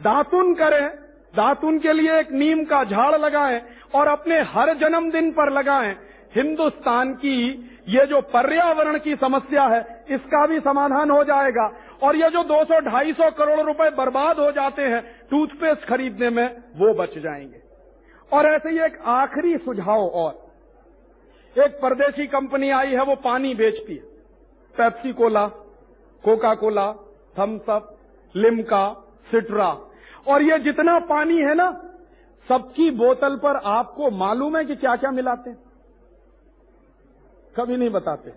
दातुन 0.00 0.54
करें 0.54 0.86
दातुन 1.34 1.78
के 1.78 1.92
लिए 1.92 2.18
एक 2.18 2.32
नीम 2.32 2.64
का 2.64 2.82
झाड़ 2.84 3.14
लगाएँ 3.16 3.60
और 3.94 4.08
अपने 4.08 4.40
हर 4.48 4.72
जन्मदिन 4.74 5.30
पर 5.32 5.52
लगाएँ। 5.52 5.94
हिंदुस्तान 6.36 7.12
की 7.14 7.38
ये 7.88 8.04
जो 8.06 8.20
पर्यावरण 8.30 8.98
की 8.98 9.14
समस्या 9.14 9.64
है, 9.64 9.80
इसका 10.10 10.46
भी 10.46 10.60
समाधान 10.60 11.10
हो 11.10 11.22
जाएगा 11.24 11.70
और 12.02 12.16
ये 12.16 12.30
जो 12.30 12.42
200-250 12.44 13.30
करोड़ 13.30 13.60
रुपए 13.60 13.90
बर्बाद 13.90 14.38
हो 14.38 14.50
जाते 14.52 14.82
हैं 14.82 15.02
टूथपेस्ट 15.30 15.84
खरीदने 15.84 16.30
में 16.30 16.46
वो 16.76 16.92
बच 16.94 17.18
जाएँगे। 17.18 17.62
और 18.32 18.46
ऐसे 18.46 18.70
ही 18.70 18.80
एक 18.80 18.98
आखिरी 19.00 19.58
सुझाव 19.58 20.06
और। 20.06 20.44
एक 21.64 21.80
परदेशी 21.82 22.26
कंपनी 22.26 22.70
आई 22.70 22.90
है, 22.90 23.04
वो 23.04 23.16
पानी 23.16 23.54
बेचती 23.54 23.94
है। 23.94 24.02
Pepsi 24.76 25.12
cola 25.12 25.46
Coca 26.24 26.54
Cola 26.54 26.92
Thums Up 27.38 27.98
Limca, 28.36 29.04
Citra. 29.30 29.78
और 30.28 30.42
ये 30.42 30.58
जितना 30.58 30.98
पानी 30.98 31.38
है 31.38 31.54
ना, 31.54 31.84
सबकी 32.48 32.90
बोतल 32.90 33.36
पर 33.36 33.56
आपको 33.56 34.10
मालूम 34.10 34.56
है 34.56 34.64
कि 34.64 34.76
क्या 34.76 34.96
क्या 34.96 35.10
मिलाते 35.10 35.50
हैं? 35.50 35.58
कभी 37.56 37.76
नहीं 37.76 37.90
बताते। 37.90 38.30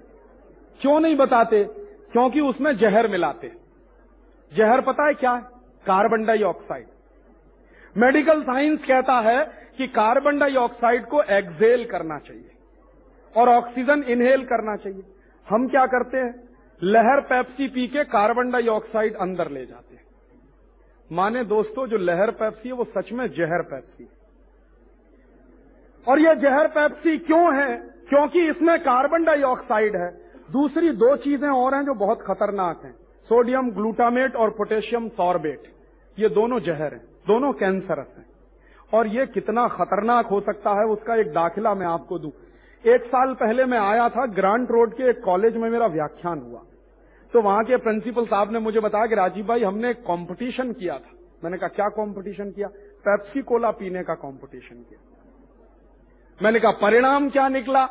क्यों 0.82 1.00
नहीं 1.00 1.16
बताते? 1.16 1.64
क्योंकि 2.12 2.42
उसमें 2.42 2.76
जहर 2.76 3.08
मिलाते 3.08 3.52
जहर 4.54 4.82
पता 4.82 5.08
है 5.08 5.14
क्या 5.14 5.32
है? 5.32 5.42
Carbon 5.86 6.26
dioxide. 6.26 6.88
मेडिकल 7.98 8.44
साइंस 8.44 8.80
कहता 8.88 9.14
है 9.14 9.67
कि 9.78 9.88
कार्बन 9.88 10.40
डाइऑक्साइड 10.40 11.06
को 11.06 11.24
एक्सेल 11.24 11.86
करना 11.86 12.20
चाहिए 12.20 12.52
और 13.38 13.50
ऑक्सीजन 13.50 14.04
इनहेल 14.04 14.46
करना 14.46 14.76
चाहिए। 14.76 15.04
हम 15.50 15.68
क्या 15.68 15.86
करते 15.86 16.18
हैं? 16.18 16.50
लहर 16.84 17.22
पेप्सी 17.22 17.68
पी 17.68 17.88
के 17.88 18.04
कार्बन 18.04 18.52
डाइऑक्साइड 18.52 19.16
अंदर 19.16 19.52
ले 19.52 19.66
जाते 19.66 19.96
हैं। 19.96 20.04
माने 21.12 21.44
दोस्तों, 21.44 21.88
जो 21.88 21.98
लहर 21.98 22.32
पेप्सी 22.32 22.70
है, 22.70 22.76
वो 22.76 22.84
सच 22.84 23.12
में 23.12 23.28
जहर 23.28 23.62
पेप्सी 23.62 24.04
है। 24.04 24.18
और 26.08 26.20
यह 26.20 26.34
जहर 26.34 26.68
पेप्सी 26.68 27.18
क्यों 27.18 27.56
है? 27.56 27.78
क्योंकि 27.78 28.50
इसमें 28.50 28.80
कार्बन 28.80 29.24
डाइऑक्साइड 29.24 29.96
है। 29.96 30.32
दूसरी 30.52 30.90
दो 30.90 31.16
चीज़ें 31.16 31.50
और 31.50 31.76
हैं 31.76 31.86
जो 31.86 31.94
बहुत 31.94 32.22
खतरनाक 32.22 32.82
हैं। 32.86 32.94
सोडियम 33.24 33.72
ग्लूटामेट 33.72 34.36
और 34.36 34.50
पोटेशियम 34.50 35.10
सॉर्बेट। 35.10 35.64
ये 36.20 36.30
दोनों 36.30 36.60
जहर 36.60 36.94
हैं। 36.94 37.06
दोनों 37.28 37.54
कैंसरस 37.54 38.16
हैं। 38.18 38.26
और 38.94 39.08
ये 39.08 39.26
कितना 39.26 39.68
खतरनाक 39.68 40.26
हो 40.26 40.42
सकता 40.42 40.70
है, 40.70 40.86
उसका 40.86 41.16
एक 41.16 41.28
दाखिला 41.28 41.74
मैं 41.74 41.88
आपको 41.88 42.20
दूँ। 42.20 42.32
एक 42.86 43.04
साल 43.04 43.34
पहले 43.34 43.66
मैं 43.66 43.80
आया 43.80 44.10
था, 44.10 44.26
ग्रांट 44.26 44.72
रोड 44.72 44.94
के 44.94 45.10
एक 45.10 45.24
कॉलेज 45.24 45.58
में 45.58 45.70
मेरा 45.70 45.88
व्याख्यान 45.88 46.40
हुआ। 46.40 46.62
तो 47.34 47.42
वहाँ 47.42 47.64
के 47.64 47.78
प्रिंसिपल 47.78 48.26
साहब 48.26 48.52
ने 48.52 48.60
मुझे 48.60 48.80
बताया 48.80 49.06
कि 49.06 49.16
राजीव 49.16 49.46
भाई, 49.46 49.64
हमने 49.64 49.94
कंपटीशन 49.94 50.72
किया 50.72 50.98
था। 50.98 51.12
मैंने 51.44 51.58
कहा, 51.58 51.68
क्या 51.68 51.88
कंपटीशन 51.88 52.52
किया? 52.52 52.68
पेप्सी 53.08 53.42
कोला 53.42 53.72
पीने 53.72 54.04
का 54.04 54.14
कंपटीशन 54.14 54.76
किया। 54.76 55.00
मैंने 56.44 56.60
कहा, 56.60 56.72
परिणाम 56.72 57.30
क्या 57.30 57.48
निकला? 57.48 57.86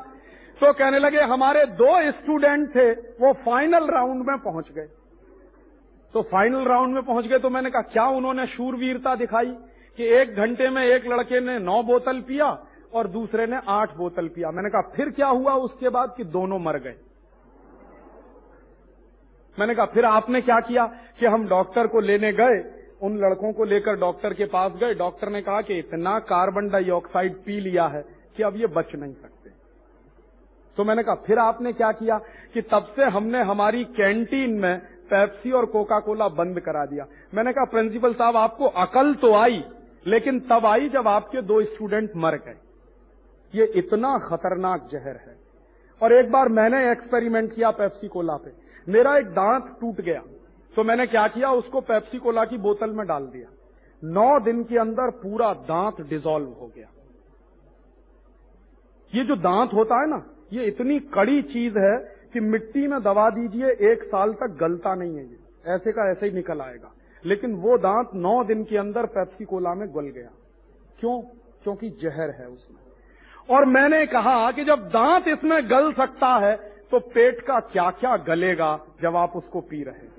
तो 0.61 0.73
कहने 0.73 0.99
लगे, 0.99 1.21
हमारे 1.21 1.65
दो 1.67 2.11
स्टूडेंट 2.11 2.75
थे, 2.77 2.91
वो 2.93 3.33
फाइनल 3.33 3.87
राउंड 3.91 4.29
में 4.29 4.39
पहुँच 4.39 4.73
गए। 4.73 4.89
तो 6.15 6.23
फाइनल 6.23 6.65
राउंड 6.65 6.95
में 6.95 7.03
पहुँच 7.03 7.27
गए 7.27 7.39
तो 7.39 7.51
मैंने 7.51 7.71
कहा, 7.71 7.83
क्या 7.83 8.07
उन्होंने 8.07 8.47
शूरवीरता 8.47 9.15
दिखाई? 9.15 9.57
कि 9.97 10.05
एक 10.05 10.35
घंटे 10.35 10.71
में 10.71 10.85
एक 10.85 11.07
लड़के 11.07 11.41
ने 11.41 11.59
नौ 11.59 11.83
बोतल 11.83 12.21
पिया 12.21 12.67
और 12.95 13.07
दूसरे 13.07 13.47
ने 13.47 13.61
आठ 13.69 13.97
बोतल 13.97 14.29
पिया। 14.29 14.51
मैंने 14.51 14.71
कहा, 14.71 14.83
फिर 14.97 15.11
क्या 15.11 15.27
हुआ 15.27 15.55
उसके 15.55 15.89
बाद 15.89 16.15
कि 16.17 16.25
दोनों 16.25 16.59
मर 16.59 16.79
गए? 16.79 16.95
मैंने 19.59 19.75
कहा, 19.75 19.87
फिर 19.87 20.05
आपने 20.05 20.41
क्या 20.41 20.61
किया 20.61 20.87
कि 21.21 21.27
हम 21.27 21.49
डॉक्टर 21.49 21.87
को 21.87 22.01
लेने 22.01 22.33
गए, 22.33 22.65
उन 23.03 23.17
लड़कों 23.19 23.53
को 23.53 23.65
लेकर 23.65 23.97
डॉक्टर 23.97 24.35
के 24.35 24.45
पास 24.45 24.73
गए। 24.73 24.95
डॉक्टर 24.95 25.29
ने 25.29 25.43
कहा 25.43 25.61
कि 25.61 25.79
इतना 25.79 26.19
कार्बन 26.19 26.69
डाइऑक्साइड 26.69 27.37
पी 27.45 27.61
लिया 27.61 27.87
है 27.87 28.05
कि 28.37 28.43
अब 28.43 28.57
ये 28.57 28.67
बच 28.67 28.95
नहीं 28.95 29.15
सकते। 29.15 29.51
तो 30.77 30.85
मैंने 30.85 31.03
कहा, 31.03 31.15
फिर 31.15 31.39
आपने 31.39 31.73
क्या 31.73 31.93
किया 31.93 32.19
कि 32.55 32.63
तब 32.63 32.93
से 32.97 33.05
हमने 33.05 33.43
हमारी 33.43 33.85
कैंटीन 33.85 34.51
में 34.51 34.79
पेप्सी 35.11 35.51
और 35.51 35.67
कोका 35.67 35.99
कोला 36.01 36.29
बंद 36.29 36.61
करा 36.61 36.85
दिया। 36.87 37.07
मैंने 37.35 37.53
कहा, 37.53 37.65
प्रिंसिपल 37.65 38.15
साहब, 38.15 38.37
आपको 38.37 38.67
अकल 38.67 39.15
तो 39.15 39.35
आई। 39.35 39.65
लेकिन 40.07 40.39
तब 40.41 40.67
आई 40.67 40.89
जब 40.89 41.09
आपके 41.09 41.43
दो 41.43 41.63
स्टूडेंट 41.65 42.11
मर 42.17 42.35
गए, 42.37 42.57
ये 43.55 43.65
इतना 43.77 44.17
खतरनाक 44.19 44.89
जहर 44.93 45.17
है। 45.19 45.37
और 46.01 46.13
एक 46.13 46.31
बार 46.33 46.49
मैंने 46.51 46.91
एक्सपेरिमेंट 46.93 47.55
किया 47.55 47.71
पेप्सी 47.73 48.09
कोला 48.09 48.37
पे। 48.37 48.53
मेरा 48.89 49.17
एक 49.19 49.27
दांत 49.33 49.77
टूट 49.81 50.01
गया 50.01 50.23
तो 50.75 50.85
मैंने 50.85 51.07
क्या 51.07 51.27
किया, 51.29 51.51
उसको 51.51 51.81
पेप्सी 51.81 52.19
कोला 52.19 52.45
की 52.45 52.57
बोतल 52.59 52.91
में 52.91 53.07
डाल 53.07 53.27
दिया। 53.27 53.49
नौ 54.03 54.39
दिन 54.41 54.63
के 54.65 54.79
अंदर 54.79 55.11
पूरा 55.19 55.53
दांत 55.65 56.01
डिजोल्व 56.01 56.49
हो 56.51 56.71
गया। 56.77 56.89
ये 59.13 59.25
जो 59.25 59.37
दांत 59.37 59.73
होता 59.75 60.01
है 60.01 60.09
ना, 60.11 60.23
ये 60.53 60.65
इतनी 60.65 60.99
कड़ी 61.15 61.43
चीज़ 61.45 61.79
है 61.79 61.97
कि 62.33 62.41
मिट्टी 62.41 62.87
में 62.87 63.01
दबा 63.03 63.29
दीजिए, 63.31 63.71
एक 63.93 64.03
साल 64.05 64.33
तक 64.33 64.57
गलता 64.61 64.95
नहीं 64.95 65.17
है 65.17 65.25
ये। 65.25 65.39
ऐसे 65.67 65.93
का 65.93 66.11
ऐसे 66.11 66.27
ही 66.27 66.33
निकल 66.33 66.61
आएगा। 66.61 66.93
लेकिन 67.27 67.55
वो 67.57 67.77
दांत 67.79 68.11
नौ 68.17 68.43
दिन 68.45 68.65
के 68.65 68.77
अंदर 68.79 69.07
पेप्सी 69.09 69.45
कोला 69.45 69.75
में 69.75 69.89
गल 69.91 70.09
गया। 70.11 70.31
क्यों? 71.01 71.21
क्योंकि 71.65 71.89
जहर 72.03 72.31
है 72.33 72.47
उसमें। 72.47 72.81
और 73.49 73.65
मैंने 73.67 74.05
कहा 74.07 74.51
कि 74.53 74.65
जब 74.65 74.89
दांत 74.91 75.29
इसमें 75.29 75.59
गल 75.71 75.93
सकता 75.93 76.29
है 76.39 76.55
तो 76.91 76.99
पेट 77.09 77.41
का 77.41 77.59
क्या 77.63 77.91
क्या 77.93 78.17
गलेगा, 78.25 78.79
जब 79.03 79.17
आप 79.17 79.33
उसको 79.37 79.61
पी 79.63 79.83
रहे 79.83 80.15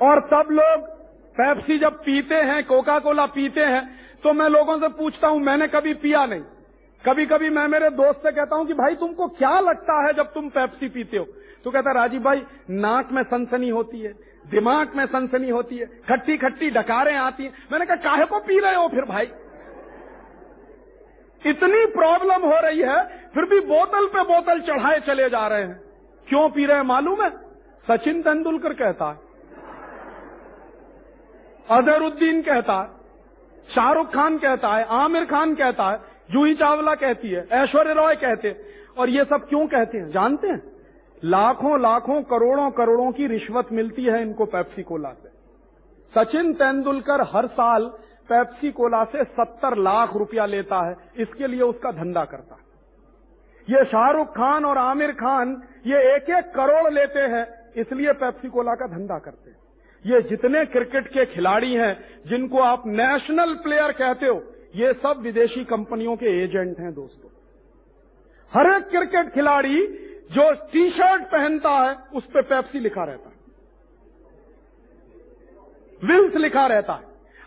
और 0.00 0.20
सब 0.26 0.48
लोग 0.52 0.88
पेप्सी 1.36 1.78
जब 1.78 1.98
पीते 2.00 2.34
हैं 2.44 2.62
कोका 2.64 2.98
कोला 2.98 3.26
पीते 3.28 3.64
हैं 3.66 3.82
तो 4.22 4.32
मैं 4.32 4.48
लोगों 4.50 4.78
से 4.78 4.88
पूछता 4.90 5.28
हूँ, 5.28 5.40
मैंने 5.40 5.68
कभी 5.68 5.94
पिया 5.96 6.24
नहीं। 6.26 6.42
कभी 7.04 7.26
कभी 7.26 7.48
मैं 7.50 7.66
मेरे 7.68 7.88
दोस्त 7.92 8.18
से 8.18 8.32
कहता 8.32 8.56
हूँ 8.56 8.66
कि 8.66 8.74
भाई 8.74 8.94
तुमको 8.96 9.26
क्या 9.30 9.58
लगता 9.60 9.94
है 10.06 10.12
जब 10.14 10.32
तुम 10.32 10.48
पेप्सी 10.50 10.88
पीते 10.88 11.16
हो? 11.16 11.26
तो 11.64 11.70
कहता, 11.70 11.92
राजीव 11.92 12.22
भाई, 12.22 12.46
नाक 12.70 13.12
में 13.12 13.22
सनसनी 13.22 13.68
होती 13.68 14.00
है, 14.00 14.12
दिमाग 14.50 14.90
में 14.96 15.06
सनसनी 15.06 15.50
होती 15.50 15.76
है 15.76 15.86
खट्टी 15.86 16.36
खट्टी 16.36 16.70
डकारें 16.70 17.16
आती 17.16 17.44
हैं। 17.44 17.52
मैंने 17.72 17.86
कहा, 17.86 17.96
काहे 17.96 18.24
को 18.24 18.38
पी 18.38 18.58
रहे 18.58 18.74
हो 18.74 18.88
फिर 18.88 19.04
भाई? 19.04 19.24
इतनी 21.46 21.86
प्रॉब्लम 21.86 22.42
हो 22.46 22.60
रही 22.60 22.80
है, 22.80 23.04
फिर 23.34 23.44
भी 23.44 23.60
बोतल 23.60 24.06
पे 24.06 24.22
बोतल 24.22 24.60
चढ़ाए 24.60 25.00
चले 25.00 25.28
जा 25.28 25.46
रहे 25.46 25.62
हैं। 25.62 25.80
क्यों 26.28 26.50
पी 26.50 26.66
रहे 26.66 26.76
हैं 26.76 26.84
मालूम 26.84 27.22
है? 27.22 27.30
सचिन 27.90 28.22
तेंदुलकर 28.22 28.72
कहता 28.72 29.04
है। 29.04 29.32
अजहरुद्दीन 31.70 32.42
कहता 32.42 32.74
है। 32.74 32.88
शाहरुख 33.68 34.14
खान 34.14 34.38
कहता 34.38 34.68
है। 34.68 34.84
आमिर 34.84 35.24
खान 35.24 35.54
कहता 35.54 35.90
है। 35.90 36.00
जूही 36.30 36.54
चावला 36.54 36.94
कहती 36.94 37.30
है। 37.30 37.48
ऐश्वर्य 37.52 37.92
रॉय 37.92 38.14
कहते 38.16 38.48
हैं। 38.48 38.60
और 38.98 39.08
ये 39.08 39.24
सब 39.24 39.48
क्यों 39.48 39.66
कहते 39.66 39.98
हैं? 39.98 40.10
जानते 40.10 40.48
हैं? 40.48 40.71
लाखों 41.22 41.80
लाखों 41.80 42.22
करोड़ों 42.24 42.70
करोड़ों 42.70 43.10
की 43.12 43.26
रिश्वत 43.26 43.68
मिलती 43.72 44.04
है 44.04 44.20
इनको 44.22 44.44
पेप्सी 44.46 44.82
कोला 44.82 45.12
से। 45.12 45.28
सचिन 46.14 46.52
तेंदुलकर 46.54 47.22
हर 47.26 47.46
साल 47.48 47.86
पेप्सी 48.28 48.70
कोला 48.70 49.04
से 49.04 49.24
सत्तर 49.24 49.76
लाख 49.78 50.16
रुपया 50.16 50.46
लेता 50.46 50.86
है, 50.86 50.96
इसके 51.16 51.46
लिए 51.46 51.60
उसका 51.62 51.92
धंधा 51.92 52.24
करता 52.24 52.54
है। 52.54 52.60
ये 53.68 53.84
शाहरुख 53.84 54.28
खान 54.28 54.64
और 54.64 54.78
आमिर 54.78 55.12
खान 55.14 55.62
ये 55.86 55.98
एक 56.14 56.30
एक 56.30 56.52
करोड़ 56.54 56.92
लेते 56.92 57.20
हैं, 57.28 57.46
इसलिए 57.76 58.12
पेप्सी 58.14 58.48
कोला 58.48 58.74
का 58.74 58.86
धंधा 58.88 59.18
करते 59.18 59.50
हैं। 59.50 59.60
ये 60.04 60.20
जितने 60.20 60.64
क्रिकेट 60.66 61.08
के 61.08 61.24
खिलाड़ी 61.26 61.74
हैं, 61.74 61.96
जिनको 62.26 62.60
आप 62.60 62.82
नेशनल 62.86 63.54
प्लेयर 63.54 63.92
कहते 63.92 64.26
हो, 64.26 64.42
ये 64.76 64.92
सब 64.94 65.20
विदेशी 65.22 65.64
कंपनियों 65.64 66.16
के 66.16 66.38
एजेंट 66.44 66.78
हैं 66.80 66.92
दोस्तों। 66.94 67.28
हर 68.52 68.76
एक 68.76 68.88
क्रिकेट 68.88 69.32
खिलाड़ी 69.34 69.78
जो 70.32 70.50
टी 70.72 70.88
शर्ट 70.90 71.22
पहनता 71.22 71.70
है, 71.70 71.96
उस 72.14 72.26
पर 72.26 72.42
पेप्सी 72.42 72.78
लिखा 72.78 73.04
रहता 73.04 73.28
है। 73.28 73.40
विल्स 76.02 76.36
लिखा 76.36 76.66
रहता 76.66 76.92
है। 76.92 77.04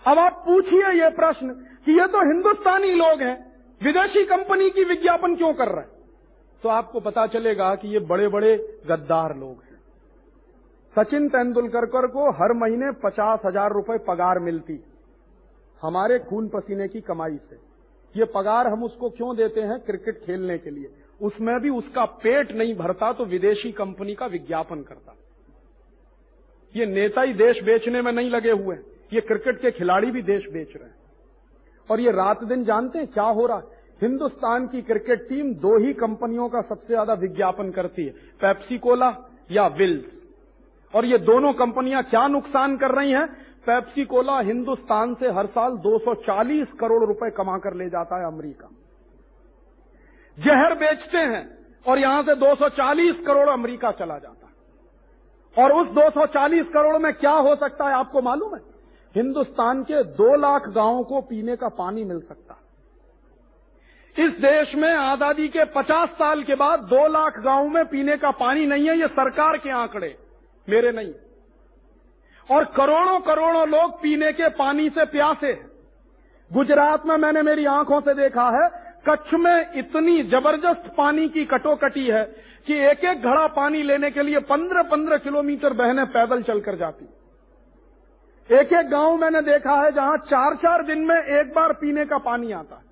अब 0.07 0.19
आप 0.19 0.41
पूछिए 0.45 0.91
ये 0.93 1.09
प्रश्न 1.09 1.49
कि 1.86 1.99
ये 1.99 2.07
तो 2.07 2.19
हिंदुस्तानी 2.25 2.93
लोग 2.93 3.21
हैं, 3.21 3.36
विदेशी 3.81 4.23
कंपनी 4.25 4.69
की 4.69 4.83
विज्ञापन 4.83 5.36
क्यों 5.36 5.53
कर 5.53 5.67
रहे 5.67 5.83
हैं? 5.83 5.93
तो 6.63 6.69
आपको 6.69 6.99
पता 6.99 7.27
चलेगा 7.27 7.75
कि 7.75 7.88
ये 7.88 7.99
बड़े 7.99 8.27
बड़े 8.27 8.55
गद्दार 8.88 9.36
लोग 9.36 9.63
हैं। 9.63 9.75
सचिन 10.95 11.27
तेंदुलकर 11.29 11.86
को 11.86 12.29
हर 12.31 12.53
महीने 12.53 12.91
पचास 13.03 13.39
हज़ार 13.45 13.71
रुपए 13.71 13.97
पगार 13.97 14.39
मिलती। 14.39 14.79
हमारे 15.81 16.19
खून 16.19 16.47
पसीने 16.47 16.88
की 16.88 17.01
कमाई 17.01 17.38
से। 17.49 17.57
ये 18.15 18.25
पगार 18.25 18.67
हम 18.67 18.83
उसको 18.83 19.09
क्यों 19.09 19.36
देते 19.36 19.61
हैं 19.61 19.79
क्रिकेट 19.79 20.23
खेलने 20.25 20.57
के 20.57 20.69
लिए? 20.69 20.91
उसमें 21.20 21.59
भी 21.59 21.70
उसका 21.72 22.05
पेट 22.24 22.51
नहीं 22.53 22.74
भरता 22.76 23.11
तो 23.13 23.26
विदेशी 23.26 23.72
कंपनी 23.74 24.13
का 24.16 24.26
विज्ञापन 24.28 24.82
करता। 24.82 25.16
ये 26.76 26.86
नेता 26.86 27.22
ही 27.22 27.34
देश 27.36 27.63
बेचने 27.63 28.01
में 28.01 28.11
नहीं 28.11 28.30
लगे 28.30 28.51
हुए 28.53 28.76
ये 29.13 29.22
क्रिकेट 29.22 29.61
के 29.61 29.72
खिलाड़ी 29.72 30.11
भी 30.11 30.22
देश 30.24 30.47
बेच 30.53 30.76
रहे 30.76 30.88
हैं। 30.88 30.95
और 31.89 31.99
ये 31.99 32.11
रात 32.13 32.43
दिन 32.43 32.63
जानते 32.66 32.99
हैं 32.99 33.07
क्या 33.07 33.24
हो 33.26 33.45
रहा 33.45 33.57
है? 33.57 33.63
हिंदुस्तान 34.01 34.68
की 34.68 34.82
क्रिकेट 34.82 35.28
टीम 35.30 35.53
दो 35.55 35.78
ही 35.78 35.93
कंपनियों 35.95 36.47
का 36.49 36.61
सबसे 36.63 36.88
ज़्यादा 36.88 37.13
विज्ञापन 37.16 37.72
करती 37.72 38.05
है, 38.05 38.11
पेप्सी 38.11 38.78
कोला 38.80 39.16
या 39.51 39.68
विल्स। 39.70 40.05
और 40.93 41.05
ये 41.05 41.18
दोनों 41.20 41.53
कंपनियाँ 41.55 42.03
क्या 42.05 42.28
नुकसान 42.28 42.78
कर 42.78 42.91
रही 42.91 43.11
हैं? 43.11 43.28
पेप्सी 43.66 44.05
कोला 44.05 44.39
हिंदुस्तान 44.41 45.13
से 45.13 45.30
हर 45.32 45.45
साल 45.49 45.78
240 45.80 46.74
करोड़ 46.80 47.03
रुपए 47.05 47.30
कमा 47.38 47.57
कर 47.57 47.74
ले 47.74 47.89
जाता 47.89 48.20
है 48.20 48.26
अमेरिका। 48.28 48.70
जहर 50.38 50.73
बेचते 50.73 51.17
हैं 51.17 51.43
और 51.86 51.99
यहाँ 51.99 52.23
से 52.23 52.36
240 52.36 53.23
करोड़ 53.25 53.49
अमेरिका 53.49 53.91
चला 53.91 54.17
जाता 54.17 54.47
है। 54.47 54.53
और 55.55 55.73
उस 55.73 55.88
240 55.89 56.65
करोड़ 56.73 56.97
में 56.97 57.13
क्या 57.13 57.31
हो 57.31 57.55
सकता 57.55 57.88
है 57.88 57.93
आपको 57.93 58.21
मालूम 58.21 58.55
है? 58.55 58.61
हिंदुस्तान 59.15 59.83
के 59.83 60.03
दो 60.03 60.36
लाख 60.36 60.67
गाँवों 60.69 61.03
को 61.03 61.21
पीने 61.21 61.55
का 61.55 61.69
पानी 61.69 62.03
मिल 62.03 62.19
सकता 62.19 62.61
इस 64.15 64.31
देश 64.31 64.75
में 64.75 64.93
आज़ादी 64.93 65.47
के 65.47 65.63
50 65.71 66.09
साल 66.09 66.43
के 66.43 66.55
बाद 66.55 66.79
दो 66.79 67.07
लाख 67.07 67.39
गाँवों 67.39 67.69
में 67.69 67.86
पीने 67.86 68.15
का 68.17 68.31
पानी 68.31 68.65
नहीं 68.65 68.88
है, 68.89 68.97
ये 68.99 69.07
सरकार 69.07 69.57
के 69.57 69.69
आंकड़े, 69.69 70.17
मेरे 70.67 70.91
नहीं। 70.91 71.13
और 72.49 72.65
करोड़ों 72.65 73.19
करोड़ों 73.19 73.67
लोग 73.67 74.01
पीने 74.01 74.31
के 74.33 74.49
पानी 74.49 74.89
से 74.89 75.05
प्यासे 75.05 75.47
हैं। 75.47 75.69
गुजरात 76.51 77.05
में 77.05 77.15
मैंने 77.17 77.41
मेरी 77.41 77.65
आँखों 77.65 77.99
से 78.01 78.13
देखा 78.13 78.45
है 78.51 78.84
कच्छ 79.10 79.34
में 79.34 79.72
इतनी 79.76 80.22
ज़बरदस्त 80.24 80.93
पानी 80.97 81.28
की 81.30 81.45
कटोकटी 81.45 82.06
है 82.08 82.24
कि 82.68 82.78
एक 82.86 83.03
एक 83.06 83.24
घड़ा 83.24 83.45
पानी 83.47 83.84
लेने 83.84 84.12
के 84.12 84.24
लिए 84.24 84.39
पंद्रह 84.45 84.84
पंद्रह 84.84 85.18
किलोमीटर 85.18 85.74
बहने 85.74 86.03
पैदल 86.06 86.41
चलकर 86.41 86.76
जाती। 86.76 87.06
एक 88.49 88.74
एक 88.74 88.89
गाँव 88.89 89.18
मैंने 89.18 89.41
देखा 89.41 89.76
है 89.82 89.91
जहाँ 89.91 90.18
चार 90.18 90.56
चार 90.56 90.84
दिन 90.84 90.99
में 90.99 91.16
एक 91.16 91.53
बार 91.53 91.74
पीने 91.74 92.06
का 92.06 92.18
पानी 92.18 92.51
आता 92.51 92.76
है। 92.76 92.84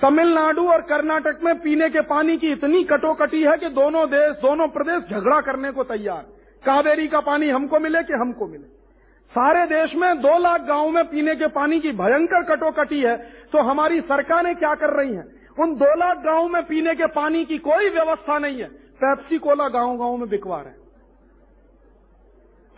तमिलनाडु 0.00 0.66
और 0.68 0.80
कर्नाटक 0.82 1.40
में 1.44 1.54
पीने 1.60 1.88
के 1.90 2.00
पानी 2.00 2.36
की 2.36 2.52
इतनी 2.52 2.82
कटोकटी 2.84 3.42
है 3.42 3.56
कि 3.56 3.68
दोनों 3.68 4.06
देश, 4.08 4.36
दोनों 4.36 4.68
प्रदेश 4.68 5.10
झगड़ा 5.10 5.40
करने 5.40 5.72
को 5.72 5.84
तैयार। 5.84 6.22
कावेरी 6.64 7.06
का 7.08 7.20
पानी 7.20 7.48
हमको 7.48 7.78
मिले 7.78 8.02
कि 8.02 8.12
हमको 8.12 8.46
मिले। 8.46 8.79
सारे 9.32 9.64
देश 9.68 9.94
में 9.94 10.20
दो 10.20 10.38
लाख 10.38 10.60
गाँवों 10.60 10.90
में 10.90 11.04
पीने 11.04 11.34
के 11.36 11.46
पानी 11.48 11.78
की 11.80 11.90
भयंकर 11.94 12.42
कटोकटी 12.46 13.00
है 13.00 13.16
तो 13.52 13.62
हमारी 13.62 14.00
सरकारें 14.02 14.54
क्या 14.56 14.74
कर 14.74 14.96
रही 14.96 15.14
हैं? 15.14 15.24
उन 15.58 15.74
दो 15.76 15.94
लाख 15.96 16.18
गाँवों 16.18 16.48
में 16.48 16.62
पीने 16.62 16.94
के 16.94 17.06
पानी 17.12 17.44
की 17.44 17.58
कोई 17.60 17.90
व्यवस्था 17.90 18.38
नहीं 18.38 18.60
है। 18.60 18.68
पेप्सी 19.00 19.38
कोला 19.38 19.68
गाँव 19.68 19.96
गाँव 19.98 20.16
में 20.16 20.28
बिकवा 20.28 20.56
रहे 20.56 20.70
हैं। 20.70 20.78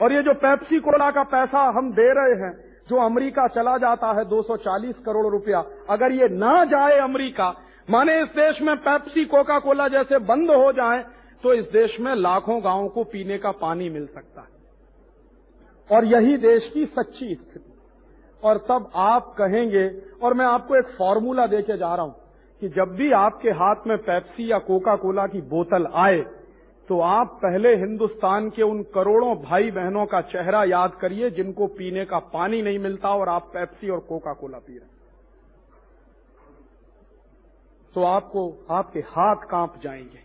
और 0.00 0.12
ये 0.12 0.22
जो 0.22 0.34
पेप्सी 0.36 0.78
कोला 0.80 1.10
का 1.10 1.22
पैसा 1.24 1.62
हम 1.70 1.90
दे 1.92 2.12
रहे 2.12 2.34
हैं, 2.36 2.52
जो 2.88 2.96
अमेरिका 2.98 3.46
चला 3.48 3.76
जाता 3.78 4.12
है 4.12 4.24
240 4.28 5.02
करोड़ 5.06 5.26
रुपया, 5.26 5.64
अगर 5.90 6.12
ये 6.12 6.28
ना 6.28 6.64
जाए 6.66 6.98
अमेरिका, 7.00 7.54
माने 7.88 8.20
इस 8.20 8.28
देश 8.36 8.62
में 8.62 8.76
पेप्सी 8.78 9.24
कोका 9.24 9.58
कोला 9.58 9.88
जैसे 9.88 10.18
बंद 10.24 10.50
हो 10.52 10.72
जाए 10.72 11.04
तो 11.42 11.52
इस 11.52 11.70
देश 11.70 12.00
में 12.00 12.14
लाखों 12.14 12.64
गाँवों 12.64 12.88
को 12.88 13.04
पीने 13.04 13.38
का 13.38 13.50
पानी 13.60 13.88
मिल 13.90 14.06
सकता 14.06 14.40
है। 14.40 14.51
और 15.92 16.04
यही 16.04 16.36
देश 16.36 16.70
की 16.74 16.84
सच्ची 16.86 17.34
स्थिति। 17.34 17.68
और 18.44 18.58
तब 18.68 18.90
आप 18.94 19.34
कहेंगे, 19.38 19.88
और 20.22 20.34
मैं 20.34 20.46
आपको 20.46 20.76
एक 20.76 20.86
फॉर्मूला 20.98 21.46
देके 21.46 21.76
जा 21.76 21.94
रहा 21.94 22.04
हूँ 22.04 22.14
कि 22.62 22.68
जब 22.68 22.94
भी 22.94 23.10
आपके 23.12 23.50
हाथ 23.50 23.86
में 23.86 23.96
पेप्सी 23.98 24.50
या 24.52 24.58
कोका 24.58 24.96
कोला 24.96 25.26
की 25.26 25.40
बोतल 25.40 25.86
आए 25.94 26.20
तो 26.88 27.00
आप 27.00 27.38
पहले 27.42 27.74
हिंदुस्तान 27.76 28.48
के 28.50 28.62
उन 28.62 28.82
करोड़ों 28.94 29.34
भाई 29.36 29.70
बहनों 29.70 30.06
का 30.06 30.20
चेहरा 30.20 30.62
याद 30.64 30.94
करिए 30.94 31.30
जिनको 31.30 31.66
पीने 31.66 32.04
का 32.04 32.18
पानी 32.18 32.62
नहीं 32.62 32.78
मिलता 32.78 33.08
और 33.08 33.28
आप 33.28 33.50
पेप्सी 33.54 33.90
और 33.90 33.98
कोका 33.98 34.32
कोला 34.32 34.58
पी 34.58 34.78
रहे 34.78 34.90
तो 37.94 38.02
आपको, 38.02 38.66
आपके 38.70 39.00
हाथ 39.00 39.36
काँप 39.50 39.74
जाएँगे 39.82 40.20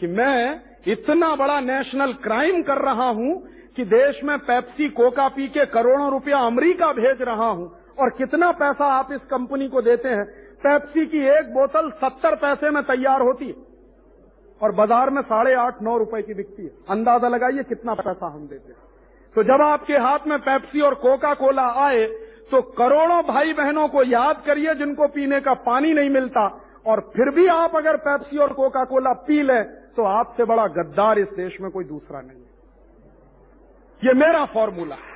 कि 0.00 0.06
मैं 0.06 0.60
इतना 0.88 1.34
बड़ा 1.36 1.60
नेशनल 1.60 2.12
क्राइम 2.12 2.62
कर 2.62 2.78
रहा 2.78 3.08
हूँ 3.10 3.48
कि 3.76 3.84
देश 3.86 4.20
में 4.24 4.38
पेप्सी, 4.40 4.88
कोका 4.90 5.28
पी 5.28 5.46
के 5.48 5.64
करोड़ों 5.68 6.10
रुपया 6.10 6.38
अमरीका 6.46 6.92
भेज 6.94 7.22
रहा 7.22 7.48
हूँ। 7.48 7.70
और 7.98 8.10
कितना 8.10 8.50
पैसा 8.54 8.86
आप 8.92 9.12
इस 9.12 9.20
कंपनी 9.30 9.68
को 9.68 9.82
देते 9.82 10.08
हैं? 10.08 10.24
पेप्सी 10.58 11.06
की 11.06 11.24
एक 11.28 11.52
बोतल 11.54 11.90
सत्तर 11.98 12.34
पैसे 12.36 12.70
में 12.70 12.82
तैयार 12.84 13.22
होती 13.22 13.46
है। 13.46 13.54
और 14.60 14.72
बाज़ार 14.72 15.10
में 15.10 15.20
साढ़े 15.22 15.54
आठ, 15.56 15.82
नौ 15.82 15.96
रुपए 15.98 16.22
की 16.22 16.34
बिकती 16.34 16.62
है। 16.62 16.70
अंदाज़ा 16.90 17.28
लगाइए 17.28 17.62
कितना 17.64 17.94
पैसा 17.94 18.26
हम 18.26 18.46
देते 18.48 18.72
हैं। 18.72 18.78
तो 19.36 19.42
जब 19.42 19.62
आपके 19.62 19.96
हाथ 19.98 20.26
में 20.26 20.38
पेप्सी 20.40 20.80
और 20.80 20.94
कोका 20.96 21.34
कोला 21.34 21.66
आए 21.84 22.06
तो 22.50 22.60
करोड़ों 22.74 23.22
भाई 23.24 23.52
बहनों 23.52 23.86
को 23.88 24.02
याद 24.04 24.42
करिए 24.46 24.74
जिनको 24.74 25.06
पीने 25.08 25.40
का 25.40 25.54
पानी 25.64 25.92
नहीं 25.92 26.10
मिलता। 26.10 26.46
और 26.86 27.00
फिर 27.16 27.30
भी 27.30 27.46
आप 27.50 27.76
अगर 27.76 27.96
पेप्सी 28.02 28.38
और 28.38 28.52
कोका 28.52 28.84
कोला 28.84 29.12
पी 29.26 29.42
लें 29.42 29.64
तो 29.96 30.04
आपसे 30.08 30.44
बड़ा 30.44 30.66
गद्दार 30.74 31.18
इस 31.18 31.28
देश 31.36 31.60
में 31.60 31.70
कोई 31.70 31.84
दूसरा 31.84 32.20
नहीं। 32.20 32.45
ये 34.02 34.12
मेरा 34.14 34.44
फॉर्मूला। 34.46 34.94
है 34.94 35.14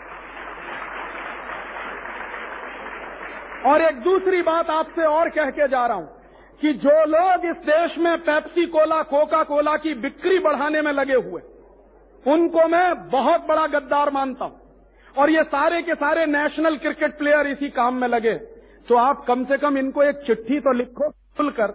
और 3.65 3.83
एक 3.83 3.97
दूसरी 4.03 4.43
बात 4.43 4.71
आपसे 4.71 5.05
और 5.07 5.29
कह 5.31 5.51
के 5.53 5.69
जा 5.69 5.87
रहा 5.87 5.97
हूँ 5.97 6.09
कि 6.61 6.73
जो 6.75 7.05
लोग 7.07 7.45
इस 7.47 7.57
देश 7.67 7.99
में 7.99 8.17
पेप्सी 8.21 8.65
कोला, 8.69 9.03
कोका 9.05 9.43
कोला 9.45 9.77
की 9.77 9.95
बिक्री 9.97 10.39
बढ़ाने 10.39 10.83
में 10.83 10.93
लगे 10.93 11.15
हुए, 11.17 11.43
उनको 12.25 12.67
मैं 12.69 13.09
बहुत 13.11 13.47
बड़ा 13.47 13.67
गद्दार 13.69 14.11
मानता 14.11 14.45
हूँ। 14.45 14.59
और 15.15 15.31
ये 15.31 15.43
सारे 15.45 15.83
के 15.83 15.95
सारे 15.97 16.25
नेशनल 16.29 16.77
क्रिकेट 16.79 17.19
प्लेयर 17.19 17.47
इसी 17.49 17.69
काम 17.71 17.95
में 17.95 18.09
लगे 18.09 18.35
तो 18.89 18.97
आप 18.99 19.25
कम 19.29 19.45
से 19.45 19.57
कम 19.59 19.79
इनको 19.79 20.03
एक 20.03 20.17
चिट्ठी 20.27 20.59
तो 20.61 20.73
लिखो 20.73 21.09
खुलकर 21.37 21.71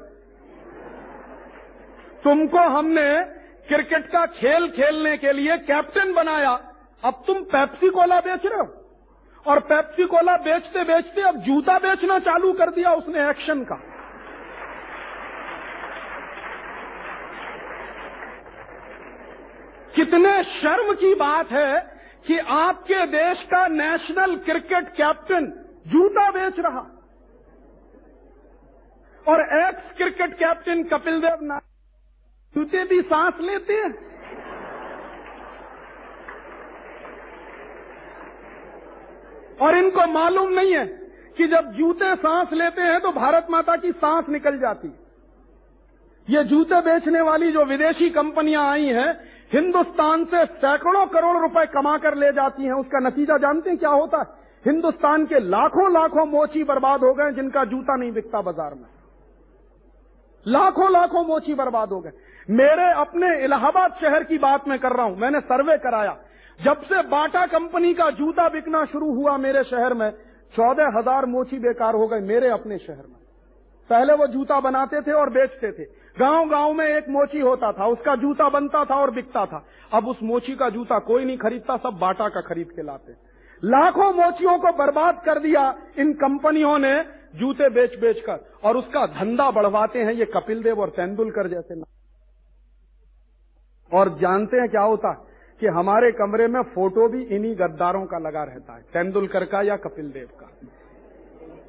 तुमको 2.24 2.60
हमने 2.70 3.10
क्रिकेट 3.68 4.08
का 4.08 4.26
खेल 4.34 4.68
खेलने 4.72 5.18
के 5.18 5.32
लिए 5.34 5.58
कैप्टन 5.64 6.14
बनाया। 6.14 6.54
अब 7.04 7.24
तुम 7.28 7.42
पेप्सी 7.44 7.90
कोला 7.90 8.20
बेच 8.20 8.46
रहे 8.46 8.60
हो। 8.60 8.82
और 9.46 9.60
पेप्सी 9.60 10.06
कोला 10.06 10.36
बेचते 10.38 10.84
बेचते 10.84 11.22
अब 11.22 11.36
जूता 11.38 11.78
बेचना 11.80 12.20
चालू 12.20 12.54
कर 12.54 12.70
दिया 12.70 12.94
उसने 12.94 13.30
एक्शन 13.30 13.64
का। 13.64 13.76
कितने 19.96 20.44
शर्म 20.44 20.94
की 20.94 21.14
बात 21.16 21.52
है 21.52 21.80
कि 22.28 22.38
आपके 22.38 23.06
देश 23.08 23.44
का 23.44 23.68
नेशनल 23.68 24.36
क्रिकेट 24.36 24.90
कैप्टन 24.90 25.46
जूता 25.88 26.30
बेच 26.32 26.60
रहा। 26.60 26.86
और 29.26 29.42
ex 29.60 29.96
cricket 29.98 30.34
captain 30.34 30.84
Kapil 30.84 31.20
Dev 31.22 31.38
ना 31.42 31.60
जूते 32.56 32.84
भी 32.84 33.02
सांस 33.02 33.34
लेते 33.42 33.74
हैं। 33.74 33.94
और 39.58 39.78
इनको 39.78 40.08
मालूम 40.12 40.50
नहीं 40.50 40.74
है 40.74 40.86
कि 41.38 41.48
जब 41.48 41.72
जूते 41.72 42.16
सांस 42.16 42.54
लेते 42.54 42.82
हैं 42.82 43.00
तो 43.02 43.12
भारत 43.12 43.48
माता 43.50 43.76
की 43.76 43.92
सांस 43.94 44.30
निकल 44.30 44.58
जाती 44.60 44.88
है। 44.88 45.04
ये 46.28 46.44
जूते 46.44 46.80
बेचने 46.82 47.22
वाली 47.22 47.52
जो 47.52 47.64
विदेशी 47.66 48.10
कंपनियाँ 48.10 48.64
आई 48.70 48.86
हैं, 48.90 49.12
हिंदुस्तान 49.54 50.24
से 50.26 50.46
सैकड़ों 50.46 51.06
करोड़ 51.08 51.38
रुपए 51.38 51.66
कमा 51.66 51.98
कर 51.98 52.16
ले 52.16 52.32
जाती 52.34 52.64
हैं। 52.64 52.74
उसका 52.74 53.00
नतीजा 53.00 53.38
जानते 53.38 53.70
हैं 53.70 53.80
क्या 53.80 53.90
होता 53.92 54.18
है? 54.18 54.26
हिंदुस्तान 54.66 55.26
के 55.26 55.40
लाखों 55.40 55.92
लाखों 55.94 56.26
मोची 56.26 56.64
बर्बाद 56.64 57.04
हो 57.04 57.14
गए 57.14 57.32
जिनका 57.32 57.64
जूता 57.66 57.96
नहीं 57.96 58.12
बिकता 58.12 58.42
बाज़ार 58.42 58.74
में। 58.74 58.86
लाखों 60.46 60.92
लाखों 60.92 61.24
मोची 61.24 61.54
बर्बाद 61.54 61.90
हो 61.90 62.00
गए। 62.00 62.12
मेरे 62.48 62.92
अपने 62.94 63.28
इलाहाबाद 63.46 63.94
शहर 64.02 64.24
की 64.24 64.38
बात 64.38 64.68
मैं 64.68 64.78
कर 64.80 64.92
रहा 64.92 65.06
हूँ। 65.06 65.18
मैंने 65.18 65.40
सर्वे 65.42 65.78
कराया। 65.78 66.16
जब 66.60 66.82
से 66.82 67.02
बाटा 67.04 67.46
कंपनी 67.48 67.94
का 67.94 68.10
जूता 68.12 68.48
बिकना 68.50 68.84
शुरू 68.86 69.12
हुआ 69.14 69.38
मेरे 69.38 69.64
शहर 69.64 69.94
में, 69.94 70.10
चौदह 70.54 70.98
हज़ार 70.98 71.26
मोची 71.26 71.60
बेकार 71.60 71.96
हो 71.96 72.08
गए 72.08 72.20
मेरे 72.24 72.50
अपने 72.50 72.78
शहर 72.78 72.98
में। 72.98 73.20
पहले 73.90 74.14
वो 74.14 74.28
जूता 74.28 74.60
बनाते 74.60 75.02
थे 75.02 75.12
और 75.12 75.30
बेचते 75.30 75.72
थे। 75.72 75.84
गाँव 76.18 76.50
गाँव 76.50 76.74
में 76.74 76.86
एक 76.88 77.10
मोची 77.10 77.40
होता 77.40 77.72
था, 77.72 77.88
उसका 77.88 78.16
जूता 78.16 78.50
बनता 78.50 78.84
था 78.86 78.96
और 78.96 79.12
बिकता 79.12 79.46
था। 79.46 79.66
अब 79.94 80.08
उस 80.08 80.20
मोची 80.24 80.56
का 80.56 80.70
जूता 80.70 81.00
कोई 81.02 81.26
नहीं 81.26 81.38
खरीदता, 81.38 81.78
सब 81.78 81.98
बाटा 82.00 82.30
का 82.30 82.42
खरीद 82.44 82.72
के 82.76 82.84
लाते 82.84 83.14
लाखों 83.64 84.12
मोचियों 84.14 84.58
को 84.60 84.72
बर्बाद 84.76 85.22
कर 85.26 85.40
दिया 85.40 85.62
इन 86.00 86.14
कंपनियों 86.14 86.78
ने, 86.80 86.96
जूते 87.36 87.70
बेच 87.70 88.00
बेच 88.00 88.20
कर 88.20 88.40
और 88.64 88.78
उसका 88.78 89.06
धंधा 89.14 89.50
बढ़वाते 89.52 90.00
हैं 90.00 90.14
ये 90.14 90.26
कपिल 90.28 90.64
देव 90.64 90.82
और 90.82 90.90
तेंदुलकर 90.90 91.48
जैसे 91.48 91.76
ना 91.76 91.84
और 93.94 94.18
जानते 94.18 94.58
हैं 94.58 94.70
क्या 94.70 94.82
होता 94.82 95.10
है? 95.10 95.36
कि 95.60 95.68
हमारे 95.68 96.12
कमरे 96.12 96.48
में 96.48 96.62
फ़ोटो 96.62 97.08
भी 97.08 97.24
इन्हीं 97.24 97.56
गद्दारों 97.56 98.06
का 98.06 98.18
लगा 98.18 98.44
रहता 98.44 98.74
है, 98.74 98.82
तेंदुलकर 98.82 99.46
का 99.46 99.62
या 99.62 99.76
कपिल 99.76 100.10
देव 100.12 100.30
का। 100.42 100.52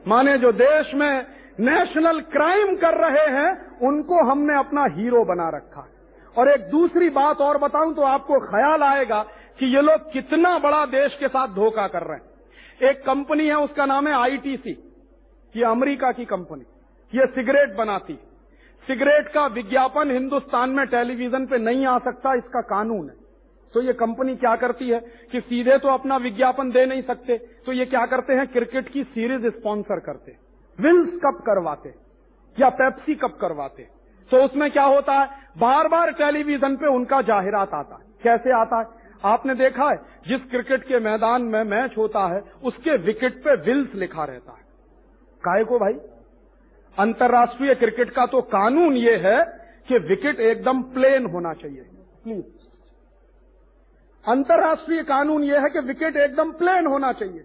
माने 0.09 0.39
जो 0.39 0.53
देश 0.53 0.95
में 0.95 1.27
नेशनल 1.61 2.21
क्राइम 2.21 2.77
कर 2.77 2.95
रहे 2.95 3.39
हैं, 3.39 3.79
उनको 3.79 4.25
हमने 4.25 4.59
अपना 4.59 4.85
हीरो 4.85 5.25
बना 5.25 5.49
रखा 5.49 5.81
है। 5.81 5.89
और 6.39 6.51
एक 6.51 6.71
दूसरी 6.71 7.11
बात 7.11 7.41
और 7.41 7.59
बताऊँ 7.59 7.95
तो 7.95 8.03
आपको 8.03 8.41
ख्याल 8.41 8.83
आएगा 8.83 9.23
कि 9.59 9.77
ये 9.77 9.83
लोग 9.83 10.13
कितना 10.13 10.59
बड़ा 10.59 10.87
देश 10.87 11.17
के 11.17 11.29
साथ 11.29 11.49
धोखा 11.49 11.87
कर 11.87 12.03
रहे 12.03 12.17
हैं। 12.17 12.91
एक 12.91 13.01
कंपनी 13.01 13.47
है, 13.47 13.57
उसका 13.57 13.87
नाम 13.87 14.09
है 14.09 14.15
आईटीसी 14.15 14.93
ये 15.57 15.65
अमेरिका 15.65 16.13
की 16.13 16.25
कंपनी। 16.25 16.63
ये 17.19 17.27
सिगरेट 17.27 17.77
बनाती 17.77 18.19
सिगरेट 18.85 19.29
का 19.29 19.47
विज्ञापन 19.49 20.11
हिंदुस्तान 20.11 20.71
में 20.71 20.87
टेलीविज़न 20.87 21.47
पे 21.47 21.59
नहीं 21.59 21.87
आ 21.87 21.99
सकता, 21.99 22.35
इसका 22.35 22.61
कानून 22.65 23.09
है। 23.09 23.17
तो 23.75 23.83
ये 23.83 23.93
कंपनी 23.93 24.35
क्या 24.37 24.55
करती 24.57 24.89
है 24.89 24.99
कि 25.33 25.41
सीधे 25.41 25.79
तो 25.79 25.89
अपना 25.89 26.17
विज्ञापन 26.17 26.71
दे 26.71 26.85
नहीं 26.87 27.03
सकते 27.03 27.37
तो 27.67 27.73
ये 27.73 27.87
क्या 27.87 28.05
करते 28.07 28.33
हैं? 28.33 28.47
क्रिकेट 28.47 28.89
की 28.89 29.03
सीरीज़ 29.05 29.47
स्पॉन्सर 29.49 30.01
करते 30.01 30.37
विल्स 30.79 31.19
कप 31.25 31.43
करवाते 31.47 31.95
या 32.59 32.69
पेप्सी 32.75 33.15
कप 33.15 33.37
करवाते 33.41 33.89
तो 34.31 34.45
उसमें 34.45 34.71
क्या 34.71 34.85
होता 34.85 35.13
है? 35.13 35.27
बार 35.59 35.89
बार 35.89 36.11
टेलीविज़न 36.13 36.77
पे 36.77 36.87
उनका 36.87 37.21
जाहिरात 37.23 37.75
आता 37.75 37.95
है। 37.95 38.05
कैसे 38.23 38.53
आता 38.53 38.79
है? 38.79 39.05
आपने 39.25 39.55
देखा 39.55 39.89
है, 39.91 39.97
जिस 40.27 40.41
क्रिकेट 40.51 40.83
के 40.85 40.99
मैदान 41.01 41.43
में 41.45 41.63
मैच 41.65 41.97
होता 41.97 42.27
है, 42.27 42.41
उसके 42.65 42.97
विकेट 42.97 43.43
पे 43.45 43.55
विल्स 43.63 43.95
लिखा 43.95 44.25
रहता 44.25 44.53
है। 44.53 44.65
काय 45.43 45.65
को 45.65 45.79
भाई? 45.79 45.93
अंतर्राष्ट्रीय 46.99 47.75
क्रिकेट 47.75 48.11
का 48.11 48.27
तो 48.27 48.43
कानून 48.43 48.97
ये 48.97 49.17
है 49.17 49.45
कि 49.89 49.99
विकेट 49.99 50.41
एकदम 50.41 50.83
प्लेन 50.83 51.27
होना 51.27 51.53
चाहिए। 51.53 51.81
प्लीज़ 52.25 52.45
अंतर्राष्ट्रीय 54.29 55.03
कानून 55.03 55.45
यह 55.45 55.63
है 55.63 55.71
कि 55.71 55.79
विकेट 55.79 56.17
एकदम 56.17 56.53
प्लेन 56.53 56.87
होना 56.87 57.13
चाहिए। 57.13 57.45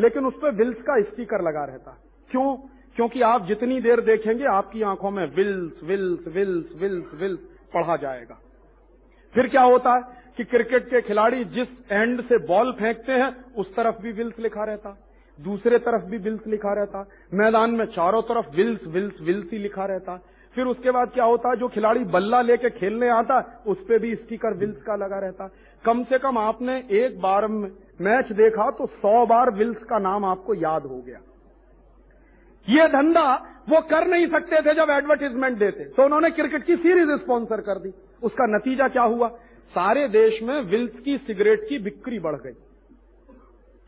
लेकिन 0.00 0.26
उस 0.26 0.34
पर 0.42 0.50
विल्स 0.50 0.76
का 0.76 1.02
स्टिकर 1.02 1.40
लगा 1.40 1.64
रहता। 1.64 1.90
है 1.90 1.96
क्यों? 2.30 2.56
क्योंकि 2.96 3.22
आप 3.22 3.46
जितनी 3.46 3.80
देर 3.80 4.00
देखेंगे, 4.00 4.44
आपकी 4.44 4.82
आँखों 4.82 5.10
में 5.10 5.34
Wills 5.34 5.82
Wills 5.84 6.28
Wills 6.28 6.66
Wills 6.76 7.06
Wills 7.14 7.40
पढ़ा 7.74 7.96
जाएगा। 7.96 8.40
फिर 9.34 9.48
क्या 9.48 9.62
होता 9.62 9.94
है 9.94 10.02
कि 10.36 10.44
क्रिकेट 10.44 10.90
के 10.90 11.00
खिलाड़ी 11.00 11.44
जिस 11.44 11.68
एंड 11.92 12.22
से 12.22 12.38
बॉल 12.38 12.72
फेंकते 12.72 13.12
हैं, 13.12 13.54
उस 13.54 13.76
तरफ़ 13.76 14.02
भी 14.02 14.12
विल्स 14.12 14.38
लिखा 14.38 14.64
रहता। 14.64 15.03
दूसरे 15.40 15.78
तरफ़ 15.78 16.04
भी 16.04 16.18
विल्स 16.18 16.46
लिखा 16.46 16.72
रहता, 16.72 17.06
मैदान 17.34 17.70
में 17.70 17.84
चारों 17.86 18.22
तरफ़ 18.22 18.56
विल्स 18.56 18.86
विल्स 18.86 19.20
विल्स 19.22 19.52
ही 19.52 19.58
लिखा 19.58 19.84
रहता। 19.84 20.16
फिर 20.54 20.66
उसके 20.66 20.90
बाद 20.90 21.10
क्या 21.10 21.24
होता, 21.24 21.54
जो 21.54 21.68
खिलाड़ी 21.68 22.04
बल्ला 22.04 22.40
लेके 22.42 22.70
खेलने 22.70 23.08
आता, 23.08 23.64
उस 23.66 23.78
पर 23.78 23.98
भी 23.98 24.14
स्टिकर 24.14 24.54
विल्स 24.54 24.82
का 24.82 24.96
लगा 24.96 25.18
रहता। 25.18 25.50
कम 25.84 26.04
से 26.04 26.18
कम 26.18 26.38
आपने 26.38 26.76
एक 26.90 27.20
बार 27.20 27.46
मैच 28.00 28.32
देखा 28.32 28.70
तो 28.70 28.86
सौ 28.86 29.26
बार 29.26 29.50
विल्स 29.50 29.78
का 29.78 29.98
नाम 29.98 30.24
आपको 30.24 30.54
याद 30.54 30.82
हो 30.82 30.98
गया। 30.98 31.20
ये 32.68 32.88
धंधा 32.88 33.34
वो 33.68 33.80
कर 33.80 34.06
नहीं 34.06 34.26
सकते 34.26 34.60
थे 34.60 34.74
जब 34.74 34.90
एडवर्टीजमेंट 34.90 35.58
देते। 35.58 35.84
तो 35.84 36.04
उन्होंने 36.04 36.30
क्रिकेट 36.30 36.64
की 36.64 36.76
सीरीज़ 36.76 37.10
स्पॉन्सर 37.10 37.60
कर 37.60 37.78
दी। 37.78 37.92
उसका 38.22 38.46
नतीजा 38.46 38.88
क्या 38.88 39.02
हुआ? 39.02 39.28
सारे 39.74 40.08
देश 40.08 40.42
में 40.42 40.60
विल्स 40.60 41.00
की, 41.00 41.18
सिगरेट 41.18 41.68
की 41.68 41.78
बिक्री 41.78 42.18
बढ़ 42.18 42.34
गई। 42.34 42.52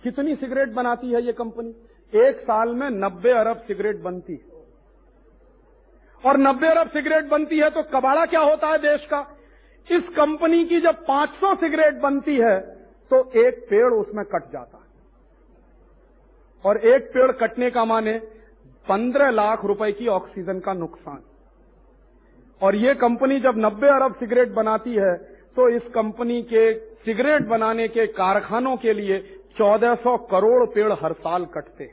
कितनी 0.07 0.35
सिगरेट 0.37 0.73
बनाती 0.73 1.11
है 1.11 1.23
ये 1.23 1.33
कंपनी? 1.35 1.71
एक 2.13 2.41
साल 2.41 2.69
में 2.75 2.91
नब्बे 2.91 3.31
अरब 3.33 3.63
सिगरेट 3.67 3.97
बनती 4.03 4.33
है। 4.33 4.55
और 6.25 6.37
नब्बे 6.39 6.69
अरब 6.69 6.91
सिगरेट 6.91 7.25
बनती 7.29 7.59
है 7.59 7.71
तो 7.71 7.83
कबाड़ा 7.91 8.25
क्या 8.27 8.41
होता 8.43 8.69
है 8.69 8.79
देश 8.79 9.07
का? 9.07 9.21
इस 9.89 10.09
कंपनी 10.17 10.65
की 10.65 10.81
जब 10.81 11.05
500 11.07 11.55
सिगरेट 11.57 12.01
बनती 12.01 12.37
है 12.37 12.59
तो 13.11 13.19
एक 13.39 13.59
पेड़ 13.71 13.93
उसमें 13.95 14.25
कट 14.25 14.51
जाता 14.53 14.79
है। 14.79 14.85
और 16.65 16.77
एक 16.87 17.11
पेड़ 17.11 17.31
कटने 17.39 17.71
का 17.71 17.85
माने 17.85 18.19
पंद्रह 18.87 19.31
लाख 19.33 19.65
रुपए 19.65 19.93
की 19.93 20.07
ऑक्सीजन 20.13 20.61
का 20.61 20.73
नुकसान। 20.75 21.23
और 22.61 22.77
ये 22.77 22.95
कंपनी 22.97 23.41
जब 23.41 23.59
नब्बे 23.59 23.89
अरब 23.91 24.15
सिगरेट 24.15 24.53
बनाती 24.55 24.95
है 24.97 25.15
तो 25.57 25.69
इस 25.69 25.83
कंपनी 25.95 26.43
के 26.43 26.73
सिगरेट 27.05 27.43
बनाने 27.49 27.89
के 27.89 28.07
कारखानों 28.15 28.77
के 28.77 28.93
लिए 28.93 29.19
1400 29.57 30.17
करोड़ 30.31 30.65
पेड़ 30.67 30.93
हर 30.95 31.13
साल 31.19 31.45
कटते 31.55 31.85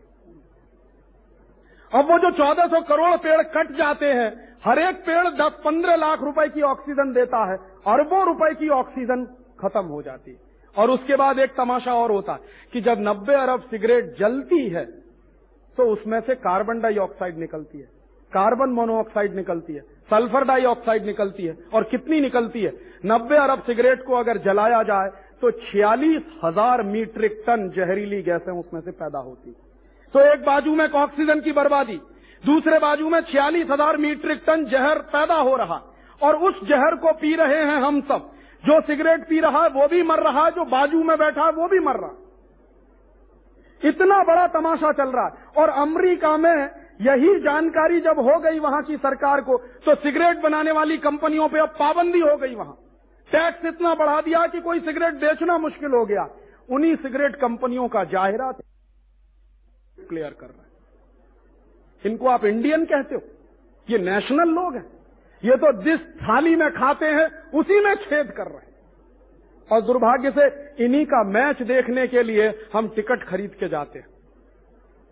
अब 1.91 2.11
वो 2.11 2.18
जो 2.20 2.32
1400 2.34 2.82
करोड़ 2.84 3.16
पेड़ 3.18 3.41
कट 3.49 3.72
जाते 3.78 4.05
हैं, 4.07 4.30
हर 4.66 4.80
एक 4.80 4.95
पेड़ 5.05 5.28
10-15 5.36 5.95
लाख 5.95 6.22
रुपए 6.22 6.47
की 6.49 6.61
ऑक्सीजन 6.64 7.11
देता 7.14 7.43
है, 7.45 7.57
अरबों 7.88 8.24
रुपए 8.26 8.53
की 8.55 8.70
ऑक्सीजन 8.72 9.26
खत्म 9.59 9.86
हो 9.88 10.01
जाती 10.01 10.32
है। 10.32 10.38
और 10.76 10.89
उसके 10.89 11.16
बाद 11.16 11.39
एक 11.39 11.51
तमाशा 11.57 11.93
और 11.93 12.11
होता 12.11 12.34
है 12.34 12.39
कि 12.74 12.82
जब 12.82 12.99
90 12.99 13.34
अरब 13.34 13.68
सिगरेट 13.70 14.16
जलती 14.20 14.68
है 14.70 14.86
तो 15.78 15.84
उसमें 15.84 16.20
से 16.22 16.36
कार्बन 16.38 16.80
डाइऑक्साइड 16.82 17.38
निकलती 17.38 17.78
है। 17.78 17.86
कार्बन 18.32 18.70
मोनोऑक्साइड 18.72 19.36
निकलती 19.36 19.74
है, 19.74 19.82
सल्फ़र 20.09 20.43
डाइऑक्साइड 20.43 21.05
निकलती 21.05 21.45
है, 21.45 21.57
और 21.74 21.84
कितनी 21.84 22.22
निकलती 22.22 22.61
है? 22.61 22.74
नब्बे 23.05 23.38
अरब 23.38 23.61
सिगरेट 23.64 24.03
को 24.03 24.16
अगर 24.16 24.38
जलाया 24.39 24.82
जाए 24.84 25.09
तो 25.44 25.50
छियालीस 25.54 26.22
हज़ार 26.44 26.82
मीट्रिक 26.86 27.34
टन 27.48 27.70
जहरीली 27.70 28.22
गैसें 28.24 28.52
उसमें 28.52 28.82
से 28.82 28.91
पैदा 28.94 29.20
होती। 29.20 29.52
तो 30.14 30.20
एक 30.24 30.44
बाजू 30.44 30.76
में 30.76 30.88
ऑक्सीजन 30.98 31.39
की 31.41 31.52
बर्बादी, 31.54 31.96
दूसरे 32.44 32.78
बाजू 32.80 33.10
में 33.10 33.20
छियालीस 33.24 33.66
हज़ार 33.72 33.98
मीट्रिक 33.98 34.44
टन 34.48 34.64
जहर 34.66 35.00
पैदा 35.10 35.36
हो 35.38 35.56
रहा। 35.56 35.80
और 36.22 36.36
उस 36.41 36.62
जहर 36.64 36.96
को 36.98 37.12
पी 37.16 37.34
रहे 37.36 37.58
हैं 37.62 37.76
हम 37.82 38.00
सब। 38.04 38.30
जो 38.64 38.80
सिगरेट 38.84 39.28
पी 39.30 39.39
रहा 39.39 39.64
है, 39.64 39.70
वो 39.72 39.88
भी 39.88 40.04
मर 40.04 40.20
रहा 40.20 40.46
है, 40.46 40.52
जो 40.52 40.66
बाजू 40.66 41.04
में 41.04 41.18
बैठा 41.18 41.46
है, 41.46 41.52
वो 41.52 41.68
भी 41.68 41.80
मर 41.82 42.00
रहा 42.00 42.22
इतना 43.82 44.24
बड़ा 44.24 44.48
तमाशा 44.50 44.91
चल 44.94 45.10
रहा 45.10 45.26
है। 45.26 45.52
और 45.58 45.70
अमरीका 45.82 46.36
में 46.38 46.56
यही 47.02 47.36
जानकारी 47.41 48.00
जब 48.02 48.20
हो 48.22 48.39
गई 48.39 48.60
वहाँ 48.60 48.82
की 48.84 48.98
सरकार 49.00 49.41
को 49.41 49.58
तो 49.86 49.96
सिगरेट 49.98 50.41
बनाने 50.41 50.72
वाली 50.72 50.98
कंपनियों 51.02 51.48
पे 51.50 51.60
अब 51.60 51.76
पाबंदी 51.80 52.20
हो 52.22 52.36
गई 52.38 52.56
वहाँ। 52.56 52.78
टैक्स 53.36 53.66
इतना 53.66 53.96
बढ़ा 53.96 54.22
दिया 54.22 54.48
कि 54.48 54.62
कोई 54.62 54.80
सिगरेट 54.80 55.14
बेचना 55.14 55.58
मुश्किल 55.58 55.92
हो 55.92 56.06
गया। 56.06 56.28
उन्हीं 56.70 56.96
सिगरेट 56.96 57.36
कंपनियों 57.36 57.88
का 57.88 58.04
जाहिरात 58.04 58.62
क्लियर 60.10 60.36
कर 60.40 60.48
रहा 60.48 60.62
है। 60.62 62.12
इनको 62.12 62.28
आप 62.28 62.46
इंडियन 62.46 62.86
कहते 62.86 63.16
हो? 63.16 63.22
ये 63.90 63.98
नेशनल 63.98 64.50
लोग 64.50 64.76
हैं। 64.76 64.86
ये 65.44 65.56
तो 65.56 65.82
जिस 65.82 66.06
थाली 66.16 66.56
में 66.56 66.70
खाते 66.72 67.06
हैं, 67.06 67.52
उसी 67.52 67.80
में 67.80 67.96
छेद 67.96 68.32
कर 68.32 68.48
रहे 68.48 68.58
हैं। 68.58 68.72
और 69.72 69.82
दुर्भाग्य 69.82 70.32
से 70.32 70.46
इन्हीं 70.86 71.06
का 71.06 71.24
मैच 71.24 71.62
देखने 71.62 72.08
के 72.08 72.24
लिए 72.24 72.48
हम 72.74 72.88
टिकट 72.88 73.24
खरीद 73.24 73.52
के 73.60 73.68
जाते 73.68 74.00
हैं। 74.00 74.08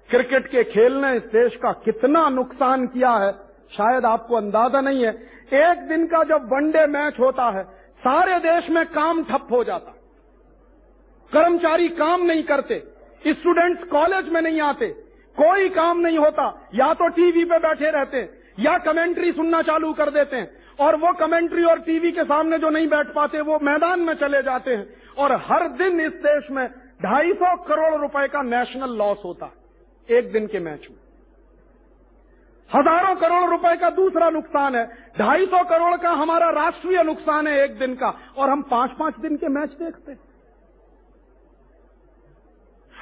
क्रिकेट 0.09 0.47
के 0.47 0.63
खेल 0.63 0.93
ने 0.93 1.15
इस 1.15 1.24
देश 1.24 1.55
का 1.55 1.72
कितना 1.72 2.30
नुकसान 2.30 2.88
किया 2.88 3.11
है, 3.11 3.32
शायद 3.72 4.05
आपको 4.05 4.36
अंदाज़ा 4.36 4.82
नहीं 4.82 5.05
है। 5.05 5.11
एक 5.53 5.88
दिन 5.88 6.05
का 6.07 6.24
जब 6.24 6.49
वनडे 6.53 6.86
मैच 6.88 7.19
होता 7.19 7.49
है 7.49 7.80
सारे 8.01 8.37
देश 8.39 8.69
में 8.69 8.85
काम 8.85 9.23
ठप 9.23 9.47
हो 9.51 9.63
जाता। 9.63 9.91
कर्मचारी 11.31 11.87
काम 11.89 12.21
नहीं 12.21 12.43
करते, 12.43 12.75
स्टूडेंट्स 13.27 13.83
कॉलेज 13.83 14.29
में 14.29 14.41
नहीं 14.41 14.61
आते, 14.61 14.87
कोई 15.37 15.69
काम 15.69 15.99
नहीं 15.99 16.17
होता, 16.17 16.45
या 16.75 16.93
तो 16.93 17.07
टीवी 17.09 17.43
पे 17.45 17.59
बैठे 17.59 17.91
रहते 17.91 18.17
हैं 18.17 18.29
या 18.59 18.77
कमेंट्री 18.77 19.31
सुनना 19.31 19.61
चालू 19.61 19.91
कर 19.93 20.09
देते 20.09 20.35
हैं, 20.35 20.49
और 20.79 20.95
वो 20.95 21.11
कमेंट्री 21.13 21.63
और 21.63 21.79
टीवी 21.79 22.11
के 22.11 22.23
सामने 22.23 22.57
जो 22.57 22.69
नहीं 22.69 22.87
बैठ 22.87 23.07
पाते, 23.07 23.41
वो 23.41 23.59
मैदान 23.59 23.99
में 23.99 24.13
चले 24.13 24.41
जाते 24.41 24.71
हैं, 24.71 24.87
और 25.17 25.35
हर 25.45 25.67
दिन 25.77 25.99
इस 26.01 26.13
देश 26.21 26.51
में 26.51 26.67
ढाई 27.03 27.33
सौ 27.33 27.55
करोड़ 27.63 28.01
रुपए 28.01 28.27
का 28.27 28.41
नेशनल 28.41 28.97
लॉस 28.97 29.21
होता, 29.25 29.51
एक 30.09 30.31
दिन 30.31 30.47
के 30.47 30.59
मैच 30.59 30.87
में। 30.89 30.97
हज़ारों 32.72 33.15
करोड़ 33.17 33.49
रुपए 33.49 33.76
का 33.78 33.89
दूसरा 33.91 34.30
नुकसान 34.32 34.76
है। 34.76 34.86
ढाई 35.17 35.45
सौ 35.45 35.63
करोड़ 35.65 35.95
का 35.97 36.09
हमारा 36.17 36.49
राष्ट्रीय 36.53 37.03
नुकसान 37.03 37.47
है 37.47 37.63
एक 37.63 37.78
दिन 37.80 37.95
का, 37.95 38.13
और 38.38 38.49
हम 38.49 38.61
पाँच 38.69 38.91
पाँच 38.99 39.17
दिन 39.19 39.36
के 39.38 39.47
मैच 39.49 39.69
देखते 39.74 40.11
हैं। 40.11 40.19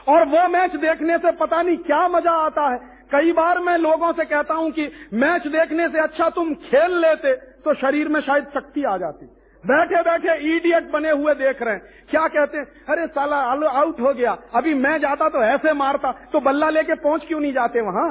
और 0.08 0.26
वो 0.28 0.48
मैच 0.50 0.76
देखने 0.78 1.18
से 1.18 1.32
पता 1.38 1.62
नहीं 1.62 1.78
क्या 1.80 2.08
मज़ा 2.10 2.32
आता 2.44 2.70
है। 2.72 2.78
कई 3.12 3.32
बार 3.34 3.60
मैं 3.60 3.78
लोगों 3.80 4.12
से 4.14 4.26
कहता 4.26 4.54
हूँ 4.54 4.72
कि 4.72 4.90
मैच 5.16 5.48
देखने 5.50 5.88
से 5.90 6.00
अच्छा 6.00 6.30
तुम 6.32 6.54
खेल 6.64 6.98
लेते 7.00 7.36
तो 7.60 7.74
शरीर 7.76 8.08
में 8.08 8.20
शायद 8.22 8.46
शक्ति 8.54 8.84
आ 8.84 8.98
जाती। 8.98 9.26
बैठे 9.64 10.02
बैठे 10.04 10.36
इडियट 10.48 10.92
बने 10.92 11.12
हुए 11.12 11.34
देख 11.36 11.62
रहे 11.62 11.74
हैं। 11.74 12.06
क्या 12.10 12.28
कहते 12.28 12.58
हैं? 12.58 12.66
अरे 12.90 13.08
साला 13.08 13.38
आउट 13.38 14.00
हो 14.00 14.14
गया। 14.14 14.38
अभी 14.56 14.74
मैं 14.76 14.98
जाता 15.00 15.30
तो 15.30 15.44
ऐसे 15.46 15.74
मारता 15.76 16.12
तो 16.34 16.40
बल्ला 16.42 16.70
लेके 16.72 16.96
पहुँच 16.98 17.26
क्यों 17.28 17.40
नहीं 17.40 17.54
जाते 17.54 17.82
वहाँ? 17.82 18.10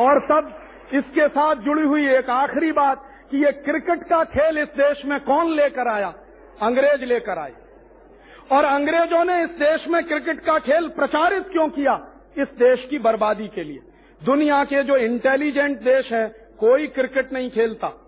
और 0.00 0.20
तब 0.20 0.62
इसके 0.94 1.28
साथ 1.28 1.54
जुड़ी 1.54 1.82
हुई 1.82 2.08
एक 2.08 2.30
आखिरी 2.30 2.72
बात 2.72 3.10
कि 3.30 3.44
ये 3.44 3.52
क्रिकेट 3.52 4.02
का 4.02 4.24
खेल 4.24 4.58
इस 4.58 4.68
देश 4.68 5.04
में 5.04 5.20
कौन 5.20 5.50
लेकर 5.50 5.88
आया? 5.88 6.14
अंग्रेज़ 6.62 7.04
लेकर 7.04 7.38
आए। 7.38 7.52
और 8.52 8.64
अंग्रेज़ों 8.64 9.24
ने 9.24 9.42
इस 9.42 9.50
देश 9.50 9.88
में 9.88 10.04
क्रिकेट 10.04 10.40
का 10.40 10.58
खेल 10.58 10.88
प्रचारित 10.88 11.42
क्यों 11.42 11.68
किया? 11.68 12.08
इस 12.38 12.48
देश 12.48 12.86
की 12.90 12.98
बर्बादी 12.98 13.48
के 13.48 13.64
लिए। 13.64 13.78
दुनिया 14.24 14.64
के 14.64 14.82
जो 14.82 14.96
इंटेलिजेंट 14.96 15.80
देश 15.80 16.12
हैं, 16.12 16.56
कोई 16.58 16.86
क्रिकेट 16.86 17.32
नहीं 17.32 17.50
खेलता। 17.50 18.06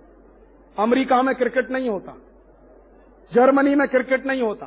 अमेरिका 0.78 1.22
में 1.22 1.34
क्रिकेट 1.34 1.70
नहीं 1.70 1.89
होता। 1.89 2.16
जर्मनी 3.32 3.74
में 3.74 3.89
क्रिकेट 3.89 4.26
नहीं 4.26 4.43
होता। 4.43 4.66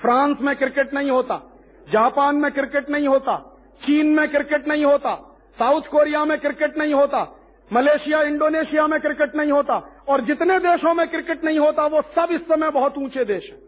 फ्रांस 0.00 0.38
में 0.40 0.56
क्रिकेट 0.56 0.94
नहीं 0.94 1.10
होता। 1.10 1.58
जापान 1.90 2.36
में 2.36 2.52
क्रिकेट 2.52 2.90
नहीं 2.90 3.08
होता। 3.08 3.58
चीन 3.82 4.06
में 4.06 4.28
क्रिकेट 4.28 4.68
नहीं 4.68 4.84
होता। 4.84 5.35
साउथ 5.58 5.82
कोरिया 5.82 6.24
में 6.24 6.38
क्रिकेट 6.38 6.78
नहीं 6.78 6.94
होता, 6.94 7.40
मलेशिया, 7.72 8.22
इंडोनेशिया 8.22 8.86
में 8.86 9.00
क्रिकेट 9.00 9.36
नहीं 9.36 9.52
होता, 9.52 10.04
और 10.08 10.20
जितने 10.20 10.58
देशों 10.58 10.94
में 10.94 11.08
क्रिकेट 11.08 11.44
नहीं 11.44 11.58
होता, 11.58 11.86
वो 11.86 12.02
सब 12.02 12.28
इस 12.30 12.40
समय 12.40 12.70
बहुत 12.70 12.98
ऊँचे 12.98 13.24
देश 13.24 13.50
हैं, 13.50 13.58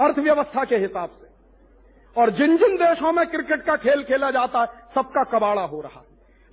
अर्थव्यवस्था 0.00 0.64
के 0.64 0.76
हिसाब 0.76 1.08
से। 1.08 1.30
और 2.20 2.30
जिन 2.30 2.56
जिन 2.56 2.76
देशों 2.76 3.12
में 3.12 3.26
क्रिकेट 3.26 3.62
का 3.62 3.76
खेल 3.76 4.02
खेला 4.02 4.30
जाता 4.30 4.60
है, 4.60 4.66
सबका 4.66 5.24
कबाड़ा 5.24 5.62
हो 5.62 5.80
रहा 5.80 6.00
है। 6.00 6.06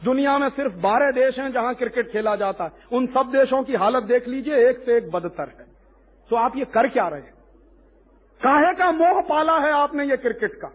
दुनिया 0.04 0.38
में 0.38 0.50
सिर्फ़ 0.50 0.74
बारह 0.74 1.12
देश 1.12 1.40
हैं 1.40 1.52
जहाँ 1.52 1.76
क्रिकेट 1.76 2.12
खेला 2.12 2.36
जाता 2.36 2.64
है। 2.64 2.72
उन 2.92 3.08
सब 3.08 3.32
देशों 3.32 3.64
की 3.64 3.74
हालत 3.74 4.04
देख 4.04 4.28
लीजिए, 4.28 4.70
एक 4.70 4.80
से 4.86 4.98
एक 4.98 5.12
बदतर 5.12 5.44
है। 5.44 5.66
तो 6.30 6.36
आप 6.36 6.58
ये 6.58 6.66
कर 6.66 6.88
क्या 6.88 7.08
रहे 7.08 7.22
हैं? 7.22 7.34
काहे 8.46 8.74
का 8.74 8.92
मोह 8.92 9.22
पाला 9.22 9.58
है 9.58 9.72
आपने 9.72 10.06
ये 10.06 10.18
क्रिकेट 10.18 10.54
का? 10.54 10.72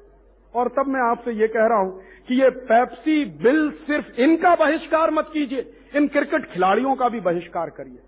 और 0.54 0.68
तब 0.68 0.86
मैं 0.86 1.00
आपसे 1.00 1.32
ये 1.32 1.48
कह 1.48 1.66
रहा 1.66 1.78
हूँ 1.78 2.00
कि 2.28 2.42
ये 2.42 2.50
पेप्सी 2.50 3.24
बिल 3.24 3.70
सिर्फ़ 3.70 4.20
इनका 4.20 4.54
बहिष्कार 4.54 5.10
मत 5.10 5.30
कीजिए, 5.32 5.72
इन 5.96 6.08
क्रिकेट 6.08 6.46
खिलाड़ियों 6.46 6.94
का 6.94 7.08
भी 7.08 7.20
बहिष्कार 7.20 7.70
करिए। 7.70 7.98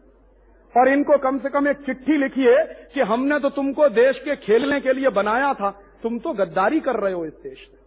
और 0.75 0.89
इनको 0.89 1.19
कम 1.19 1.39
से 1.39 1.49
कम 1.49 1.69
एक 1.69 1.77
चिट्ठी 1.77 2.17
लिखिए 2.17 2.57
कि 2.95 3.01
हमने 3.01 3.39
तो 3.39 3.51
तुमको 3.51 3.89
देश 3.89 4.21
के 4.21 4.37
खेलने 4.37 4.81
के 4.81 4.93
लिए 4.93 5.09
बनाया 5.09 5.55
था, 5.55 5.71
तुम 6.03 6.19
तो 6.19 6.33
गद्दारी 6.33 6.81
कर 6.81 6.97
रहे 6.97 7.13
हो 7.13 7.25
इस 7.27 7.33
देश 7.33 7.69
में। 7.73 7.81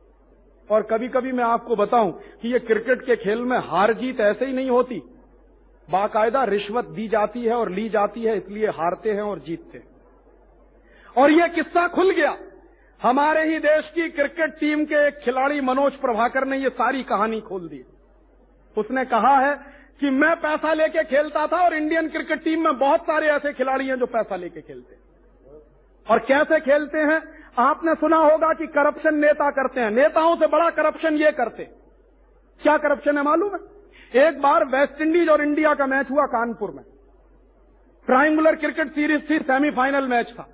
और 0.70 0.84
कभी 0.84 1.08
कभी 1.08 1.32
मैं 1.32 1.44
आपको 1.44 1.76
बताऊँ 1.76 2.12
कि 2.42 2.54
ये 2.54 2.60
क्रिकेट 2.60 3.02
के 3.02 3.16
खेल 3.16 3.42
में 3.42 3.58
हार 3.58 3.94
जीत 3.94 4.20
ऐसे 4.20 4.46
ही 4.46 4.54
नहीं 4.54 4.70
होती। 4.70 5.02
बाकायदा 5.90 6.44
रिश्वत 6.44 6.86
दी 6.86 7.08
जाती 7.08 7.44
है 7.44 7.54
और 7.54 7.70
ली 7.72 7.90
जाती 7.90 8.22
है, 8.22 8.38
इसलिए 8.38 8.68
हारते 8.68 9.12
हैं 9.12 9.22
और 9.22 9.40
जीतते 9.40 9.78
हैं। 9.78 9.88
और 11.18 11.32
ये 11.32 11.48
किस्सा 11.48 11.88
खुल 11.88 12.12
गया। 12.12 12.38
हमारे 13.04 13.44
ही 13.50 13.58
देश 13.60 13.92
की 13.96 14.10
क्रिकेट 14.10 14.60
टीम 14.60 14.86
के 14.86 15.08
एक 15.08 15.20
खिलाड़ी 15.20 15.62
मनोज 15.62 15.96
प्रभाकर 15.96 16.46
ने 16.46 16.58
ये 16.58 16.70
सारी 16.70 17.04
कहानी 17.04 17.42
खोल 17.42 17.68
दी। 17.68 17.84
उसने 18.78 19.06
कहा 19.06 19.38
है 19.40 19.56
कि 20.00 20.10
मैं 20.10 20.36
पैसा 20.36 20.74
लेके 20.74 21.04
खेलता 21.04 21.48
था 21.48 21.64
और 21.64 21.74
इंडियन 21.74 22.10
क्रिकेट 22.10 22.44
टीम 22.44 22.64
में 22.64 22.78
बहुत 22.80 23.02
सारे 23.02 23.28
ऐसे 23.28 23.54
खिलाड़ी 23.54 23.88
हैं 23.88 23.96
जो 23.96 24.06
पैसा 24.06 24.36
लेके 24.36 24.62
खेलते 24.62 24.96
हैं। 24.96 25.02
और 26.12 26.20
कैसे 26.20 26.60
खेलते 26.60 26.98
हैं? 26.98 27.22
आपने 27.60 27.96
सुना 27.96 28.18
होगा 28.18 28.54
कि 28.54 28.68
करप्शन 28.68 29.16
नेता 29.16 29.50
करते 29.52 29.82
हैं। 29.82 29.92
नेताओं 29.92 30.36
से 30.36 30.48
बड़ा 30.48 30.70
करप्शन 30.70 31.16
ये 31.16 31.32
करते 31.32 31.64
क्या 32.62 32.78
करप्शन 32.78 33.18
है 33.18 33.24
मालूम 33.24 33.56
है? 33.56 34.26
एक 34.26 34.42
बार 34.42 34.66
वेस्ट 34.66 35.02
इंडीज 35.02 35.30
और 35.30 35.42
इंडिया 35.42 35.74
का 35.74 35.86
मैच 35.86 36.12
हुआ 36.12 36.26
कानपुर 36.26 36.72
में। 36.72 36.84
ट्राइंगुलर 38.06 38.56
क्रिकेट 38.56 38.88
सीरीज़ 38.88 39.30
थी, 39.30 39.40
सेमीफाइनल 39.40 40.08
मैच 40.08 40.32
था। 40.32 40.48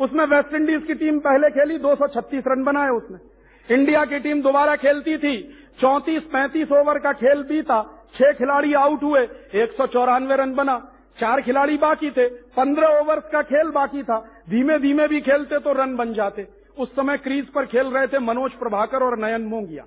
उसमें 0.00 0.24
वेस्ट 0.26 0.54
इंडीज 0.54 0.82
की 0.86 0.94
टीम 0.94 1.18
पहले 1.18 1.50
खेली 1.50 1.78
236 1.78 2.46
रन 2.46 2.64
बनाए 2.64 2.88
उसने। 2.88 3.74
इंडिया 3.74 4.04
की 4.04 4.18
टीम 4.18 4.42
दोबारा 4.42 4.76
खेलती 4.76 5.16
थी, 5.18 5.36
चौंतीस, 5.80 6.22
पैंतीस 6.22 6.72
ओवर 6.72 6.98
का 6.98 7.12
खेल 7.12 7.42
बीता, 7.42 7.82
छह 8.14 8.32
खिलाड़ी 8.32 8.72
आउट 8.74 9.02
हुए, 9.02 9.20
एक 9.54 9.72
सौ 9.72 9.86
चौरानवे 9.86 10.36
रन 10.36 10.54
बना। 10.54 10.78
चार 11.18 11.40
खिलाड़ी 11.40 11.76
बाकी 11.76 12.10
थे, 12.10 12.28
पंद्रह 12.28 12.98
ओवर्स 13.00 13.28
का 13.32 13.42
खेल 13.42 13.70
बाकी 13.70 14.02
था 14.02 14.18
धीमे 14.50 14.78
धीमे 14.78 15.08
भी 15.08 15.20
खेलते 15.20 15.58
तो 15.58 15.72
रन 15.72 15.96
बन 15.96 16.12
जाते। 16.12 16.46
उस 16.78 16.96
समय 16.96 17.16
क्रीज 17.16 17.46
पर 17.46 17.66
खेल 17.66 17.86
रहे 17.86 18.06
थे 18.06 18.18
मनोज 18.18 18.52
प्रभाकर 18.52 19.02
और 19.02 19.18
नयन 19.18 19.42
मोंगिया। 19.42 19.84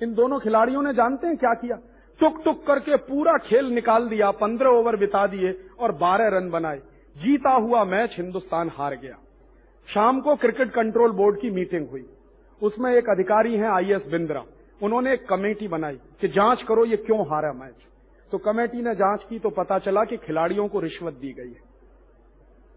इन 0.00 0.14
दोनों 0.14 0.38
खिलाड़ियों 0.38 0.82
ने 0.82 0.92
जानते 0.92 1.26
हैं 1.26 1.36
क्या 1.36 1.54
किया? 1.54 1.78
टुक 2.20 2.42
टुक 2.44 2.66
करके 2.66 2.96
पूरा 2.96 3.36
खेल 3.38 3.66
निकाल 3.66 4.08
दिया, 4.08 4.30
पंद्रह 4.30 4.70
ओवर 4.70 4.96
बिता 4.96 5.26
दिए 5.26 5.58
और 5.80 5.92
बारह 5.92 6.28
रन 6.28 6.50
बनाए। 6.50 6.80
जीता 7.16 7.50
हुआ 7.50 7.84
मैच 7.84 8.14
हिंदुस्तान 8.18 8.70
हार 8.74 8.96
गया। 8.96 9.18
शाम 9.88 10.20
को 10.20 10.34
क्रिकेट 10.36 10.70
कंट्रोल 10.70 11.12
बोर्ड 11.12 11.40
की 11.40 11.50
मीटिंग 11.50 11.88
हुई। 11.88 12.04
उसमें 12.60 12.90
एक 12.92 13.08
अधिकारी 13.10 13.56
हैं 13.56 13.68
आईएस 13.68 14.06
बिंद्रा। 14.06 14.44
उन्होंने 14.80 15.12
एक 15.12 15.26
कमेटी 15.28 15.68
बनाई 15.68 15.98
कि 16.20 16.28
जाँच 16.28 16.62
करो 16.62 16.84
ये 16.84 16.96
क्यों 16.96 17.20
हारा 17.26 17.52
मैच। 17.52 17.86
तो 18.32 18.38
कमेटी 18.38 18.82
ने 18.82 18.94
जाँच 18.94 19.26
की 19.30 19.38
तो 19.38 19.50
पता 19.50 19.78
चला 19.78 20.04
कि 20.04 20.16
खिलाड़ियों 20.16 20.68
को 20.68 20.80
रिश्वत 20.80 21.14
दी 21.14 21.32
गई 21.32 21.48
है। 21.48 21.70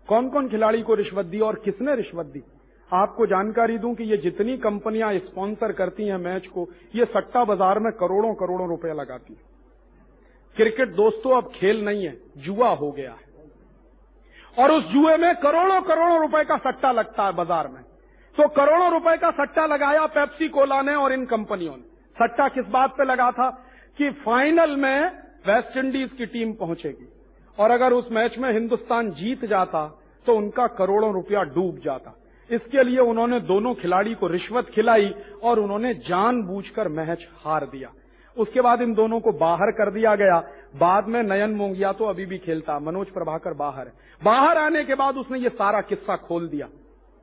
कौन 0.08 0.30
कौन 0.30 0.50
खिलाड़ी 0.50 0.82
को 0.82 0.94
रिश्वत 0.94 1.26
दी 1.26 1.40
और 1.40 1.56
किसने 1.56 1.96
रिश्वत 1.96 2.26
दी? 2.26 2.44
आपको 2.92 3.26
जानकारी 3.26 3.78
दूँ 3.78 3.94
कि 3.96 4.04
ये 4.04 4.18
जितनी 4.18 4.58
कंपनियाँ 4.58 5.12
स्पॉन्सर 5.20 5.72
करती 5.72 6.08
हैं 6.08 6.18
मैच 6.18 6.48
को, 6.48 6.68
ये 6.96 7.06
सट्टा 7.06 7.44
बाज़ार 7.44 7.80
में 7.80 7.92
करोड़ों 7.94 8.34
करोड़ों 8.34 8.68
रुपए 8.70 8.94
लगाती 8.94 9.34
है। 9.34 9.40
क्रिकेट 10.56 10.90
दोस्तों, 10.90 11.38
अब 11.38 11.52
खेल 11.56 11.84
नहीं 11.86 12.06
है, 12.06 12.18
जुआ 12.38 12.70
हो 12.70 12.92
गया 12.92 13.12
है। 13.12 13.25
और 14.60 14.72
उस 14.72 14.84
जुए 14.84 15.18
में 15.18 15.36
करोड़ों 15.36 15.82
करोड़ों 15.82 16.20
रुपए 16.22 16.44
का 16.44 16.58
सट्टा 16.58 16.92
लगता 16.92 17.26
है 17.26 17.34
बाज़ार 17.34 17.68
में। 17.68 17.82
तो 18.36 18.48
करोड़ों 18.48 18.92
रुपए 18.92 19.18
का 19.18 19.32
सट्टा 19.32 19.66
लगाया 19.66 20.06
पेप्सी, 20.06 20.48
कोला 20.50 20.82
ने 20.82 20.96
और 20.96 21.14
इन 21.14 21.26
कंपनियों 21.26 21.76
ने। 21.78 21.84
सट्टा 22.16 22.48
किस 22.48 22.66
बात 22.66 22.92
पे 22.92 23.04
लगा 23.04 23.32
था? 23.32 23.50
कि 23.98 24.10
फाइनल 24.12 24.76
में 24.76 25.08
वेस्ट 25.48 25.78
इंडीज 25.78 26.12
की 26.12 26.26
टीम 26.26 26.52
पहुंचेगी। 26.54 27.08
और 27.58 27.72
अगर 27.72 27.94
उस 27.94 28.08
मैच 28.12 28.38
में 28.38 28.52
हिंदुस्तान 28.54 29.12
जीत 29.12 29.46
जाता 29.46 29.88
तो 30.26 30.36
उनका 30.36 30.66
करोड़ों 30.68 31.14
रुपया 31.14 31.42
डूब 31.46 31.80
जाता। 31.84 32.16
इसके 32.50 32.84
लिए 32.84 33.00
उन्होंने 33.00 33.40
दोनों 33.40 33.74
खिलाड़ी 33.74 34.14
को 34.14 34.28
रिश्वत 34.28 34.70
खिलाई 34.70 35.14
और 35.44 35.60
उन्होंने 35.60 35.94
जानबूझकर 36.08 36.88
मैच 36.88 37.28
हार 37.46 37.66
दिया। 37.66 37.92
उसके 38.38 38.62
बाद 38.62 38.82
इन 38.82 38.94
दोनों 38.94 39.20
को 39.20 39.32
बाहर 39.32 39.72
कर 39.72 39.92
दिया 39.92 40.16
गया। 40.16 40.40
बाद 40.76 41.08
में 41.08 41.22
नयन 41.24 41.52
मोंगिया 41.52 41.92
तो 41.92 42.06
अभी 42.06 42.26
भी 42.26 42.38
खेलता, 42.38 42.80
मनोज 42.80 43.10
प्रभाकर 43.10 43.54
बाहर। 43.54 43.92
बाहर 44.22 44.58
आने 44.58 44.84
के 44.84 44.96
बाद 44.96 45.18
उसने 45.18 45.40
ये 45.40 45.50
सारा 45.50 45.82
किस्सा 45.82 46.16
खोल 46.18 46.48
दिया 46.48 46.68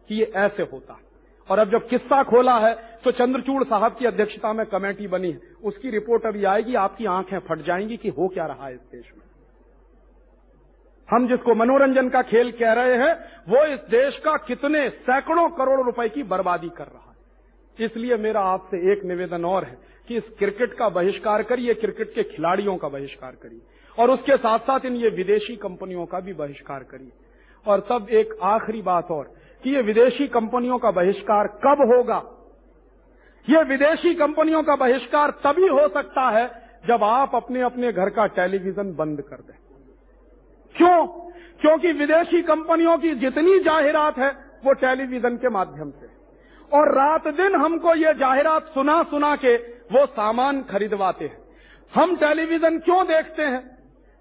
कि 0.09 0.15
ये 0.15 0.31
ऐसे 0.37 0.63
होता। 0.63 0.95
है 0.95 1.11
और 1.49 1.59
अब 1.59 1.71
जब 1.71 1.89
किस्सा 1.89 2.23
खोला 2.23 2.59
है 2.59 2.75
तो 3.05 3.11
चंद्रचूड़ 3.11 3.63
साहब 3.65 3.97
की 3.97 4.07
अध्यक्षता 4.07 4.53
में 4.53 4.65
कमेटी 4.67 5.07
बनी 5.07 5.31
है। 5.31 5.41
उसकी 5.65 5.91
रिपोर्ट 5.91 6.27
अभी 6.27 6.45
आएगी, 6.45 6.75
आपकी 6.75 7.07
आँखें 7.07 7.39
फट 7.39 7.59
जाएँगी 7.59 7.97
कि 7.97 8.09
हो 8.09 8.29
क्या 8.29 8.47
रहा 8.47 8.67
है 8.67 8.75
इस 8.75 8.81
देश 8.93 9.13
में। 9.17 9.25
हम 11.09 11.27
जिसको 11.29 11.55
मनोरंजन 11.55 12.09
का 12.09 12.23
खेल 12.23 12.51
कह 12.53 12.73
रहे 12.73 12.97
हैं, 12.97 13.15
वो 13.49 13.65
इस 13.65 13.81
देश 13.91 14.19
का 14.19 14.37
कितने 14.37 14.89
सैकड़ों 14.91 15.49
करोड़ 15.49 15.81
रुपए 15.81 16.09
की 16.09 16.23
बर्बादी 16.23 16.69
कर 16.69 16.85
रहा 16.85 17.07
है। 17.07 17.12
इसलिए 17.79 18.17
मेरा 18.17 18.41
आपसे 18.47 18.77
एक 18.93 19.05
निवेदन 19.05 19.45
और 19.45 19.65
है 19.65 19.77
कि 20.09 20.17
इस 20.17 20.25
क्रिकेट 20.39 20.73
का 20.75 20.89
बहिष्कार 20.91 21.43
करिए, 21.43 21.75
क्रिकेट 21.75 22.15
के 22.15 22.23
खिलाड़ियों 22.25 22.77
का 22.77 22.89
बहिष्कार 22.89 23.33
करिए 23.43 23.61
और 23.99 24.11
उसके 24.11 24.37
साथ 24.37 24.59
साथ 24.59 24.85
इन 24.85 24.97
ये 24.97 25.09
विदेशी 25.11 25.57
कंपनियों 25.57 26.07
का 26.07 26.21
भी 26.21 26.33
बहिष्कार 26.35 26.83
करिए। 26.83 27.13
और 27.67 27.81
तब 27.91 28.07
एक 28.11 28.35
आखिरी 28.43 28.83
बात 28.83 29.11
और 29.11 29.33
कि 29.65 29.71
ये 29.71 29.83
विदेशी 29.83 30.27
कंपनियों 30.29 30.79
का 30.79 30.91
बहिष्कार 30.91 31.47
कब 31.65 31.83
होगा? 31.93 32.23
ये 33.49 33.63
विदेशी 33.63 34.15
कंपनियों 34.15 34.63
का 34.63 34.77
बहिष्कार 34.77 35.31
तभी 35.45 35.69
हो 35.69 35.89
सकता 35.89 36.29
है 36.31 36.47
जब 36.87 37.05
आप 37.05 37.35
अपने 37.35 37.61
अपने 37.63 37.93
घर 37.93 38.11
का 38.11 38.27
टेलीविज़न 38.27 38.95
बंद 38.95 39.21
कर 39.23 39.37
दें। 39.37 39.57
क्यों? 40.75 41.07
क्योंकि 41.61 41.93
विदेशी 41.93 42.43
कंपनियों 42.43 42.97
की 42.99 43.15
जितनी 43.15 43.59
जाहिरात 43.61 44.19
है 44.19 44.31
वो 44.65 44.73
टेलीविज़न 44.75 45.37
के 45.37 45.49
माध्यम 45.49 45.91
से 45.91 46.07
और 46.73 46.89
रात 46.89 47.29
दिन 47.29 47.55
हमको 47.55 47.95
ये 47.95 48.15
जाहिरात 48.15 48.67
सुना 48.67 49.03
सुना 49.03 49.37
के 49.37 49.57
वो 49.93 50.07
सामान 50.07 50.63
खरीदवाते 50.63 51.25
हैं। 51.25 51.39
हम 51.93 52.17
टेलीविज़न 52.17 52.79
क्यों 52.79 53.07
देखते 53.07 53.43
हैं? 53.43 53.61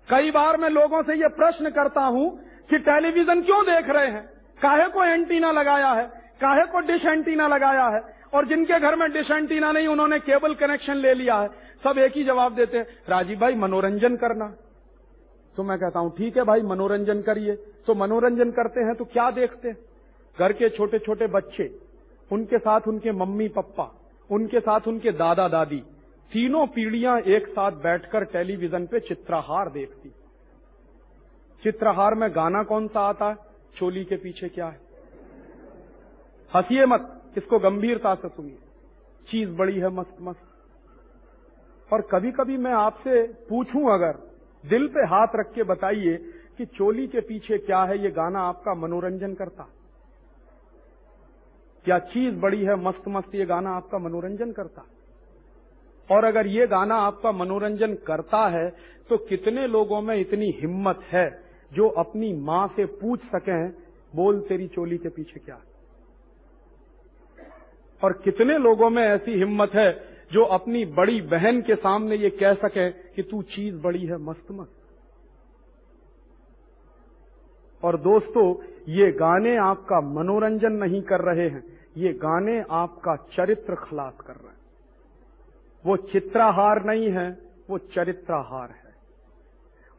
कई 0.07 0.31
बार 0.31 0.57
मैं 0.57 0.69
लोगों 0.69 1.03
से 1.03 1.13
ये 1.13 1.27
प्रश्न 1.27 1.69
करता 1.69 2.01
हूँ 2.01 2.29
कि 2.69 2.77
टेलीविज़न 2.77 3.41
क्यों 3.41 3.63
देख 3.65 3.89
रहे 3.89 4.07
हैं? 4.07 4.23
काहे 4.61 4.87
को 4.87 5.03
एंटीना 5.03 5.51
लगाया 5.51 5.91
है? 5.91 6.05
काहे 6.41 6.65
को 6.65 6.79
डिश 6.79 7.05
एंटीना 7.05 7.47
लगाया 7.47 7.87
है? 7.87 8.01
और 8.33 8.45
जिनके 8.45 8.79
घर 8.79 8.95
में 8.95 9.11
डिश 9.11 9.31
एंटीना 9.31 9.71
नहीं, 9.71 9.87
उन्होंने 9.87 10.19
केबल 10.19 10.53
कनेक्शन 10.53 10.95
ले 10.95 11.13
लिया 11.13 11.35
है। 11.35 11.47
सब 11.83 11.97
एक 11.97 12.13
ही 12.15 12.23
जवाब 12.23 12.55
देते 12.55 12.77
हैं, 12.77 12.85
राजीव 13.09 13.39
भाई, 13.39 13.55
मनोरंजन 13.55 14.15
करना। 14.15 14.45
तो 15.57 15.63
मैं 15.63 15.77
कहता 15.79 15.99
हूँ, 15.99 16.15
ठीक 16.17 16.37
है 16.37 16.43
भाई, 16.43 16.61
मनोरंजन 16.61 17.21
करिए। 17.21 17.55
तो 17.87 17.95
मनोरंजन 17.95 18.51
करते 18.51 18.81
हैं 18.81 18.95
तो 18.95 19.05
क्या 19.05 19.29
देखते 19.31 19.69
हैं? 19.69 19.77
घर 20.37 20.53
के 20.53 20.69
छोटे 20.69 20.99
छोटे 20.99 21.27
बच्चे 21.27 21.63
उनके 22.31 22.57
साथ 22.57 22.81
उनके 22.87 23.11
मम्मी 23.11 23.47
पप्पा, 23.47 24.01
उनके 24.31 24.59
साथ 24.59 24.79
उनके 24.87 25.11
दादा 25.11 25.47
दादी, 25.47 25.83
तीनों 26.31 26.67
पीढ़ियाँ 26.67 27.19
एक 27.19 27.47
साथ 27.47 27.71
बैठकर 27.71 28.23
टेलीविज़न 28.23 28.87
पे 28.87 28.99
चित्रहार 28.99 29.69
देखती। 29.69 30.09
चित्रहार 31.63 32.15
में 32.15 32.35
गाना 32.35 32.63
कौन 32.63 32.87
सा 32.87 32.99
आता 32.99 33.29
है? 33.29 33.37
चोली 33.75 34.05
के 34.05 34.15
पीछे 34.15 34.49
क्या 34.49 34.65
है? 34.65 34.79
हंसिए 36.55 36.85
मत, 36.85 37.21
इसको 37.37 37.59
गंभीरता 37.59 38.15
से 38.15 38.29
सुनिए। 38.29 38.57
चीज़ 39.27 39.49
बड़ी 39.49 39.79
है, 39.79 39.89
मस्त 39.89 40.15
मस्त। 40.21 40.41
और 41.93 42.01
कभी 42.01 42.31
कभी 42.31 42.57
मैं 42.57 42.73
आपसे 42.73 43.23
पूछूँ 43.23 43.93
अगर, 43.93 44.17
दिल 44.69 44.87
पे 44.87 44.99
हाथ 44.99 45.27
रख 45.35 45.53
के 45.53 45.63
बताइए 45.63 46.17
कि 46.57 46.65
चोली 46.65 47.07
के 47.07 47.19
पीछे 47.19 47.57
क्या 47.57 47.83
है? 47.83 48.03
ये 48.03 48.09
गाना 48.09 48.39
आपका 48.39 48.73
मनोरंजन 48.73 49.33
करता 49.33 49.63
क्या 51.85 51.99
चीज़ 51.99 52.35
बड़ी 52.35 52.63
है 52.63 52.75
मस्त 52.75 53.07
मस्त 53.07 53.35
ये 53.35 53.45
गाना 53.45 53.69
आपका 53.69 53.97
मनोरंजन 53.97 54.51
करता 54.51 54.85
और 56.09 56.25
अगर 56.25 56.47
ये 56.47 56.67
गाना 56.67 56.95
आपका 56.95 57.31
मनोरंजन 57.31 57.93
करता 58.07 58.47
है 58.49 58.69
तो 59.09 59.17
कितने 59.17 59.67
लोगों 59.67 60.01
में 60.01 60.15
इतनी 60.15 60.49
हिम्मत 60.51 60.99
है 61.11 61.43
जो 61.73 61.87
अपनी 61.87 62.33
माँ 62.33 62.67
से 62.75 62.85
पूछ 62.85 63.19
सकें, 63.19 63.69
बोल 64.15 64.39
तेरी 64.39 64.67
चोली 64.67 64.97
के 64.97 65.09
पीछे 65.09 65.39
क्या 65.39 65.61
और 68.01 68.13
कितने 68.13 68.57
लोगों 68.57 68.89
में 68.89 69.03
ऐसी 69.03 69.31
हिम्मत 69.31 69.71
है 69.75 69.91
जो 70.31 70.43
अपनी 70.43 70.85
बड़ी 70.85 71.21
बहन 71.21 71.61
के 71.61 71.75
सामने 71.75 72.15
ये 72.15 72.29
कह 72.29 72.53
सके 72.53 72.89
कि 72.91 73.23
तू 73.23 73.41
चीज़ 73.41 73.75
बड़ी 73.75 74.05
है 74.05 74.17
मस्त 74.17 74.51
मस्त 74.51 74.77
और 77.83 77.97
दोस्तों 77.97 78.53
ये 78.89 79.11
गाने 79.11 79.57
आपका 79.57 80.01
मनोरंजन 80.01 80.71
नहीं 80.71 81.01
कर 81.01 81.19
रहे 81.21 81.49
हैं, 81.49 81.63
ये 81.97 82.13
गाने 82.13 82.63
आपका 82.71 83.15
चरित्र 83.15 83.75
खलास 83.75 84.13
कर 84.27 84.33
रहे 84.33 84.47
हैं। 84.47 84.61
वो 85.85 85.97
चित्राहार 85.97 86.85
नहीं 86.85 87.09
है, 87.09 87.37
वो 87.69 87.77
चरित्राहार 87.77 88.69
है। 88.69 88.93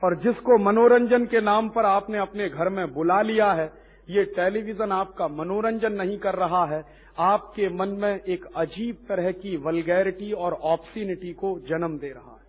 और 0.04 0.16
जिसको 0.16 0.58
मनोरंजन 0.58 1.26
के 1.26 1.40
नाम 1.40 1.68
पर 1.68 1.84
आपने 1.84 2.18
अपने 2.18 2.48
घर 2.48 2.68
में 2.68 2.94
बुला 2.94 3.22
लिया 3.22 3.52
है, 3.52 3.72
ये 4.10 4.24
टेलीविज़न 4.24 4.92
आपका 4.92 5.28
मनोरंजन 5.28 5.92
नहीं 5.92 6.18
कर 6.18 6.34
रहा 6.34 6.66
है, 6.66 6.84
आपके 7.18 7.68
मन 7.68 7.88
में 7.88 8.20
एक 8.20 8.44
अजीब 8.56 8.96
तरह 9.08 9.32
की 9.32 9.56
वलगैरिटी 9.56 10.32
और 10.32 10.52
ऑप्सिनिटी 10.52 11.32
को 11.32 11.58
जन्म 11.58 11.98
दे 11.98 12.08
रहा 12.08 12.32
है। 12.32 12.42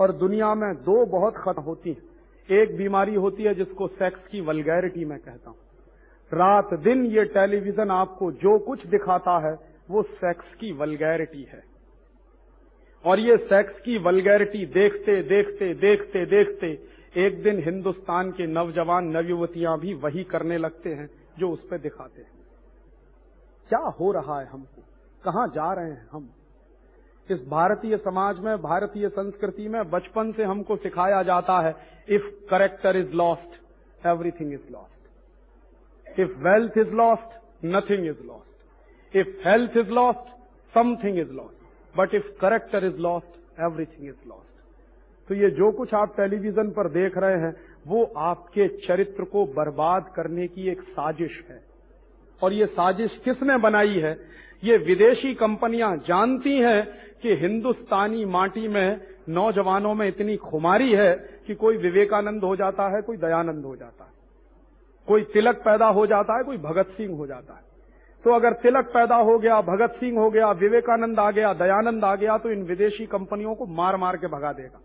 और 0.00 0.12
दुनिया 0.12 0.54
में 0.54 0.74
दो 0.74 1.06
बहुत 1.06 1.34
खत्म 1.36 1.62
होती 1.62 1.90
हैं। 1.90 2.09
एक 2.50 2.76
बीमारी 2.76 3.14
होती 3.14 3.42
है 3.42 3.54
जिसको 3.54 3.88
सेक्स 3.88 4.26
की 4.26 4.40
वलगैरिटी 4.40 5.04
मैं 5.04 5.18
कहता 5.18 5.50
हूँ। 5.50 5.58
रात 6.34 6.74
दिन 6.74 7.06
ये 7.06 7.24
टेलीविज़न 7.24 7.90
आपको 7.90 8.32
जो 8.32 8.58
कुछ 8.58 8.86
दिखाता 8.86 9.48
है, 9.48 9.58
वो 9.90 10.02
सेक्स 10.02 10.54
की 10.54 10.72
वलगैरिटी 10.72 11.42
है। 11.42 11.62
और 13.04 13.18
ये 13.18 13.36
सेक्स 13.36 13.80
की 13.80 13.98
वलगैरिटी 13.98 14.66
देखते 14.66 15.22
देखते 15.22 15.74
देखते 15.74 16.26
देखते 16.26 16.86
एक 17.16 17.42
दिन 17.42 17.62
हिंदुस्तान 17.62 18.30
के 18.30 18.46
नौजवान 18.46 19.04
नवयुवतियाँ 19.04 19.78
भी 19.78 19.94
वही 19.94 20.24
करने 20.24 20.58
लगते 20.58 20.94
हैं 20.94 21.10
जो 21.38 21.50
उस 21.50 21.68
पर 21.68 21.78
दिखाते 21.78 22.22
हैं। 22.22 22.30
क्या 23.68 23.78
हो 23.78 24.12
रहा 24.12 24.40
है 24.40 24.46
हमको? 24.46 24.82
कहाँ 25.24 25.48
जा 25.48 25.72
रहे 25.72 25.90
हैं 25.90 26.08
हम? 26.12 26.30
इस 27.32 27.42
भारतीय 27.48 27.96
समाज 27.96 28.38
में, 28.38 28.56
भारतीय 28.62 29.08
संस्कृति 29.08 29.68
में 29.68 29.90
बचपन 29.90 30.32
से 30.32 30.44
हमको 30.44 30.76
सिखाया 30.76 31.22
जाता 31.22 31.58
है 31.66 31.74
if 32.08 32.28
character 32.50 32.96
is 32.96 33.12
lost 33.12 34.06
everything 34.06 34.52
is 34.52 34.72
lost 34.72 36.20
if 36.20 36.36
wealth 36.38 36.78
is 36.78 36.94
lost 36.94 37.38
nothing 37.64 38.06
is 38.06 38.22
lost 38.26 39.16
if 39.16 39.48
health 39.48 39.76
is 39.76 39.90
lost 39.90 40.36
something 40.74 41.18
is 41.18 41.32
lost 41.32 41.98
but 41.98 42.14
if 42.14 42.30
character 42.40 42.84
is 42.84 42.98
lost 42.98 43.60
everything 43.60 44.08
is 44.08 44.28
lost 44.28 44.48
तो 45.28 45.34
ये 45.34 45.50
जो 45.50 45.70
कुछ 45.72 45.92
आप 45.94 46.14
टेलीविज़न 46.16 46.70
पर 46.70 46.88
देख 46.88 47.18
रहे 47.18 47.36
हैं, 47.40 47.54
वो 47.86 48.04
आपके 48.16 48.66
चरित्र 48.78 49.24
को 49.24 49.44
बर्बाद 49.46 50.12
करने 50.16 50.46
की 50.48 50.68
एक 50.68 50.80
साजिश 50.82 51.44
है। 51.50 51.60
और 52.42 52.52
ये 52.52 52.66
साजिश 52.66 53.16
किसने 53.24 53.58
बनाई 53.58 53.98
है? 53.98 54.12
ये 54.64 54.76
विदेशी 54.76 55.34
कंपनियाँ 55.34 55.96
जानती 55.96 56.56
हैं 56.58 56.82
कि 57.22 57.34
हिंदुस्तानी 57.34 58.24
माटी 58.24 58.68
में, 58.68 59.00
नौजवानों 59.28 59.94
में 59.94 60.08
इतनी 60.08 60.36
खुमारी 60.36 60.92
है 60.92 61.40
कि 61.46 61.54
कोई 61.54 61.76
विवेकानंद 61.76 62.44
हो 62.44 62.56
जाता 62.56 62.96
है, 62.96 63.02
कोई 63.02 63.16
दयानंद 63.16 63.64
हो 63.64 63.76
जाता 63.76 64.04
है। 64.04 64.10
कोई 65.06 65.22
तिलक 65.22 65.56
पैदा 65.56 65.86
हो 65.86 66.06
जाता 66.06 66.36
है, 66.36 66.44
कोई 66.44 66.56
भगत 66.56 66.86
सिंह 66.86 67.16
हो 67.16 67.26
जाता 67.26 67.54
है। 67.54 67.60
तो 68.24 68.30
अगर 68.30 68.52
तिलक 68.52 68.84
पैदा 68.84 69.16
हो 69.16 69.38
गया, 69.38 69.60
भगत 69.60 69.90
सिंह 69.90 70.18
हो 70.20 70.30
गया, 70.30 70.50
विवेकानंद 70.50 71.20
आ 71.20 71.30
गया, 71.30 71.52
दयानंद 71.52 72.04
आ 72.04 72.14
गया 72.14 72.38
तो 72.38 72.50
इन 72.50 72.62
विदेशी 72.62 73.06
कंपनियों 73.06 73.54
को 73.54 73.66
मार 73.66 73.96
मार 73.96 74.16
के 74.16 74.26
भगा 74.26 74.52
देगा। 74.52 74.80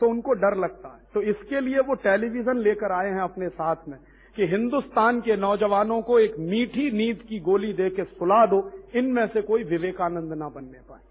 तो 0.00 0.08
उनको 0.08 0.32
डर 0.32 0.56
लगता 0.56 0.88
है। 0.88 1.00
तो 1.14 1.22
इसके 1.22 1.60
लिए 1.60 1.78
वो 1.78 1.94
टेलीविज़न 1.94 2.58
लेकर 2.58 2.92
आए 2.92 3.10
हैं 3.10 3.20
अपने 3.20 3.48
साथ 3.48 3.76
में 3.88 3.98
कि 4.36 4.46
हिंदुस्तान 4.46 5.20
के 5.20 5.36
नौजवानों 5.36 6.02
को 6.02 6.18
एक 6.18 6.34
मीठी 6.38 6.90
नींद 6.90 7.18
की 7.28 7.40
गोली 7.40 7.72
दे 7.72 7.90
के 7.90 8.04
सुला 8.04 8.46
दो, 8.46 8.70
इनमें 8.94 9.26
से 9.26 9.42
कोई 9.42 9.64
विवेकानंद 9.64 10.32
ना 10.32 10.48
बनने 10.48 10.78
पाए। 10.88 11.07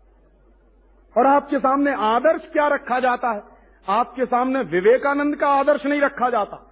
और 1.15 1.27
आपके 1.27 1.59
सामने 1.59 1.93
आदर्श 1.93 2.49
क्या 2.53 2.67
रखा 2.67 2.99
जाता 2.99 3.31
है? 3.31 3.41
आपके 3.87 4.25
सामने 4.25 4.61
विवेकानंद 4.61 5.35
का 5.35 5.47
आदर्श 5.47 5.85
नहीं 5.85 6.01
रखा 6.01 6.29
जाता। 6.29 6.63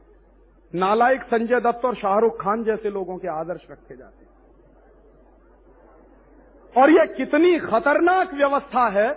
नालायक 0.75 1.23
संजय 1.23 1.59
दत्त 1.59 1.85
और 1.85 1.95
शाहरुख 1.95 2.41
खान 2.41 2.63
जैसे 2.63 2.89
लोगों 2.89 3.17
के 3.17 3.27
आदर्श 3.27 3.61
रखे 3.71 3.97
जाते 3.97 4.25
हैं। 4.25 4.31
और 6.75 6.91
यह 6.91 7.05
कितनी 7.05 7.59
खतरनाक 7.59 8.33
व्यवस्था 8.33 8.87
है। 8.89 9.09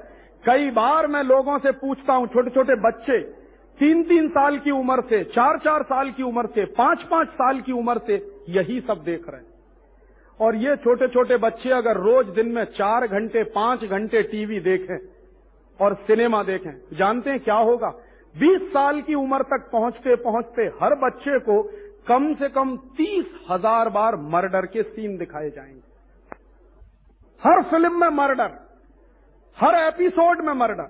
कई 0.47 0.71
बार 0.71 1.07
मैं 1.07 1.23
लोगों 1.23 1.59
से 1.59 1.73
पूछता 1.73 2.12
हूँ 2.12 2.27
छोटे 2.27 2.51
छोटे 2.51 2.75
बच्चे 2.75 3.19
तीन 3.79 4.03
तीन 4.03 4.29
साल 4.29 4.59
की 4.59 4.71
उम्र 4.71 5.01
से 5.01 5.25
चार 5.25 5.59
चार 5.59 5.83
साल 5.83 6.11
की 6.11 6.23
उम्र 6.23 6.47
से 6.47 6.64
पाँच 6.64 7.03
पाँच 7.03 7.29
साल 7.29 7.61
की 7.61 7.73
उम्र 7.73 7.99
से 7.99 8.45
यही 8.49 8.81
सब 8.81 9.03
देख 9.05 9.29
रहे 9.29 9.41
हैं। 9.41 9.57
और 10.41 10.57
ये 10.57 10.74
छोटे 10.76 11.09
छोटे 11.09 11.36
बच्चे 11.36 11.70
अगर 11.70 11.97
रोज 11.99 12.26
दिन 12.26 12.49
में 12.49 12.64
चार 12.66 13.07
घंटे, 13.07 13.43
पाँच 13.45 13.84
घंटे 13.84 14.22
टीवी 14.22 14.61
देखें 14.61 14.99
और 15.80 15.95
सिनेमा 16.07 16.43
देखें, 16.43 16.70
जानते 16.93 17.30
हैं 17.30 17.41
क्या 17.41 17.55
होगा? 17.55 17.89
बीस 18.34 18.68
साल 18.72 19.01
की 19.01 19.14
उम्र 19.14 19.43
तक 19.45 19.68
पहुँचते 19.72 20.14
पहुँचते 20.16 20.62
हर 20.82 20.95
बच्चे 20.99 21.39
को 21.41 21.62
कम 22.09 22.32
से 22.34 22.49
कम 22.49 22.76
तीस 22.97 23.26
हज़ार 23.51 23.89
बार 23.89 24.16
मर्डर 24.28 24.66
के 24.66 24.82
सीन 24.82 25.16
दिखाए 25.16 25.51
जाएँगे। 25.51 25.82
हर 27.43 27.62
फ़िल्म 27.62 28.01
में 28.01 28.09
मर्डर, 28.16 28.51
हर 29.59 29.74
एपिसोड 29.78 30.41
में 30.41 30.53
मर्डर, 30.55 30.89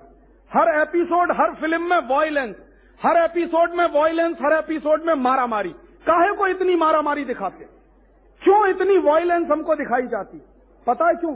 हर 0.51 0.69
एपिसोड 0.81 1.31
हर 1.31 1.53
फ़िल्म 1.55 1.89
में 1.89 1.99
वॉयलेंस 2.09 2.55
हर 3.01 3.17
एपिसोड 3.17 3.73
में 3.73 3.85
वॉयलेंस 3.91 4.37
हर 4.41 4.53
एपिसोड 4.53 5.05
में 5.05 5.13
मारामारी। 5.15 5.69
काहे 6.07 6.31
को 6.35 6.47
इतनी 6.47 6.75
मारामारी 6.75 7.23
दिखाते 7.25 7.65
क्यों 8.41 8.67
इतनी 8.67 8.97
वॉयलेंस 8.99 9.47
हमको 9.47 9.75
दिखाई 9.75 10.07
जाती? 10.07 10.37
पता 10.87 11.07
है 11.07 11.15
क्यों? 11.15 11.35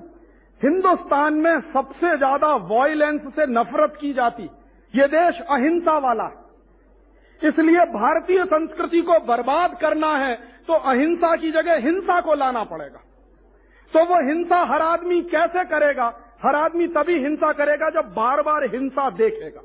हिंदुस्तान 0.62 1.34
में 1.36 1.60
सबसे 1.74 2.16
ज़्यादा 2.18 2.54
वॉयलेंस 2.68 3.22
से 3.36 3.46
नफरत 3.50 3.98
की 4.02 4.14
जाती। 4.14 4.44
ये 4.94 5.08
देश 5.10 5.40
अहिंसा 5.42 5.98
वाला 6.00 6.24
है। 6.26 6.42
इसलिए 7.42 7.86
भारतीय 7.94 8.44
संस्कृति 8.46 9.02
को 9.02 9.20
बर्बाद 9.26 9.78
करना 9.80 10.12
है 10.18 10.36
तो 10.68 10.74
अहिंसा 10.74 11.36
की 11.36 11.52
जगह 11.52 11.80
हिंसा 11.82 12.20
को 12.22 12.34
लाना 12.36 12.64
पड़ेगा। 12.66 13.00
तो 13.94 14.06
वो 14.06 14.20
हिंसा 14.28 14.60
हर 14.66 14.82
आदमी 14.82 15.22
कैसे 15.26 15.64
करेगा? 15.66 16.06
हर 16.44 16.56
आदमी 16.56 16.88
तभी 16.90 17.18
हिंसा 17.20 17.52
करेगा 17.54 17.90
जब 17.92 18.14
बार 18.14 18.42
बार 18.42 18.64
हिंसा 18.66 19.10
देखेगा। 19.12 19.62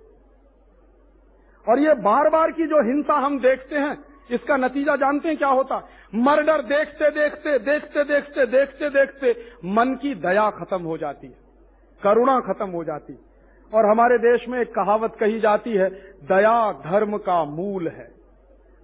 और 1.66 1.78
ये 1.78 1.94
बार 2.02 2.28
बार 2.30 2.50
की 2.50 2.66
जो 2.66 2.82
हिंसा 2.84 3.14
हम 3.16 3.38
देखते 3.40 3.76
हैं 3.76 3.94
इसका 4.30 4.56
नतीजा 4.56 4.96
जानते 4.96 5.28
हैं 5.28 5.36
क्या 5.38 5.48
होता 5.48 5.76
मर्डर 6.16 6.62
देखते 6.64 7.10
देखते 7.10 7.58
देखते 7.60 8.04
देखते 8.04 8.46
देखते 8.46 8.90
देखते 8.90 9.32
मन 9.64 9.94
की 9.94 10.14
दया 10.16 10.48
खत्म 10.50 10.82
हो 10.82 10.96
जाती 10.98 11.26
है, 11.26 11.36
करुणा 12.02 12.38
खत्म 12.42 12.70
हो 12.70 12.84
जाती 12.84 13.18
और 13.72 13.86
हमारे 13.86 14.18
देश 14.18 14.48
में 14.48 14.58
एक 14.60 14.74
कहावत 14.74 15.16
कही 15.20 15.40
जाती 15.40 15.72
है, 15.72 15.88
दया 16.24 16.72
धर्म 16.84 17.16
का 17.18 17.44
मूल 17.44 17.88
है। 17.88 18.08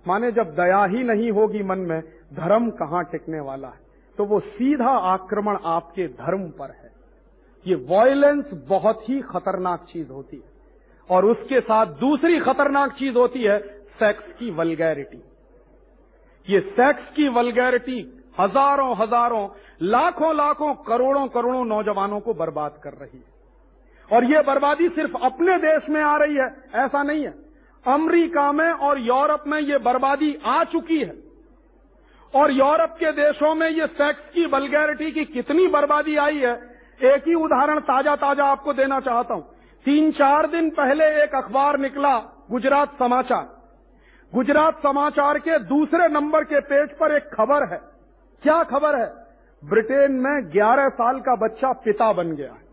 माने 0.07 0.31
जब 0.33 0.55
दया 0.55 0.85
ही 0.85 1.03
नहीं 1.05 1.31
होगी 1.31 1.63
मन 1.63 1.79
में, 1.81 2.01
धर्म 2.35 2.71
कहाँ 2.71 3.05
टिकने 3.05 3.41
वाला 3.41 3.69
है? 3.69 3.81
तो 4.19 4.25
वो 4.25 4.41
सीधा 4.41 4.91
आक्रमण 5.13 5.59
आपके 5.65 6.07
धर्म 6.09 6.49
पर 6.51 6.71
है। 6.73 6.91
ये 7.67 7.75
वॉयलेंस 7.89 8.51
बहुत 8.69 9.09
ही 9.09 9.21
खतरनाक 9.23 9.85
चीज़ 9.85 10.11
होती 10.11 10.37
है। 10.37 10.53
और 11.11 11.25
उसके 11.25 11.61
साथ 11.61 11.87
दूसरी 12.01 12.39
खतरनाक 12.39 12.93
चीज़ 12.93 13.17
होती 13.17 13.43
है 13.43 13.59
सेक्स 13.95 14.33
की 14.39 14.51
वलगैरिटी 14.51 15.23
ये 16.49 16.61
सेक्स 16.61 17.09
की 17.17 17.29
वलगैरिटी 17.29 18.01
हज़ारों 18.41 18.95
हज़ारों, 18.97 19.49
लाखों 19.83 20.35
लाखों, 20.37 20.75
करोड़ों 20.75 21.27
करोड़ों 21.29 21.65
नौजवानों 21.65 22.21
को 22.21 22.35
बर्बाद 22.35 22.81
कर 22.85 22.93
रही 22.93 23.19
है। 23.19 23.33
और 24.11 24.25
ये 24.25 24.43
बर्बादी 24.43 24.89
सिर्फ़ 24.89 25.17
अपने 25.23 25.57
देश 25.59 25.89
में 25.89 26.01
आ 26.03 26.17
रही 26.17 26.35
है, 26.35 26.49
ऐसा 26.77 27.03
नहीं 27.03 27.25
है। 27.25 27.35
अमेरिका 27.85 28.51
में 28.53 28.71
और 28.71 28.99
यूरोप 29.01 29.45
में 29.47 29.61
ये 29.61 29.79
बर्बादी 29.79 30.37
आ 30.47 30.63
चुकी 30.65 30.99
है। 30.99 31.15
और 32.35 32.53
यूरोप 32.53 32.97
के 32.99 33.13
देशों 33.13 33.55
में 33.55 33.69
ये 33.69 33.87
सेक्स 33.87 34.31
की 34.35 34.47
वलगैरिटी 34.47 35.11
की 35.13 35.25
कितनी 35.25 35.67
बर्बादी 35.69 36.17
आई 36.19 36.39
है, 36.39 36.55
एक 37.05 37.29
ही 37.29 37.35
उदाहरण 37.35 37.81
ताज़ा 37.81 38.17
ताज़ा 38.17 38.45
आपको 38.45 38.73
देना 38.73 39.01
चाहता 39.01 39.35
हूँ। 39.35 39.43
तीन 39.87 40.11
चार 40.13 40.47
दिन 40.47 40.71
पहले 40.71 41.05
एक 41.23 41.35
अखबार 41.35 41.79
निकला, 41.79 42.19
गुजरात 42.51 42.99
समाचार। 42.99 43.54
गुजरात 44.35 44.79
समाचार 44.79 45.39
के 45.39 45.59
दूसरे 45.59 46.09
नंबर 46.09 46.45
के 46.45 46.61
पेज 46.61 46.91
पर 46.91 47.15
एक 47.17 47.29
खबर 47.35 47.67
है। 47.73 47.81
क्या 48.43 48.63
खबर 48.63 48.99
है? 49.01 49.13
ब्रिटेन 49.63 50.13
में 50.13 50.51
11 50.51 50.89
साल 50.89 51.21
का 51.21 51.35
बच्चा 51.37 51.73
पिता 51.85 52.13
बन 52.13 52.33
गया 52.33 52.53
है। 52.53 52.65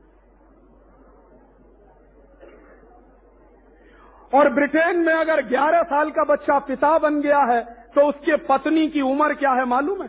और 4.33 4.49
ब्रिटेन 4.49 4.99
में 4.99 5.13
अगर 5.13 5.41
11 5.45 5.83
साल 5.83 6.11
का 6.11 6.23
बच्चा 6.23 6.59
पिता 6.59 6.97
बन 6.99 7.21
गया 7.21 7.39
है 7.43 7.61
तो 7.95 8.01
उसके 8.01 8.35
पत्नी 8.47 8.87
की 8.87 9.01
उम्र 9.01 9.33
क्या 9.33 9.51
है 9.51 9.65
मालूम 9.65 10.01
है? 10.01 10.07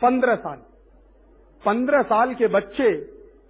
पंद्रह 0.00 0.34
साल। 0.36 0.58
पंद्रह 1.62 2.02
साल 2.02 2.34
के 2.34 2.46
बच्चे 2.48 2.90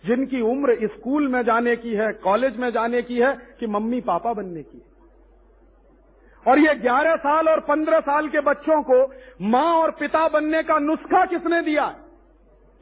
जिनकी 0.05 0.41
उम्र 0.41 0.77
स्कूल 0.87 1.29
में 1.29 1.43
जाने 1.43 1.77
की 1.77 1.95
है, 1.95 2.13
कॉलेज 2.13 2.57
में 2.57 2.71
जाने 2.71 3.03
की 3.03 3.19
है, 3.21 3.33
कि 3.61 3.67
मम्मी 3.67 4.01
पापा 4.01 4.33
बनने 4.33 4.63
की 4.63 4.79
है। 4.79 4.96
और 6.47 6.59
ये 6.59 6.75
11 6.75 7.17
साल 7.17 7.49
और 7.49 7.61
15 7.61 8.01
साल 8.01 8.29
के 8.29 8.41
बच्चों 8.41 8.83
को 8.83 9.15
माँ 9.43 9.75
और 9.75 9.91
पिता 9.91 10.29
बनने 10.29 10.63
का 10.63 10.79
नुस्खा 10.79 11.27
किसने 11.27 11.63
दिया? 11.63 11.87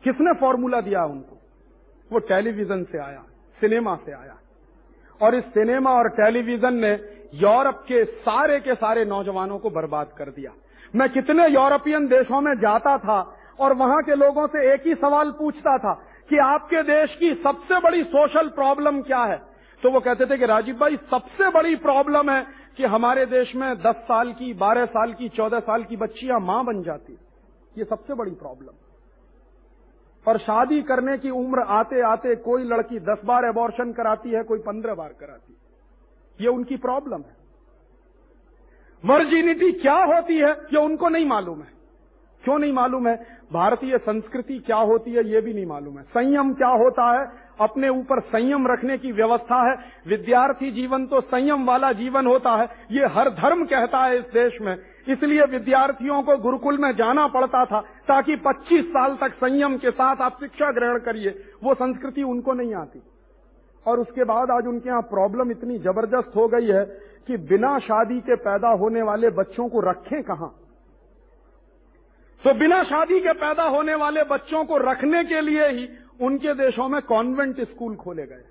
किसने 0.05 0.33
फॉर्मूला 0.33 0.81
दिया 0.81 1.05
उनको? 1.05 1.41
वो 2.13 2.19
टेलीविज़न 2.19 2.85
से 2.85 2.99
आया, 2.99 3.25
सिनेमा 3.61 3.97
से 3.97 4.13
आया। 4.13 4.37
और 5.23 5.35
इस 5.35 5.45
सिनेमा 5.45 5.91
और 5.91 6.09
टेलीविज़न 6.09 6.75
ने 6.75 6.93
यूरोप 7.35 7.75
के 7.75 8.05
सारे 8.05 8.61
के 8.61 8.75
सारे 8.75 9.05
नौजवानों 9.05 9.59
को 9.59 9.71
बर्बाद 9.71 10.09
कर 10.19 10.25
दिया। 10.25 10.53
मैं 10.97 11.09
कितने 11.09 11.49
यूरोपियन 11.49 12.07
देशों 12.07 12.41
में 12.41 12.59
जाता 12.59 12.99
था 12.99 13.39
और 13.59 13.73
वहाँ 13.73 14.03
के 14.03 14.15
लोगों 14.15 14.47
से 14.47 14.75
एक 14.75 14.87
ही 14.87 14.95
सवाल 14.95 15.31
पूछता 15.31 15.79
था 15.79 15.93
कि 16.29 16.39
आपके 16.39 16.83
देश 16.83 17.17
की 17.17 17.35
सबसे 17.35 17.81
बड़ी 17.81 18.05
सोशल 18.05 18.49
प्रॉब्लम 18.49 19.03
क्या 19.03 19.25
है? 19.25 19.43
तो 19.83 19.91
वो 19.91 20.01
कहते 20.01 20.27
थे 20.27 20.39
कि 20.39 20.47
राजीव 20.47 20.77
भाई, 20.77 20.97
सबसे 20.97 21.51
बड़ी 21.51 21.77
प्रॉब्लम 21.77 22.31
है 22.31 22.64
कि 22.77 22.85
हमारे 22.85 23.27
देश 23.27 23.55
में 23.57 23.83
10 23.83 23.95
साल 23.95 24.33
की 24.33 24.55
12 24.55 24.85
साल 24.85 25.13
की 25.13 25.29
14 25.29 25.61
साल 25.61 25.85
की 25.85 25.97
बच्चियाँ 25.97 26.41
माँ 26.41 26.65
बन 26.65 26.83
जाती 26.83 27.19
ये 27.79 27.85
सबसे 27.85 28.15
बड़ी 28.15 28.31
प्रॉब्लम 28.31 28.73
और 30.29 30.39
शादी 30.39 30.83
करने 30.83 31.19
की 31.19 31.31
उम्र 31.31 31.61
आते 31.61 32.01
आते 32.01 32.37
कोई 32.37 32.65
लड़की 32.65 33.01
10 33.01 33.19
बार 33.25 33.45
एबॉर्शन 33.45 33.93
कराती 33.93 34.31
है, 34.31 34.43
कोई 34.43 34.59
15 34.59 34.95
बार 34.95 35.15
कराती 35.21 35.53
है। 35.53 35.59
ये 36.41 36.49
उनकी 36.49 36.77
प्रॉब्लम 36.77 37.21
है। 37.21 37.37
वर्जिनिटी 39.05 39.73
क्या 39.73 40.05
होती 40.05 40.39
है, 40.39 40.51
ये 40.51 40.77
उनको 40.77 41.09
नहीं 41.09 41.27
मालूम 41.27 41.59
है। 41.59 41.69
क्यों 42.45 42.59
नहीं 42.59 42.73
मालूम 42.73 43.09
है? 43.09 43.39
भारतीय 43.53 43.99
संस्कृति 43.99 44.59
क्या 44.59 44.77
होती 44.77 45.13
है, 45.13 45.29
ये 45.29 45.41
भी 45.41 45.55
नहीं 45.55 45.67
मालूम 45.67 45.99
है। 45.99 46.05
संयम 46.05 46.55
क्या 46.55 46.69
होता 46.69 47.21
है 47.21 47.44
अपने 47.61 47.89
ऊपर 47.89 48.21
संयम 48.21 48.67
रखने 48.67 48.99
की 48.99 49.13
व्यवस्था 49.13 49.71
है। 49.71 49.77
विद्यार्थी 50.07 50.71
जीवन 50.71 51.07
तो 51.07 51.21
संयम 51.21 51.65
वाला 51.65 51.93
जीवन 51.93 52.27
होता 52.27 52.51
है। 52.51 52.69
ये 52.91 53.07
हर 53.07 53.31
धर्म 53.31 53.65
कहता 53.65 53.99
है 53.99 54.17
इस 54.17 54.25
देश 54.25 54.59
में। 54.61 54.77
इसलिए 55.09 55.43
विद्यार्थियों 55.43 56.23
को 56.23 56.37
गुरुकुल 56.37 56.79
में 56.79 56.97
जाना 56.97 57.27
पड़ता 57.27 57.65
था, 57.65 57.81
ताकि 57.81 58.37
25 58.37 58.85
साल 58.85 59.17
तक 59.21 59.35
संयम 59.35 59.77
के 59.77 59.91
साथ 59.91 60.17
आप 60.17 60.33
शिक्षा 60.41 60.71
ग्रहण 60.71 60.99
करिए। 60.99 61.45
वो 61.65 61.75
संस्कृति 61.75 62.23
उनको 62.23 62.53
नहीं 62.53 62.75
आती। 62.75 63.03
और 63.87 64.01
उसके 64.01 64.25
बाद 64.25 64.51
आज 64.51 64.67
उनके 64.67 64.89
यहाँ 64.89 65.03
प्रॉब्लम 65.03 65.51
इतनी 65.51 65.79
ज़बरदस्त 65.79 66.33
हो 66.37 66.49
गई 66.49 66.67
है 66.67 66.85
कि 67.27 67.37
बिना 67.37 67.79
शादी 67.79 68.21
के 68.21 68.35
पैदा 68.35 68.69
होने 68.69 69.03
वाले 69.03 69.31
बच्चों 69.31 69.69
को 69.69 69.81
रखें 69.81 70.23
कहाँ? 70.23 70.61
तो 72.45 72.55
बिना 72.55 72.83
शादी 72.83 73.21
के 73.21 73.33
पैदा 73.33 73.63
होने 73.63 73.95
वाले 73.95 74.23
बच्चों 74.23 74.65
को 74.65 74.77
रखने 74.77 75.25
के 75.25 75.41
लिए 75.41 75.69
ही 75.69 75.89
उनके 76.21 76.55
देशों 76.55 76.89
में 76.89 77.03
कॉन्वेंट 77.03 77.61
स्कूल 77.61 77.97
खोले 77.97 78.27
गए। 78.27 78.45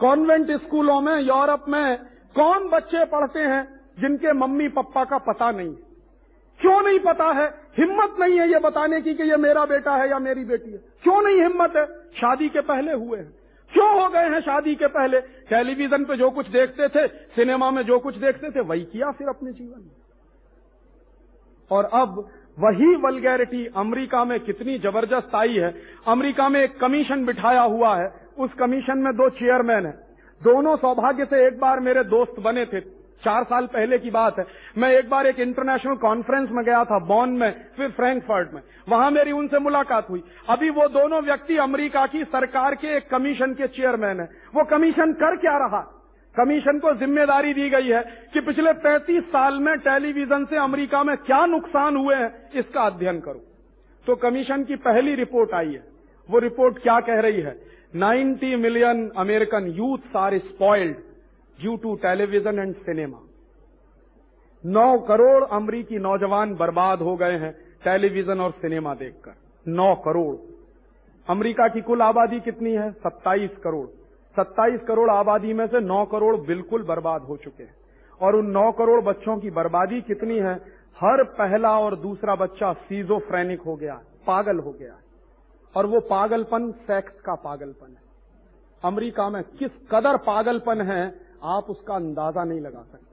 कॉन्वेंट 0.00 0.50
स्कूलों 0.50 1.00
में, 1.00 1.20
यूरोप 1.20 1.64
में 1.68 1.98
कौन 2.34 2.68
बच्चे 2.68 3.04
पढ़ते 3.04 3.40
हैं 3.40 3.80
जिनके 3.98 4.32
मम्मी 4.32 4.68
पप्पा 4.68 5.04
का 5.04 5.18
पता 5.18 5.50
नहीं 5.50 5.74
क्यों 6.60 6.82
नहीं 6.82 6.98
पता 6.98 7.24
है? 7.24 7.48
हिम्मत 7.76 8.16
नहीं 8.20 8.40
है 8.40 8.52
ये 8.52 8.58
बताने 8.58 9.00
की 9.00 9.14
कि 9.14 9.22
ये 9.22 9.36
मेरा 9.36 9.64
बेटा 9.64 9.96
है 9.96 10.10
या 10.10 10.18
मेरी 10.18 10.44
बेटी 10.44 10.70
है। 10.70 10.78
क्यों 10.78 11.22
नहीं 11.22 11.36
हिम्मत 11.36 11.72
है? 11.76 11.86
शादी 12.20 12.48
के 12.48 12.60
पहले 12.60 12.92
हुए 12.92 13.18
हैं। 13.18 13.38
क्यों 13.72 14.02
हो 14.02 14.08
गए 14.08 14.28
हैं 14.28 14.40
शादी 14.40 14.74
के 14.74 14.86
पहले? 14.86 15.20
टेलीविज़न 15.20 16.04
पे 16.04 16.16
जो 16.16 16.30
कुछ 16.30 16.48
देखते 16.48 16.88
थे, 16.88 17.08
सिनेमा 17.08 17.70
में 17.70 17.82
जो 17.82 17.98
कुछ 17.98 18.16
देखते 18.16 18.50
थे, 18.50 18.60
वही 18.60 18.84
किया 18.84 19.10
फिर 19.10 19.28
अपने 19.28 19.52
जीवन 19.52 19.80
में। 19.80 19.96
और 21.70 21.84
अब 21.84 22.28
वही 22.58 22.94
वलगैरिटी 22.96 23.66
अमेरिका 23.76 24.24
में 24.24 24.40
कितनी 24.40 24.78
ज़बरदस्त 24.78 25.34
आई 25.34 25.54
है। 25.54 25.74
अमेरिका 26.08 26.48
में 26.48 26.60
एक 26.60 26.80
कमीशन 26.80 27.24
बिठाया 27.24 27.62
हुआ 27.62 27.96
है। 27.96 28.12
उस 28.38 28.54
कमीशन 28.54 28.98
में 28.98 29.12
दो 29.12 29.28
चेयरमैन 29.28 29.86
है। 29.86 29.92
दोनों 30.42 30.76
सौभाग्य 30.76 31.24
से 31.24 31.46
एक 31.46 31.60
बार 31.60 31.80
मेरे 31.80 32.04
दोस्त 32.04 32.40
बने 32.40 32.64
थे। 32.64 32.80
चार 33.24 33.44
साल 33.44 33.66
पहले 33.66 33.98
की 33.98 34.10
बात 34.10 34.38
है। 34.38 34.46
मैं 34.78 34.92
एक 34.92 35.10
बार 35.10 35.26
एक 35.26 35.40
इंटरनेशनल 35.40 35.94
कॉन्फ्रेंस 35.94 36.48
में 36.50 36.64
गया 36.64 36.84
था 36.84 36.98
बॉन 36.98 37.30
में, 37.30 37.66
फिर 37.76 37.90
फ्रैंकफर्ट 37.90 38.54
में। 38.54 38.62
वहाँ 38.88 39.10
मेरी 39.10 39.32
उनसे 39.32 39.58
मुलाकात 39.58 40.10
हुई। 40.10 40.22
अभी 40.48 40.70
वो 40.70 40.88
दोनों 40.88 41.22
व्यक्ति 41.22 41.56
अमेरिका 41.56 42.06
की 42.06 42.24
सरकार 42.24 42.74
के 42.74 42.96
एक 42.96 43.10
कमीशन 43.10 43.54
के 43.54 43.68
चेयरमैन 43.68 44.20
है। 44.20 44.30
वो 44.54 44.64
कमीशन 44.64 45.12
कर 45.12 45.36
क्या 45.36 45.56
रहा? 45.58 45.97
कमीशन 46.38 46.78
को 46.78 46.94
ज़िम्मेदारी 46.94 47.54
दी 47.54 47.68
गई 47.70 47.88
है 47.88 48.02
कि 48.34 48.40
पिछले 48.40 48.72
35 48.80 49.22
साल 49.28 49.58
में 49.60 49.76
टेलीविज़न 49.80 50.44
से 50.44 50.56
अमेरिका 50.58 51.02
में 51.02 51.16
क्या 51.18 51.44
नुकसान 51.46 51.96
हुए 51.96 52.14
हैं, 52.14 52.50
इसका 52.54 52.82
अध्ययन 52.82 53.20
करो। 53.20 53.40
तो 54.06 54.16
कमीशन 54.18 54.64
की 54.64 54.76
पहली 54.78 55.14
रिपोर्ट 55.14 55.54
आई 55.54 55.72
है। 55.72 55.84
वो 56.28 56.38
रिपोर्ट 56.38 56.78
क्या 56.78 56.98
कह 57.00 57.20
रही 57.20 57.40
है? 57.40 57.56
90 57.96 58.54
million 58.56 59.08
American 59.16 59.66
youth 59.76 60.16
are 60.16 60.38
spoiled 60.40 60.96
due 61.58 61.76
to 61.76 61.94
television 61.96 62.58
and 62.58 62.74
cinema. 62.76 63.20
नौ 64.64 64.98
करोड़ 64.98 65.44
अमरीकी 65.52 65.98
नौजवान 65.98 66.54
बर्बाद 66.54 67.02
हो 67.02 67.16
गए 67.16 67.36
हैं 67.38 67.52
टेलीविज़न 67.84 68.40
और 68.40 68.50
सिनेमा 68.52 68.94
देखकर। 68.94 69.34
नौ 69.66 69.94
करोड़। 70.04 70.36
अमेरिका 71.28 71.68
की 71.68 71.80
कुल 71.80 72.02
आबादी 72.02 72.40
कितनी 72.40 72.72
है? 72.72 72.90
27 73.02 73.56
करोड़। 73.64 73.86
27 74.38 74.80
करोड़ 74.88 75.10
आबादी 75.10 75.52
में 75.52 75.66
से 75.66 75.80
9 75.80 76.04
करोड़ 76.04 76.36
बिल्कुल 76.36 76.82
बर्बाद 76.82 77.22
हो 77.22 77.36
चुके 77.36 77.62
हैं। 77.62 77.74
और 78.20 78.36
उन 78.36 78.50
9 78.50 78.70
करोड़ 78.72 79.00
बच्चों 79.04 79.36
की 79.38 79.50
बर्बादी 79.50 80.00
कितनी 80.00 80.38
है? 80.38 80.54
हर 80.98 81.22
पहला 81.34 81.78
और 81.78 81.96
दूसरा 81.96 82.34
बच्चा 82.34 82.72
सीजोफ्रेनिक 82.72 83.60
हो 83.60 83.76
गया, 83.76 83.94
पागल 84.26 84.58
हो 84.58 84.72
गया। 84.72 84.96
और 85.74 85.86
वो 85.86 86.00
पागलपन 86.00 86.70
सेक्स 86.82 87.20
का 87.20 87.34
पागलपन 87.34 87.86
है। 87.86 88.06
अमेरिका 88.82 89.28
में 89.30 89.42
किस 89.58 89.70
कदर 89.90 90.16
पागलपन 90.16 90.80
है, 90.80 91.14
आप 91.44 91.70
उसका 91.70 91.94
अंदाज़ा 91.94 92.44
नहीं 92.44 92.60
लगा 92.60 92.82
सकते। 92.82 93.06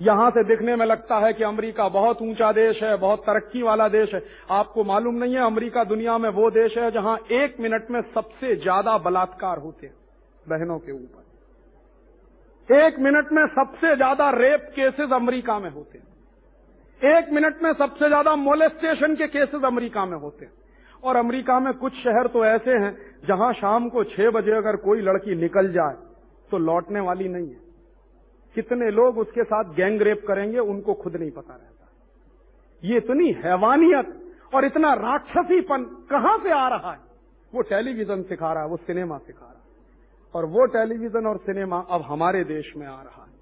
यहाँ 0.00 0.30
से 0.30 0.42
दिखने 0.44 0.76
में 0.76 0.84
लगता 0.86 1.18
है 1.18 1.32
कि 1.32 1.44
अमेरिका 1.44 1.88
बहुत 1.88 2.22
ऊँचा 2.22 2.52
देश 2.52 2.82
है, 2.82 2.96
बहुत 2.96 3.20
तरक्की 3.20 3.62
वाला 3.62 3.88
देश 3.88 4.14
है। 4.14 4.22
आपको 4.50 4.84
मालूम 4.84 5.14
नहीं 5.14 5.34
है, 5.34 5.40
अमेरिका 5.40 5.84
दुनिया 5.84 6.18
में 6.18 6.28
वो 6.30 6.50
देश 6.50 6.78
है 6.78 6.90
जहाँ 6.90 7.18
एक 7.32 7.60
मिनट 7.60 7.90
में 7.90 8.00
सबसे 8.14 8.54
ज़्यादा 8.56 8.96
बलात्कार 8.98 9.58
होते 9.58 9.86
हैं। 9.86 9.94
बहनों 10.46 10.78
के 10.78 10.92
ऊपर। 10.92 11.22
एक 12.68 12.98
मिनट 12.98 13.32
में 13.32 13.46
सबसे 13.54 13.94
ज़्यादा 13.96 14.28
रेप 14.32 14.70
केसेस 14.76 15.12
अमेरिका 15.12 15.58
में 15.58 15.70
होते 15.70 15.98
हैं। 15.98 17.16
एक 17.16 17.32
मिनट 17.32 17.62
में 17.62 17.72
सबसे 17.74 18.08
ज़्यादा 18.08 18.34
मोलेस्टेशन 18.38 19.14
के 19.14 19.26
केसेस 19.28 19.64
अमेरिका 19.64 20.04
में 20.06 20.16
होते 20.18 20.44
हैं। 20.44 20.52
और 21.02 21.16
अमेरिका 21.16 21.58
में 21.60 21.72
कुछ 21.74 21.92
शहर 21.94 22.26
तो 22.26 22.44
ऐसे 22.46 22.70
हैं, 22.74 22.96
जहाँ 23.26 23.52
शाम 23.54 23.88
को 23.88 24.04
छह 24.06 24.30
बजे 24.30 24.52
अगर 24.52 24.76
कोई 24.78 25.00
लड़की 25.02 25.34
निकल 25.34 25.72
जाए 25.72 25.96
तो 26.50 26.58
लौटने 26.60 27.00
वाली 27.00 27.28
नहीं 27.28 27.48
है। 27.48 27.62
कितने 28.54 28.90
लोग 28.92 29.18
उसके 29.18 29.44
साथ 29.44 29.74
गैंग 29.74 30.02
रेप 30.02 30.24
करेंगे, 30.28 30.58
उनको 30.58 30.94
खुद 30.94 31.16
नहीं 31.16 31.30
पता 31.30 31.54
रहता। 31.54 31.88
ये 32.82 32.96
इतनी 32.96 33.30
हैवानियत 33.44 34.08
और 34.54 34.64
इतना 34.64 34.92
राक्षसीपन 34.94 35.84
कहाँ 36.10 36.36
से 36.38 36.50
आ 36.52 36.68
रहा 36.68 36.92
है? 36.92 36.98
वो 37.52 37.62
टेलीविज़न 37.64 38.22
सिखा 38.24 38.52
रहा 38.52 38.62
है, 38.62 38.68
वो 38.68 38.76
सिनेमा 38.78 39.18
सिखा 39.18 39.40
रहा 39.40 39.48
है। 39.48 39.53
और 40.34 40.44
वो 40.44 40.66
टेलीविज़न 40.66 41.26
और 41.26 41.36
सिनेमा 41.36 41.78
अब 41.90 42.02
हमारे 42.02 42.44
देश 42.44 42.72
में 42.76 42.86
आ 42.86 43.02
रहा 43.02 43.22
है। 43.22 43.34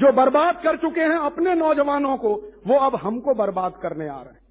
जो 0.00 0.12
बर्बाद 0.12 0.54
कर 0.54 0.76
चुके 0.76 1.00
हैं 1.00 1.18
अपने 1.18 1.54
नौजवानों 1.54 2.16
को, 2.16 2.34
वो 2.66 2.78
अब 2.78 2.96
हमको 2.96 3.34
बर्बाद 3.34 3.74
करने 3.82 4.08
आ 4.08 4.22
रहे 4.22 4.32
हैं। 4.32 4.41